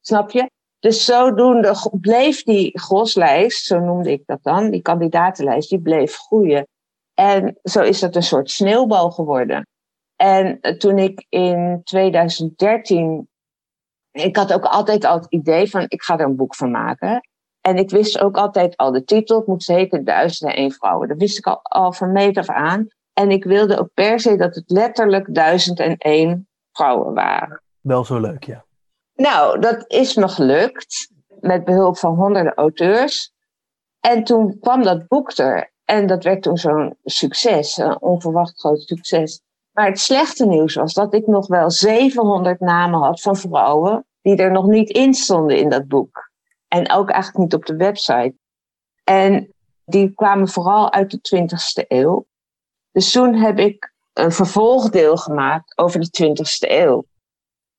Snap 0.00 0.30
je? 0.30 0.50
Dus 0.78 1.04
zodoende 1.04 1.90
bleef 2.00 2.42
die 2.42 2.80
groslijst, 2.80 3.64
zo 3.64 3.78
noemde 3.78 4.12
ik 4.12 4.22
dat 4.26 4.42
dan, 4.42 4.70
die 4.70 4.82
kandidatenlijst, 4.82 5.68
die 5.68 5.80
bleef 5.80 6.16
groeien. 6.16 6.66
En 7.14 7.58
zo 7.62 7.80
is 7.80 8.00
dat 8.00 8.16
een 8.16 8.22
soort 8.22 8.50
sneeuwbal 8.50 9.10
geworden. 9.10 9.66
En 10.16 10.60
toen 10.78 10.98
ik 10.98 11.26
in 11.28 11.80
2013 11.84 13.28
ik 14.10 14.36
had 14.36 14.52
ook 14.52 14.64
altijd 14.64 15.04
al 15.04 15.14
het 15.16 15.26
idee 15.28 15.70
van, 15.70 15.84
ik 15.88 16.02
ga 16.02 16.18
er 16.18 16.24
een 16.24 16.36
boek 16.36 16.54
van 16.54 16.70
maken. 16.70 17.28
En 17.60 17.76
ik 17.76 17.90
wist 17.90 18.20
ook 18.20 18.36
altijd 18.36 18.76
al 18.76 18.92
de 18.92 19.04
titel, 19.04 19.38
het 19.38 19.46
moet 19.46 19.66
heten 19.66 20.04
Duizend 20.04 20.54
en 20.54 20.72
vrouwen. 20.72 21.08
Dat 21.08 21.18
wist 21.18 21.38
ik 21.38 21.46
al, 21.46 21.60
al 21.62 21.92
van 21.92 22.12
meet 22.12 22.36
af 22.36 22.48
aan. 22.48 22.88
En 23.18 23.30
ik 23.30 23.44
wilde 23.44 23.78
ook 23.78 23.90
per 23.94 24.20
se 24.20 24.36
dat 24.36 24.54
het 24.54 24.70
letterlijk 24.70 25.34
duizend 25.34 25.80
en 25.80 25.96
één 25.96 26.48
vrouwen 26.72 27.14
waren. 27.14 27.62
Wel 27.80 28.04
zo 28.04 28.20
leuk, 28.20 28.44
ja. 28.44 28.64
Nou, 29.14 29.60
dat 29.60 29.84
is 29.86 30.14
me 30.14 30.28
gelukt. 30.28 31.12
Met 31.40 31.64
behulp 31.64 31.98
van 31.98 32.14
honderden 32.14 32.54
auteurs. 32.54 33.32
En 34.00 34.24
toen 34.24 34.58
kwam 34.60 34.82
dat 34.82 35.08
boek 35.08 35.38
er. 35.38 35.72
En 35.84 36.06
dat 36.06 36.24
werd 36.24 36.42
toen 36.42 36.56
zo'n 36.56 36.96
succes, 37.04 37.76
een 37.76 38.00
onverwacht 38.00 38.58
groot 38.58 38.80
succes. 38.80 39.40
Maar 39.72 39.86
het 39.86 40.00
slechte 40.00 40.46
nieuws 40.46 40.74
was 40.74 40.92
dat 40.94 41.14
ik 41.14 41.26
nog 41.26 41.46
wel 41.46 41.70
700 41.70 42.60
namen 42.60 43.00
had 43.00 43.20
van 43.20 43.36
vrouwen 43.36 44.06
die 44.22 44.36
er 44.36 44.52
nog 44.52 44.66
niet 44.66 44.90
in 44.90 45.14
stonden 45.14 45.58
in 45.58 45.68
dat 45.68 45.88
boek. 45.88 46.30
En 46.68 46.92
ook 46.92 47.10
eigenlijk 47.10 47.42
niet 47.42 47.54
op 47.54 47.66
de 47.66 47.76
website. 47.76 48.34
En 49.04 49.54
die 49.84 50.14
kwamen 50.14 50.48
vooral 50.48 50.92
uit 50.92 51.10
de 51.10 51.18
20ste 51.18 51.86
eeuw. 51.88 52.26
Dus 52.98 53.12
toen 53.12 53.34
heb 53.34 53.58
ik 53.58 53.92
een 54.12 54.32
vervolgdeel 54.32 55.16
gemaakt 55.16 55.78
over 55.78 56.00
de 56.00 56.08
20ste 56.22 56.70
eeuw. 56.70 57.04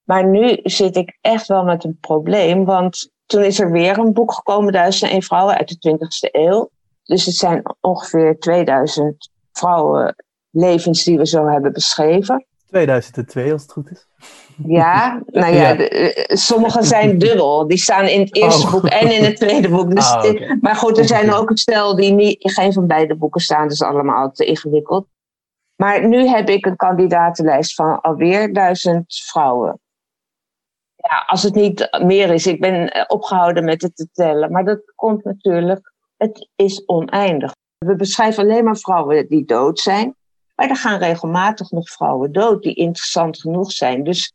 Maar 0.04 0.28
nu 0.28 0.60
zit 0.64 0.96
ik 0.96 1.18
echt 1.22 1.48
wel 1.48 1.64
met 1.64 1.84
een 1.84 1.98
probleem, 2.00 2.66
want 2.66 3.10
toen 3.26 3.44
is 3.44 3.60
er 3.60 3.72
weer 3.72 3.98
een 3.98 4.14
boek 4.14 4.34
gekomen, 4.34 4.74
Duizend 4.74 5.12
en 5.12 5.22
Vrouwen 5.22 5.58
uit 5.58 5.82
de 5.82 5.90
20ste 5.90 6.32
eeuw. 6.32 6.70
Dus 7.04 7.26
het 7.26 7.36
zijn 7.36 7.76
ongeveer 7.82 8.40
2000 8.40 9.30
vrouwenlevens 9.52 11.04
die 11.04 11.18
we 11.18 11.28
zo 11.28 11.48
hebben 11.48 11.74
beschreven. 11.74 12.46
2002 12.70 13.52
als 13.52 13.62
het 13.62 13.72
goed 13.72 13.92
is. 13.92 14.08
Ja, 14.66 15.22
nou 15.28 15.54
ja, 15.54 15.78
eh, 15.78 16.36
sommige 16.36 16.84
zijn 16.84 17.18
dubbel. 17.18 17.68
Die 17.68 17.78
staan 17.78 18.08
in 18.08 18.20
het 18.20 18.36
eerste 18.36 18.68
oh. 18.68 18.72
boek 18.72 18.86
en 18.86 19.12
in 19.12 19.24
het 19.24 19.36
tweede 19.36 19.70
boek. 19.70 19.96
Dus 19.96 20.12
ah, 20.12 20.52
maar 20.62 20.76
goed, 20.76 20.98
er 20.98 21.08
zijn 21.08 21.34
ook 21.34 21.50
een 21.50 21.58
stel 21.58 21.96
die 21.96 22.12
niet 22.12 22.42
in 22.42 22.50
geen 22.50 22.74
van 22.74 22.88
beide 22.88 23.16
boeken 23.16 23.42
staan. 23.42 23.68
Dus 23.68 23.82
allemaal 23.82 24.32
te 24.32 24.46
ingewikkeld. 24.46 25.08
Maar 25.76 26.08
nu 26.08 26.28
heb 26.28 26.50
ik 26.50 26.66
een 26.66 26.76
kandidatenlijst 26.76 27.74
van 27.74 28.02
alweer 28.02 28.54
duizend 28.54 29.16
vrouwen. 29.16 29.80
Ja, 30.96 31.24
als 31.28 31.44
het 31.44 31.56
niet 31.56 32.00
meer 32.04 32.34
is, 32.34 32.48
ik 32.48 32.62
ben 32.62 32.92
eh, 32.92 33.04
opgehouden 33.08 33.64
met 33.64 33.82
het 33.82 33.96
te 33.96 34.08
tellen. 34.14 34.52
Maar 34.52 34.66
dat 34.66 34.94
komt 34.96 35.24
natuurlijk, 35.24 35.94
het 36.18 36.50
is 36.56 36.86
oneindig. 36.86 37.52
We 37.78 37.96
beschrijven 37.96 38.44
alleen 38.44 38.64
maar 38.64 38.78
vrouwen 38.78 39.28
die 39.28 39.46
dood 39.46 39.80
zijn. 39.80 40.16
Maar 40.60 40.70
er 40.70 40.76
gaan 40.76 41.00
regelmatig 41.00 41.72
nog 41.72 41.90
vrouwen 41.90 42.32
dood 42.32 42.64
die 42.64 42.74
interessant 42.74 43.40
genoeg 43.40 43.72
zijn. 43.72 44.04
Dus 44.04 44.34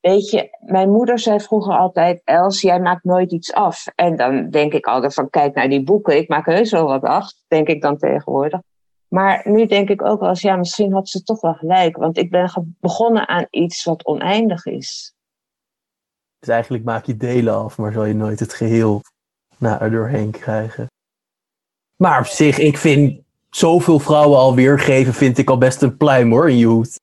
weet 0.00 0.30
je, 0.30 0.58
mijn 0.60 0.90
moeder 0.90 1.18
zei 1.18 1.40
vroeger 1.40 1.78
altijd: 1.78 2.20
Els, 2.24 2.60
jij 2.60 2.80
maakt 2.80 3.04
nooit 3.04 3.32
iets 3.32 3.52
af. 3.52 3.86
En 3.94 4.16
dan 4.16 4.50
denk 4.50 4.72
ik 4.72 4.86
altijd 4.86 5.14
van: 5.14 5.30
kijk 5.30 5.54
naar 5.54 5.68
die 5.68 5.82
boeken, 5.82 6.16
ik 6.16 6.28
maak 6.28 6.46
heus 6.46 6.70
wel 6.70 6.86
wat 6.86 7.02
af, 7.02 7.32
denk 7.48 7.68
ik 7.68 7.82
dan 7.82 7.96
tegenwoordig. 7.96 8.60
Maar 9.08 9.42
nu 9.44 9.66
denk 9.66 9.88
ik 9.88 10.04
ook 10.04 10.20
wel 10.20 10.28
eens: 10.28 10.40
ja, 10.40 10.56
misschien 10.56 10.92
had 10.92 11.08
ze 11.08 11.22
toch 11.22 11.40
wel 11.40 11.54
gelijk. 11.54 11.96
Want 11.96 12.16
ik 12.16 12.30
ben 12.30 12.74
begonnen 12.80 13.28
aan 13.28 13.46
iets 13.50 13.84
wat 13.84 14.04
oneindig 14.04 14.66
is. 14.66 15.14
Dus 16.38 16.48
eigenlijk 16.48 16.84
maak 16.84 17.04
je 17.04 17.16
delen 17.16 17.54
af, 17.54 17.78
maar 17.78 17.92
zal 17.92 18.04
je 18.04 18.14
nooit 18.14 18.40
het 18.40 18.52
geheel 18.54 19.00
nou, 19.58 19.82
er 19.82 19.90
doorheen 19.90 20.30
krijgen. 20.30 20.86
Maar 21.96 22.18
op 22.18 22.26
zich, 22.26 22.58
ik 22.58 22.78
vind 22.78 23.20
zoveel 23.56 23.98
vrouwen 23.98 24.38
al 24.38 24.54
weergeven, 24.54 25.14
vind 25.14 25.38
ik 25.38 25.50
al 25.50 25.58
best 25.58 25.82
een 25.82 25.96
pluim 25.96 26.30
hoor 26.30 26.50
in 26.50 26.56
je. 26.56 26.98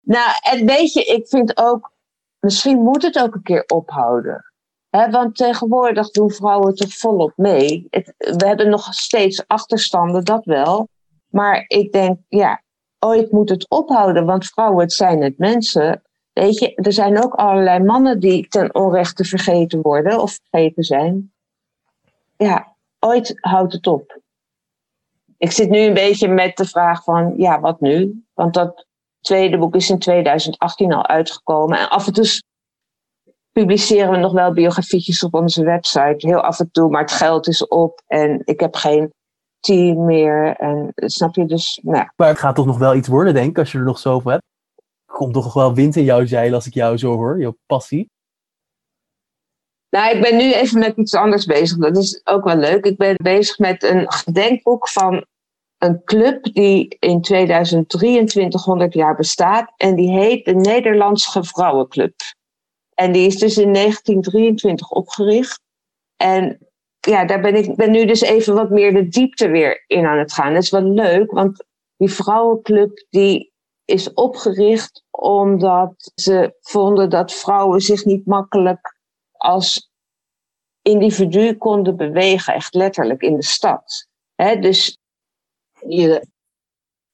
Nou, 0.00 0.30
en 0.42 0.66
weet 0.66 0.92
je, 0.92 1.04
ik 1.04 1.28
vind 1.28 1.56
ook, 1.56 1.92
misschien 2.40 2.78
moet 2.78 3.02
het 3.02 3.18
ook 3.18 3.34
een 3.34 3.42
keer 3.42 3.64
ophouden. 3.66 4.52
He, 4.90 5.10
want 5.10 5.36
tegenwoordig 5.36 6.10
doen 6.10 6.30
vrouwen 6.30 6.74
toch 6.74 6.94
volop 6.94 7.32
mee. 7.36 7.86
we 8.16 8.46
hebben 8.46 8.68
nog 8.68 8.94
steeds 8.94 9.46
achterstanden, 9.46 10.24
dat 10.24 10.44
wel. 10.44 10.88
Maar 11.26 11.64
ik 11.66 11.92
denk, 11.92 12.18
ja, 12.28 12.62
ooit 12.98 13.32
moet 13.32 13.48
het 13.48 13.68
ophouden, 13.68 14.26
want 14.26 14.46
vrouwen, 14.46 14.90
zijn 14.90 15.22
het 15.22 15.38
mensen. 15.38 16.02
Weet 16.32 16.58
je, 16.58 16.74
er 16.74 16.92
zijn 16.92 17.22
ook 17.22 17.34
allerlei 17.34 17.84
mannen 17.84 18.20
die 18.20 18.48
ten 18.48 18.74
onrechte 18.74 19.24
vergeten 19.24 19.80
worden 19.82 20.20
of 20.20 20.38
vergeten 20.50 20.84
zijn. 20.84 21.32
Ja, 22.36 22.76
ooit 22.98 23.38
houdt 23.40 23.72
het 23.72 23.86
op 23.86 24.20
ik 25.38 25.52
zit 25.52 25.70
nu 25.70 25.78
een 25.78 25.94
beetje 25.94 26.28
met 26.28 26.56
de 26.56 26.64
vraag 26.64 27.02
van, 27.02 27.34
ja, 27.36 27.60
wat 27.60 27.80
nu? 27.80 28.24
Want 28.34 28.54
dat 28.54 28.86
tweede 29.20 29.58
boek 29.58 29.74
is 29.74 29.90
in 29.90 29.98
2018 29.98 30.92
al 30.92 31.06
uitgekomen. 31.06 31.78
En 31.78 31.88
af 31.88 32.06
en 32.06 32.12
toe 32.12 32.42
publiceren 33.52 34.10
we 34.10 34.16
nog 34.16 34.32
wel 34.32 34.52
biografietjes 34.52 35.22
op 35.24 35.34
onze 35.34 35.64
website. 35.64 36.26
Heel 36.26 36.40
af 36.40 36.60
en 36.60 36.70
toe, 36.70 36.90
maar 36.90 37.00
het 37.00 37.12
geld 37.12 37.48
is 37.48 37.68
op 37.68 38.02
en 38.06 38.42
ik 38.44 38.60
heb 38.60 38.74
geen 38.74 39.12
team 39.60 40.04
meer. 40.04 40.56
En 40.56 40.92
snap 40.94 41.34
je 41.34 41.44
dus, 41.44 41.80
nou. 41.82 42.08
Maar 42.16 42.28
het 42.28 42.38
gaat 42.38 42.54
toch 42.54 42.66
nog 42.66 42.78
wel 42.78 42.94
iets 42.94 43.08
worden, 43.08 43.34
denk 43.34 43.50
ik, 43.50 43.58
als 43.58 43.72
je 43.72 43.78
er 43.78 43.84
nog 43.84 43.98
zoveel 43.98 44.30
hebt. 44.30 44.44
Komt 45.06 45.34
toch 45.34 45.54
wel 45.54 45.74
wind 45.74 45.96
in 45.96 46.04
jouw 46.04 46.26
zeil 46.26 46.54
als 46.54 46.66
ik 46.66 46.74
jou 46.74 46.96
zo 46.96 47.14
hoor, 47.14 47.40
jouw 47.40 47.56
passie. 47.66 48.10
Nou, 49.96 50.16
ik 50.16 50.22
ben 50.22 50.36
nu 50.36 50.52
even 50.52 50.78
met 50.78 50.96
iets 50.96 51.14
anders 51.14 51.44
bezig. 51.44 51.78
Dat 51.78 51.96
is 51.96 52.20
ook 52.24 52.44
wel 52.44 52.56
leuk. 52.56 52.84
Ik 52.84 52.96
ben 52.96 53.14
bezig 53.22 53.58
met 53.58 53.82
een 53.82 54.12
gedenkboek 54.12 54.88
van 54.88 55.24
een 55.78 56.04
club 56.04 56.44
die 56.52 56.96
in 56.98 57.20
2023 57.20 58.64
100 58.64 58.94
jaar 58.94 59.16
bestaat. 59.16 59.72
En 59.76 59.94
die 59.94 60.10
heet 60.10 60.44
de 60.44 60.54
Nederlandse 60.54 61.44
Vrouwenclub. 61.44 62.14
En 62.94 63.12
die 63.12 63.26
is 63.26 63.38
dus 63.38 63.58
in 63.58 63.72
1923 63.72 64.90
opgericht. 64.90 65.60
En 66.16 66.58
ja, 67.00 67.24
daar 67.24 67.40
ben 67.40 67.54
ik 67.54 67.76
ben 67.76 67.90
nu 67.90 68.04
dus 68.04 68.20
even 68.20 68.54
wat 68.54 68.70
meer 68.70 68.92
de 68.92 69.08
diepte 69.08 69.48
weer 69.48 69.84
in 69.86 70.06
aan 70.06 70.18
het 70.18 70.32
gaan. 70.32 70.52
Dat 70.52 70.62
is 70.62 70.70
wel 70.70 70.82
leuk, 70.82 71.30
want 71.30 71.64
die 71.96 72.10
vrouwenclub 72.10 73.06
die 73.10 73.52
is 73.84 74.12
opgericht 74.12 75.04
omdat 75.10 76.12
ze 76.14 76.56
vonden 76.60 77.10
dat 77.10 77.32
vrouwen 77.32 77.80
zich 77.80 78.04
niet 78.04 78.26
makkelijk 78.26 78.95
als 79.38 79.90
individu 80.82 81.54
konden 81.54 81.96
bewegen, 81.96 82.54
echt 82.54 82.74
letterlijk 82.74 83.22
in 83.22 83.36
de 83.36 83.44
stad. 83.44 84.06
dus 84.36 84.98
je, 85.88 86.26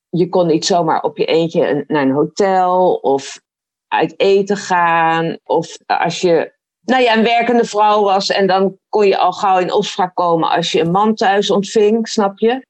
je 0.09 0.29
kon 0.29 0.47
niet 0.47 0.67
zomaar 0.67 1.03
op 1.03 1.17
je 1.19 1.25
eentje 1.25 1.85
naar 1.87 2.03
een 2.03 2.13
hotel 2.13 2.95
of 2.95 3.41
uit 3.89 4.21
eten 4.21 4.57
gaan. 4.57 5.39
Of 5.45 5.77
als 5.87 6.21
je 6.21 6.55
nou 6.85 7.03
ja, 7.03 7.17
een 7.17 7.23
werkende 7.23 7.65
vrouw 7.65 8.03
was 8.03 8.29
en 8.29 8.47
dan 8.47 8.79
kon 8.89 9.07
je 9.07 9.19
al 9.19 9.33
gauw 9.33 9.59
in 9.59 9.73
opspraak 9.73 10.15
komen 10.15 10.51
als 10.51 10.73
je 10.73 10.81
een 10.81 10.91
man 10.91 11.15
thuis 11.15 11.51
ontving, 11.51 12.09
snap 12.09 12.39
je? 12.39 12.67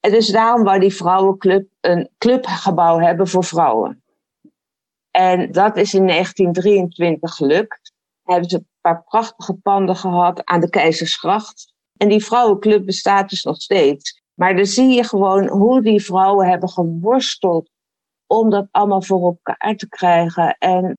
En 0.00 0.10
dus 0.10 0.28
daarom 0.28 0.64
wou 0.64 0.78
die 0.78 0.94
vrouwenclub 0.94 1.68
een 1.80 2.10
clubgebouw 2.18 2.98
hebben 2.98 3.28
voor 3.28 3.44
vrouwen. 3.44 4.02
En 5.10 5.52
dat 5.52 5.76
is 5.76 5.94
in 5.94 6.06
1923 6.06 7.34
gelukt. 7.34 7.92
Hebben 8.22 8.50
ze 8.50 8.64
prachtige 8.96 9.54
panden 9.54 9.96
gehad 9.96 10.44
aan 10.44 10.60
de 10.60 10.70
Keizersgracht. 10.70 11.72
En 11.96 12.08
die 12.08 12.24
vrouwenclub 12.24 12.86
bestaat 12.86 13.28
dus 13.28 13.42
nog 13.42 13.56
steeds. 13.56 14.22
Maar 14.34 14.56
dan 14.56 14.66
zie 14.66 14.88
je 14.88 15.04
gewoon 15.04 15.48
hoe 15.48 15.82
die 15.82 16.04
vrouwen 16.04 16.48
hebben 16.48 16.68
geworsteld 16.68 17.70
om 18.26 18.50
dat 18.50 18.68
allemaal 18.70 19.02
voor 19.02 19.22
elkaar 19.22 19.76
te 19.76 19.88
krijgen. 19.88 20.56
En 20.58 20.98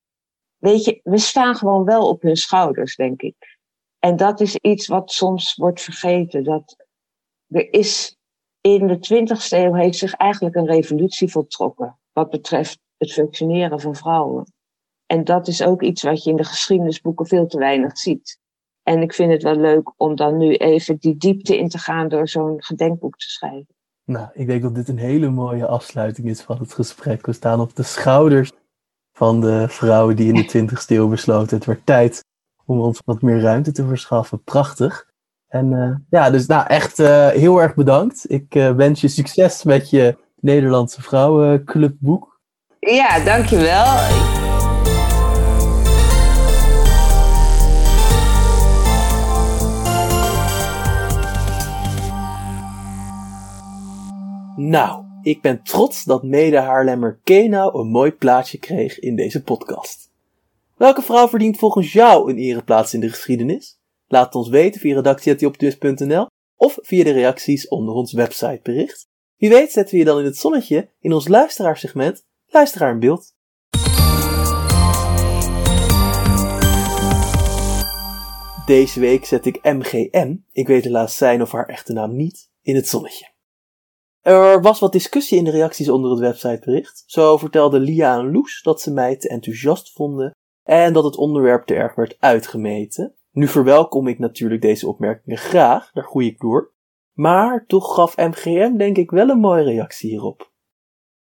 weet 0.58 0.84
je, 0.84 1.00
we 1.04 1.18
staan 1.18 1.56
gewoon 1.56 1.86
wel 1.86 2.08
op 2.08 2.22
hun 2.22 2.36
schouders, 2.36 2.96
denk 2.96 3.22
ik. 3.22 3.58
En 4.00 4.16
dat 4.16 4.40
is 4.40 4.56
iets 4.56 4.88
wat 4.88 5.12
soms 5.12 5.56
wordt 5.56 5.82
vergeten. 5.82 6.44
Dat 6.44 6.86
er 7.48 7.74
is 7.74 8.18
in 8.62 8.88
de 8.88 8.98
20e 8.98 9.50
eeuw 9.50 9.74
heeft 9.74 9.98
zich 9.98 10.14
eigenlijk 10.14 10.56
een 10.56 10.68
revolutie 10.68 11.32
voltrokken 11.32 12.00
wat 12.12 12.30
betreft 12.30 12.80
het 12.98 13.12
functioneren 13.12 13.80
van 13.80 13.96
vrouwen. 13.96 14.54
En 15.12 15.24
dat 15.24 15.48
is 15.48 15.64
ook 15.64 15.82
iets 15.82 16.04
wat 16.04 16.24
je 16.24 16.30
in 16.30 16.36
de 16.36 16.44
geschiedenisboeken 16.44 17.26
veel 17.26 17.48
te 17.48 17.58
weinig 17.58 17.98
ziet. 17.98 18.40
En 18.84 19.02
ik 19.02 19.14
vind 19.14 19.32
het 19.32 19.44
wel 19.44 19.56
leuk 19.56 19.94
om 19.98 20.16
dan 20.16 20.38
nu 20.38 20.56
even 20.56 20.98
die 20.98 21.18
diepte 21.18 21.58
in 21.58 21.70
te 21.70 21.78
gaan 21.78 22.08
door 22.08 22.28
zo'n 22.28 22.64
gedenkboek 22.64 23.18
te 23.18 23.30
schrijven. 23.30 23.76
Nou, 24.04 24.28
ik 24.34 24.48
denk 24.48 24.62
dat 24.62 24.76
dit 24.76 24.88
een 24.88 24.98
hele 24.98 25.30
mooie 25.30 25.66
afsluiting 25.66 26.28
is 26.28 26.42
van 26.42 26.58
het 26.60 26.74
gesprek. 26.74 27.26
We 27.26 27.34
staan 27.34 27.60
op 27.60 27.76
de 27.76 27.84
schouders 27.84 28.52
van 29.14 29.42
de 29.42 29.66
vrouwen 29.70 30.16
die 30.16 30.34
in 30.34 30.48
de 30.48 30.68
20ste 30.68 30.88
eeuw 30.88 31.08
besloten. 31.08 31.58
Het 31.58 31.66
werd 31.66 31.86
tijd 31.86 32.24
om 32.66 32.80
ons 32.80 33.02
wat 33.06 33.22
meer 33.22 33.40
ruimte 33.40 33.72
te 33.72 33.86
verschaffen. 33.86 34.44
Prachtig. 34.44 35.08
En 35.48 35.72
uh, 35.72 35.96
ja, 36.10 36.30
dus 36.30 36.46
nou 36.46 36.68
echt 36.68 37.00
uh, 37.00 37.28
heel 37.28 37.62
erg 37.62 37.76
bedankt. 37.76 38.32
Ik 38.32 38.56
uh, 38.56 38.72
wens 38.72 39.02
je 39.02 39.08
succes 39.08 39.64
met 39.64 39.90
je 39.90 40.18
Nederlandse 40.40 41.02
Vrouwenclubboek. 41.02 42.40
Ja, 42.80 43.24
dankjewel. 43.24 44.39
Nou, 54.62 55.06
ik 55.22 55.42
ben 55.42 55.64
trots 55.64 56.04
dat 56.04 56.24
mede-Haarlemmer 56.24 57.20
Kenau 57.24 57.80
een 57.80 57.88
mooi 57.88 58.12
plaatsje 58.12 58.58
kreeg 58.58 59.00
in 59.00 59.16
deze 59.16 59.44
podcast. 59.44 60.12
Welke 60.78 61.02
vrouw 61.02 61.28
verdient 61.28 61.58
volgens 61.58 61.94
jou 61.94 62.32
een 62.32 62.38
ereplaats 62.38 62.94
in 62.94 63.00
de 63.00 63.10
geschiedenis? 63.10 63.80
Laat 64.08 64.26
het 64.26 64.36
ons 64.36 64.50
weten 64.50 64.82
via 64.82 64.96
redactie.nl 64.96 66.28
of 66.56 66.78
via 66.82 67.04
de 67.04 67.12
reacties 67.12 67.68
onder 67.68 67.94
ons 67.94 68.14
websitebericht. 68.14 69.08
Wie 69.38 69.50
weet 69.50 69.72
zetten 69.72 69.94
we 69.94 70.00
je 70.00 70.06
dan 70.06 70.20
in 70.20 70.26
het 70.26 70.38
zonnetje 70.38 70.90
in 71.00 71.14
ons 71.14 71.28
luisteraarsegment 71.28 72.26
Luisteraar 72.48 72.92
in 72.92 73.00
Beeld. 73.00 73.34
Deze 78.66 79.00
week 79.00 79.26
zet 79.26 79.46
ik 79.46 79.64
MGM, 79.64 80.36
ik 80.52 80.68
weet 80.68 80.84
helaas 80.84 81.18
zijn 81.18 81.42
of 81.42 81.52
haar 81.52 81.68
echte 81.68 81.94
naam 81.94 82.16
niet, 82.16 82.50
in 82.62 82.76
het 82.76 82.88
zonnetje. 82.88 83.29
Er 84.22 84.62
was 84.62 84.80
wat 84.80 84.92
discussie 84.92 85.38
in 85.38 85.44
de 85.44 85.52
reacties 85.52 85.90
onder 85.90 86.12
het 86.12 86.20
websitebericht. 86.20 87.04
Zo 87.06 87.38
vertelden 87.38 87.82
Lia 87.82 88.18
en 88.18 88.32
Loes 88.32 88.62
dat 88.62 88.82
ze 88.82 88.92
mij 88.92 89.18
te 89.18 89.30
enthousiast 89.30 89.92
vonden 89.92 90.32
en 90.64 90.94
dat 90.94 91.04
het 91.04 91.16
onderwerp 91.16 91.66
te 91.66 91.74
erg 91.74 91.96
werd 91.96 92.16
uitgemeten. 92.20 93.16
Nu 93.32 93.48
verwelkom 93.48 94.08
ik 94.08 94.20
natuurlijk 94.20 94.62
deze 94.62 94.88
opmerkingen 94.88 95.38
graag, 95.38 95.92
daar 95.92 96.04
groei 96.04 96.28
ik 96.28 96.40
door. 96.40 96.74
Maar 97.14 97.66
toch 97.66 97.94
gaf 97.94 98.18
MGM 98.18 98.78
denk 98.78 98.98
ik 98.98 99.12
wel 99.12 99.30
een 99.30 99.40
mooie 99.40 99.64
reactie 99.64 100.10
hierop. 100.10 100.52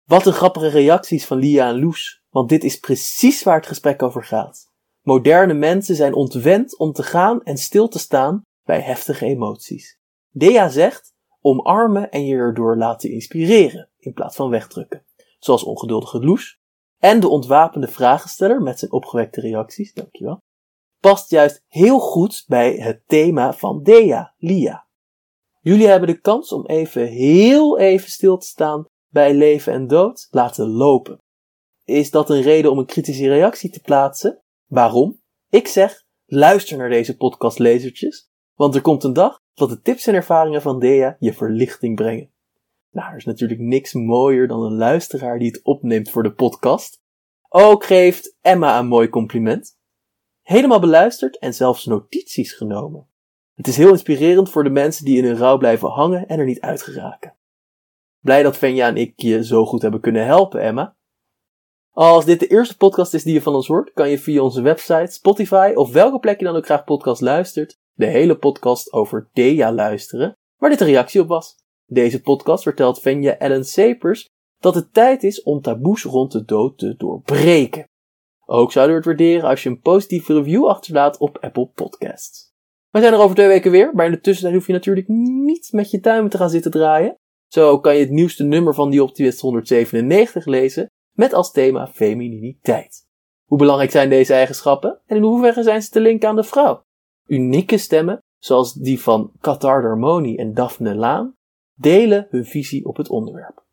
Wat 0.04 0.26
een 0.26 0.34
grappige 0.34 0.68
reacties 0.68 1.26
van 1.26 1.38
Lia 1.38 1.70
en 1.70 1.80
Loes, 1.80 2.24
want 2.30 2.50
dit 2.50 2.64
is 2.64 2.80
precies 2.80 3.44
waar 3.44 3.56
het 3.56 3.68
gesprek 3.68 4.04
over 4.04 4.24
gaat. 4.24 4.72
Moderne 5.02 5.54
mensen 5.54 5.96
zijn 5.96 6.14
ontwend 6.14 6.78
om 6.78 6.92
te 6.92 7.04
gaan 7.04 7.44
en 7.44 7.58
stil 7.58 7.88
te 7.88 8.00
staan 8.00 8.42
bij 8.64 8.80
heftige 8.80 9.26
emoties. 9.26 10.00
Dea 10.30 10.70
zegt 10.70 11.13
omarmen 11.44 12.12
en 12.12 12.26
je 12.26 12.36
erdoor 12.36 12.78
laten 12.78 13.12
inspireren 13.12 13.90
in 13.98 14.14
plaats 14.14 14.36
van 14.36 14.50
wegdrukken, 14.50 15.06
zoals 15.40 15.64
ongeduldige 15.64 16.26
Loes 16.26 16.62
en 16.98 17.20
de 17.20 17.28
ontwapende 17.28 17.88
vragensteller 17.88 18.62
met 18.62 18.80
zijn 18.80 18.92
opgewekte 18.92 19.42
reacties, 19.42 19.94
dankjewel, 19.94 20.42
past 21.00 21.30
juist 21.30 21.64
heel 21.68 22.00
goed 22.00 22.44
bij 22.48 22.76
het 22.76 23.04
thema 23.08 23.54
van 23.54 23.84
Dea, 23.84 24.34
Lia. 24.38 24.88
Jullie 25.62 25.88
hebben 25.88 26.10
de 26.10 26.20
kans 26.20 26.52
om 26.52 26.66
even 26.66 27.08
heel 27.08 27.80
even 27.80 28.12
stil 28.12 28.38
te 28.38 28.48
staan 28.48 28.86
bij 29.10 29.34
leven 29.34 29.74
en 29.74 29.88
dood 29.88 30.28
laten 30.32 30.70
lopen. 30.70 31.18
Is 31.84 32.12
dat 32.12 32.30
een 32.30 32.42
reden 32.42 32.72
om 32.72 32.78
een 32.78 32.86
kritische 32.86 33.28
reactie 33.28 33.70
te 33.70 33.82
plaatsen? 33.82 34.42
Waarom? 34.68 35.22
Ik 35.50 35.68
zeg, 35.68 36.04
luister 36.26 36.78
naar 36.78 36.90
deze 36.90 37.18
podcast 37.18 37.60
lezertjes, 37.60 38.30
want 38.54 38.76
er 38.76 38.82
komt 38.82 39.04
een 39.04 39.14
dag 39.14 39.42
dat 39.54 39.70
de 39.70 39.82
tips 39.82 40.08
en 40.08 40.14
ervaringen 40.14 40.62
van 40.62 40.80
Dea 40.80 41.16
je 41.20 41.34
verlichting 41.34 41.96
brengen. 41.96 42.32
Nou, 42.92 43.12
er 43.12 43.18
is 43.18 43.26
natuurlijk 43.26 43.60
niks 43.60 43.94
mooier 43.94 44.48
dan 44.48 44.64
een 44.64 44.76
luisteraar 44.76 45.40
die 45.40 45.48
het 45.48 45.64
opneemt 45.64 46.10
voor 46.10 46.24
de 46.24 46.34
podcast. 46.34 47.02
Ook 47.50 47.84
geeft 47.84 48.38
Emma 48.42 48.80
een 48.80 48.88
mooi 48.88 49.10
compliment. 49.10 49.78
Helemaal 50.42 50.80
beluisterd 50.80 51.38
en 51.38 51.54
zelfs 51.54 51.86
notities 51.86 52.54
genomen. 52.54 53.08
Het 53.56 53.68
is 53.68 53.78
heel 53.78 53.92
inspirerend 53.92 54.50
voor 54.50 54.64
de 54.64 54.70
mensen 54.70 55.06
die 55.06 55.18
in 55.18 55.26
hun 55.26 55.38
rouw 55.38 55.58
blijven 55.58 55.90
hangen 55.90 56.28
en 56.28 56.40
er 56.40 56.46
niet 56.46 56.62
uit 56.62 56.82
geraken. 56.82 57.36
Blij 58.20 58.44
dat 58.44 58.58
Venja 58.58 58.88
en 58.88 58.98
ik 58.98 59.14
je 59.16 59.46
zo 59.46 59.66
goed 59.66 59.82
hebben 59.82 60.00
kunnen 60.00 60.26
helpen, 60.26 60.62
Emma. 60.62 60.96
Als 61.92 62.26
dit 62.26 62.40
de 62.40 62.48
eerste 62.48 62.78
podcast 62.78 63.14
is 63.14 63.24
die 63.24 63.34
je 63.34 63.42
van 63.42 63.56
ons 63.56 63.68
hoort, 63.68 63.94
kan 63.94 64.10
je 64.10 64.20
via 64.20 64.42
onze 64.42 64.62
website, 64.62 65.12
Spotify 65.12 65.72
of 65.76 65.92
welke 65.92 66.20
plek 66.20 66.40
je 66.40 66.46
dan 66.46 66.56
ook 66.56 66.66
graag 66.66 66.84
podcast 66.84 67.22
luistert, 67.22 67.80
de 67.94 68.06
hele 68.06 68.38
podcast 68.38 68.94
over 68.94 69.30
Dea 69.34 69.74
luisteren, 69.74 70.38
waar 70.58 70.70
dit 70.70 70.82
een 70.82 70.88
reactie 70.88 71.22
op 71.22 71.28
was. 71.28 71.56
Deze 71.86 72.22
podcast 72.22 72.64
vertelt 72.64 73.02
Venja 73.02 73.38
Ellen 73.38 73.66
Sapers 73.66 74.30
dat 74.60 74.76
het 74.76 74.94
tijd 74.94 75.24
is 75.24 75.44
om 75.44 75.62
taboes 75.62 76.04
rond 76.04 76.32
de 76.32 76.44
dood 76.44 76.78
te 76.78 76.96
doorbreken. 76.96 77.88
Ook 78.46 78.72
zouden 78.72 78.96
we 78.96 79.02
het 79.02 79.10
waarderen 79.10 79.50
als 79.50 79.64
je 79.64 79.70
een 79.70 79.80
positieve 79.80 80.34
review 80.34 80.66
achterlaat 80.68 81.18
op 81.18 81.38
Apple 81.42 81.70
Podcasts. 81.76 82.52
We 82.90 83.00
zijn 83.00 83.14
er 83.14 83.20
over 83.20 83.36
twee 83.36 83.48
weken 83.48 83.72
weer, 83.72 83.92
maar 83.94 84.06
in 84.06 84.12
de 84.12 84.20
tussentijd 84.20 84.56
hoef 84.56 84.68
je 84.68 84.74
natuurlijk 84.74 85.08
niet 85.08 85.72
met 85.72 85.92
je 85.92 86.00
duimen 86.00 86.32
te 86.32 86.38
gaan 86.38 86.50
zitten 86.50 86.72
draaien. 86.72 87.16
Zo 87.48 87.80
kan 87.80 87.94
je 87.94 88.00
het 88.00 88.10
nieuwste 88.10 88.44
nummer 88.44 88.74
van 88.74 88.90
die 88.90 89.04
Optimist 89.04 89.40
197 89.40 90.46
lezen 90.46 90.90
met 91.12 91.34
als 91.34 91.52
thema 91.52 91.88
femininiteit. 91.88 93.06
Hoe 93.46 93.58
belangrijk 93.58 93.92
zijn 93.92 94.10
deze 94.10 94.34
eigenschappen 94.34 95.02
en 95.06 95.16
in 95.16 95.22
hoeverre 95.22 95.64
zijn 95.64 95.82
ze 95.82 95.90
te 95.90 96.00
linken 96.00 96.30
aan 96.30 96.36
de 96.36 96.44
vrouw? 96.44 96.84
Unieke 97.26 97.78
stemmen, 97.78 98.24
zoals 98.38 98.74
die 98.74 99.02
van 99.02 99.32
Qatar 99.40 99.82
Darmoni 99.82 100.36
en 100.36 100.54
Daphne 100.54 100.96
Laan, 100.96 101.36
delen 101.74 102.28
hun 102.30 102.46
visie 102.46 102.86
op 102.86 102.98
het 102.98 103.10
onderwerp. 103.10 103.66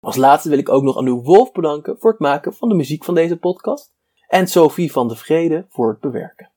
Als 0.00 0.16
laatste 0.16 0.48
wil 0.48 0.58
ik 0.58 0.68
ook 0.68 0.82
nog 0.82 0.96
Anu 0.96 1.10
Wolf 1.10 1.52
bedanken 1.52 1.98
voor 1.98 2.10
het 2.10 2.20
maken 2.20 2.54
van 2.54 2.68
de 2.68 2.74
muziek 2.74 3.04
van 3.04 3.14
deze 3.14 3.36
podcast 3.36 3.92
en 4.28 4.46
Sophie 4.46 4.92
van 4.92 5.08
de 5.08 5.16
Vrede 5.16 5.66
voor 5.68 5.88
het 5.88 6.00
bewerken. 6.00 6.49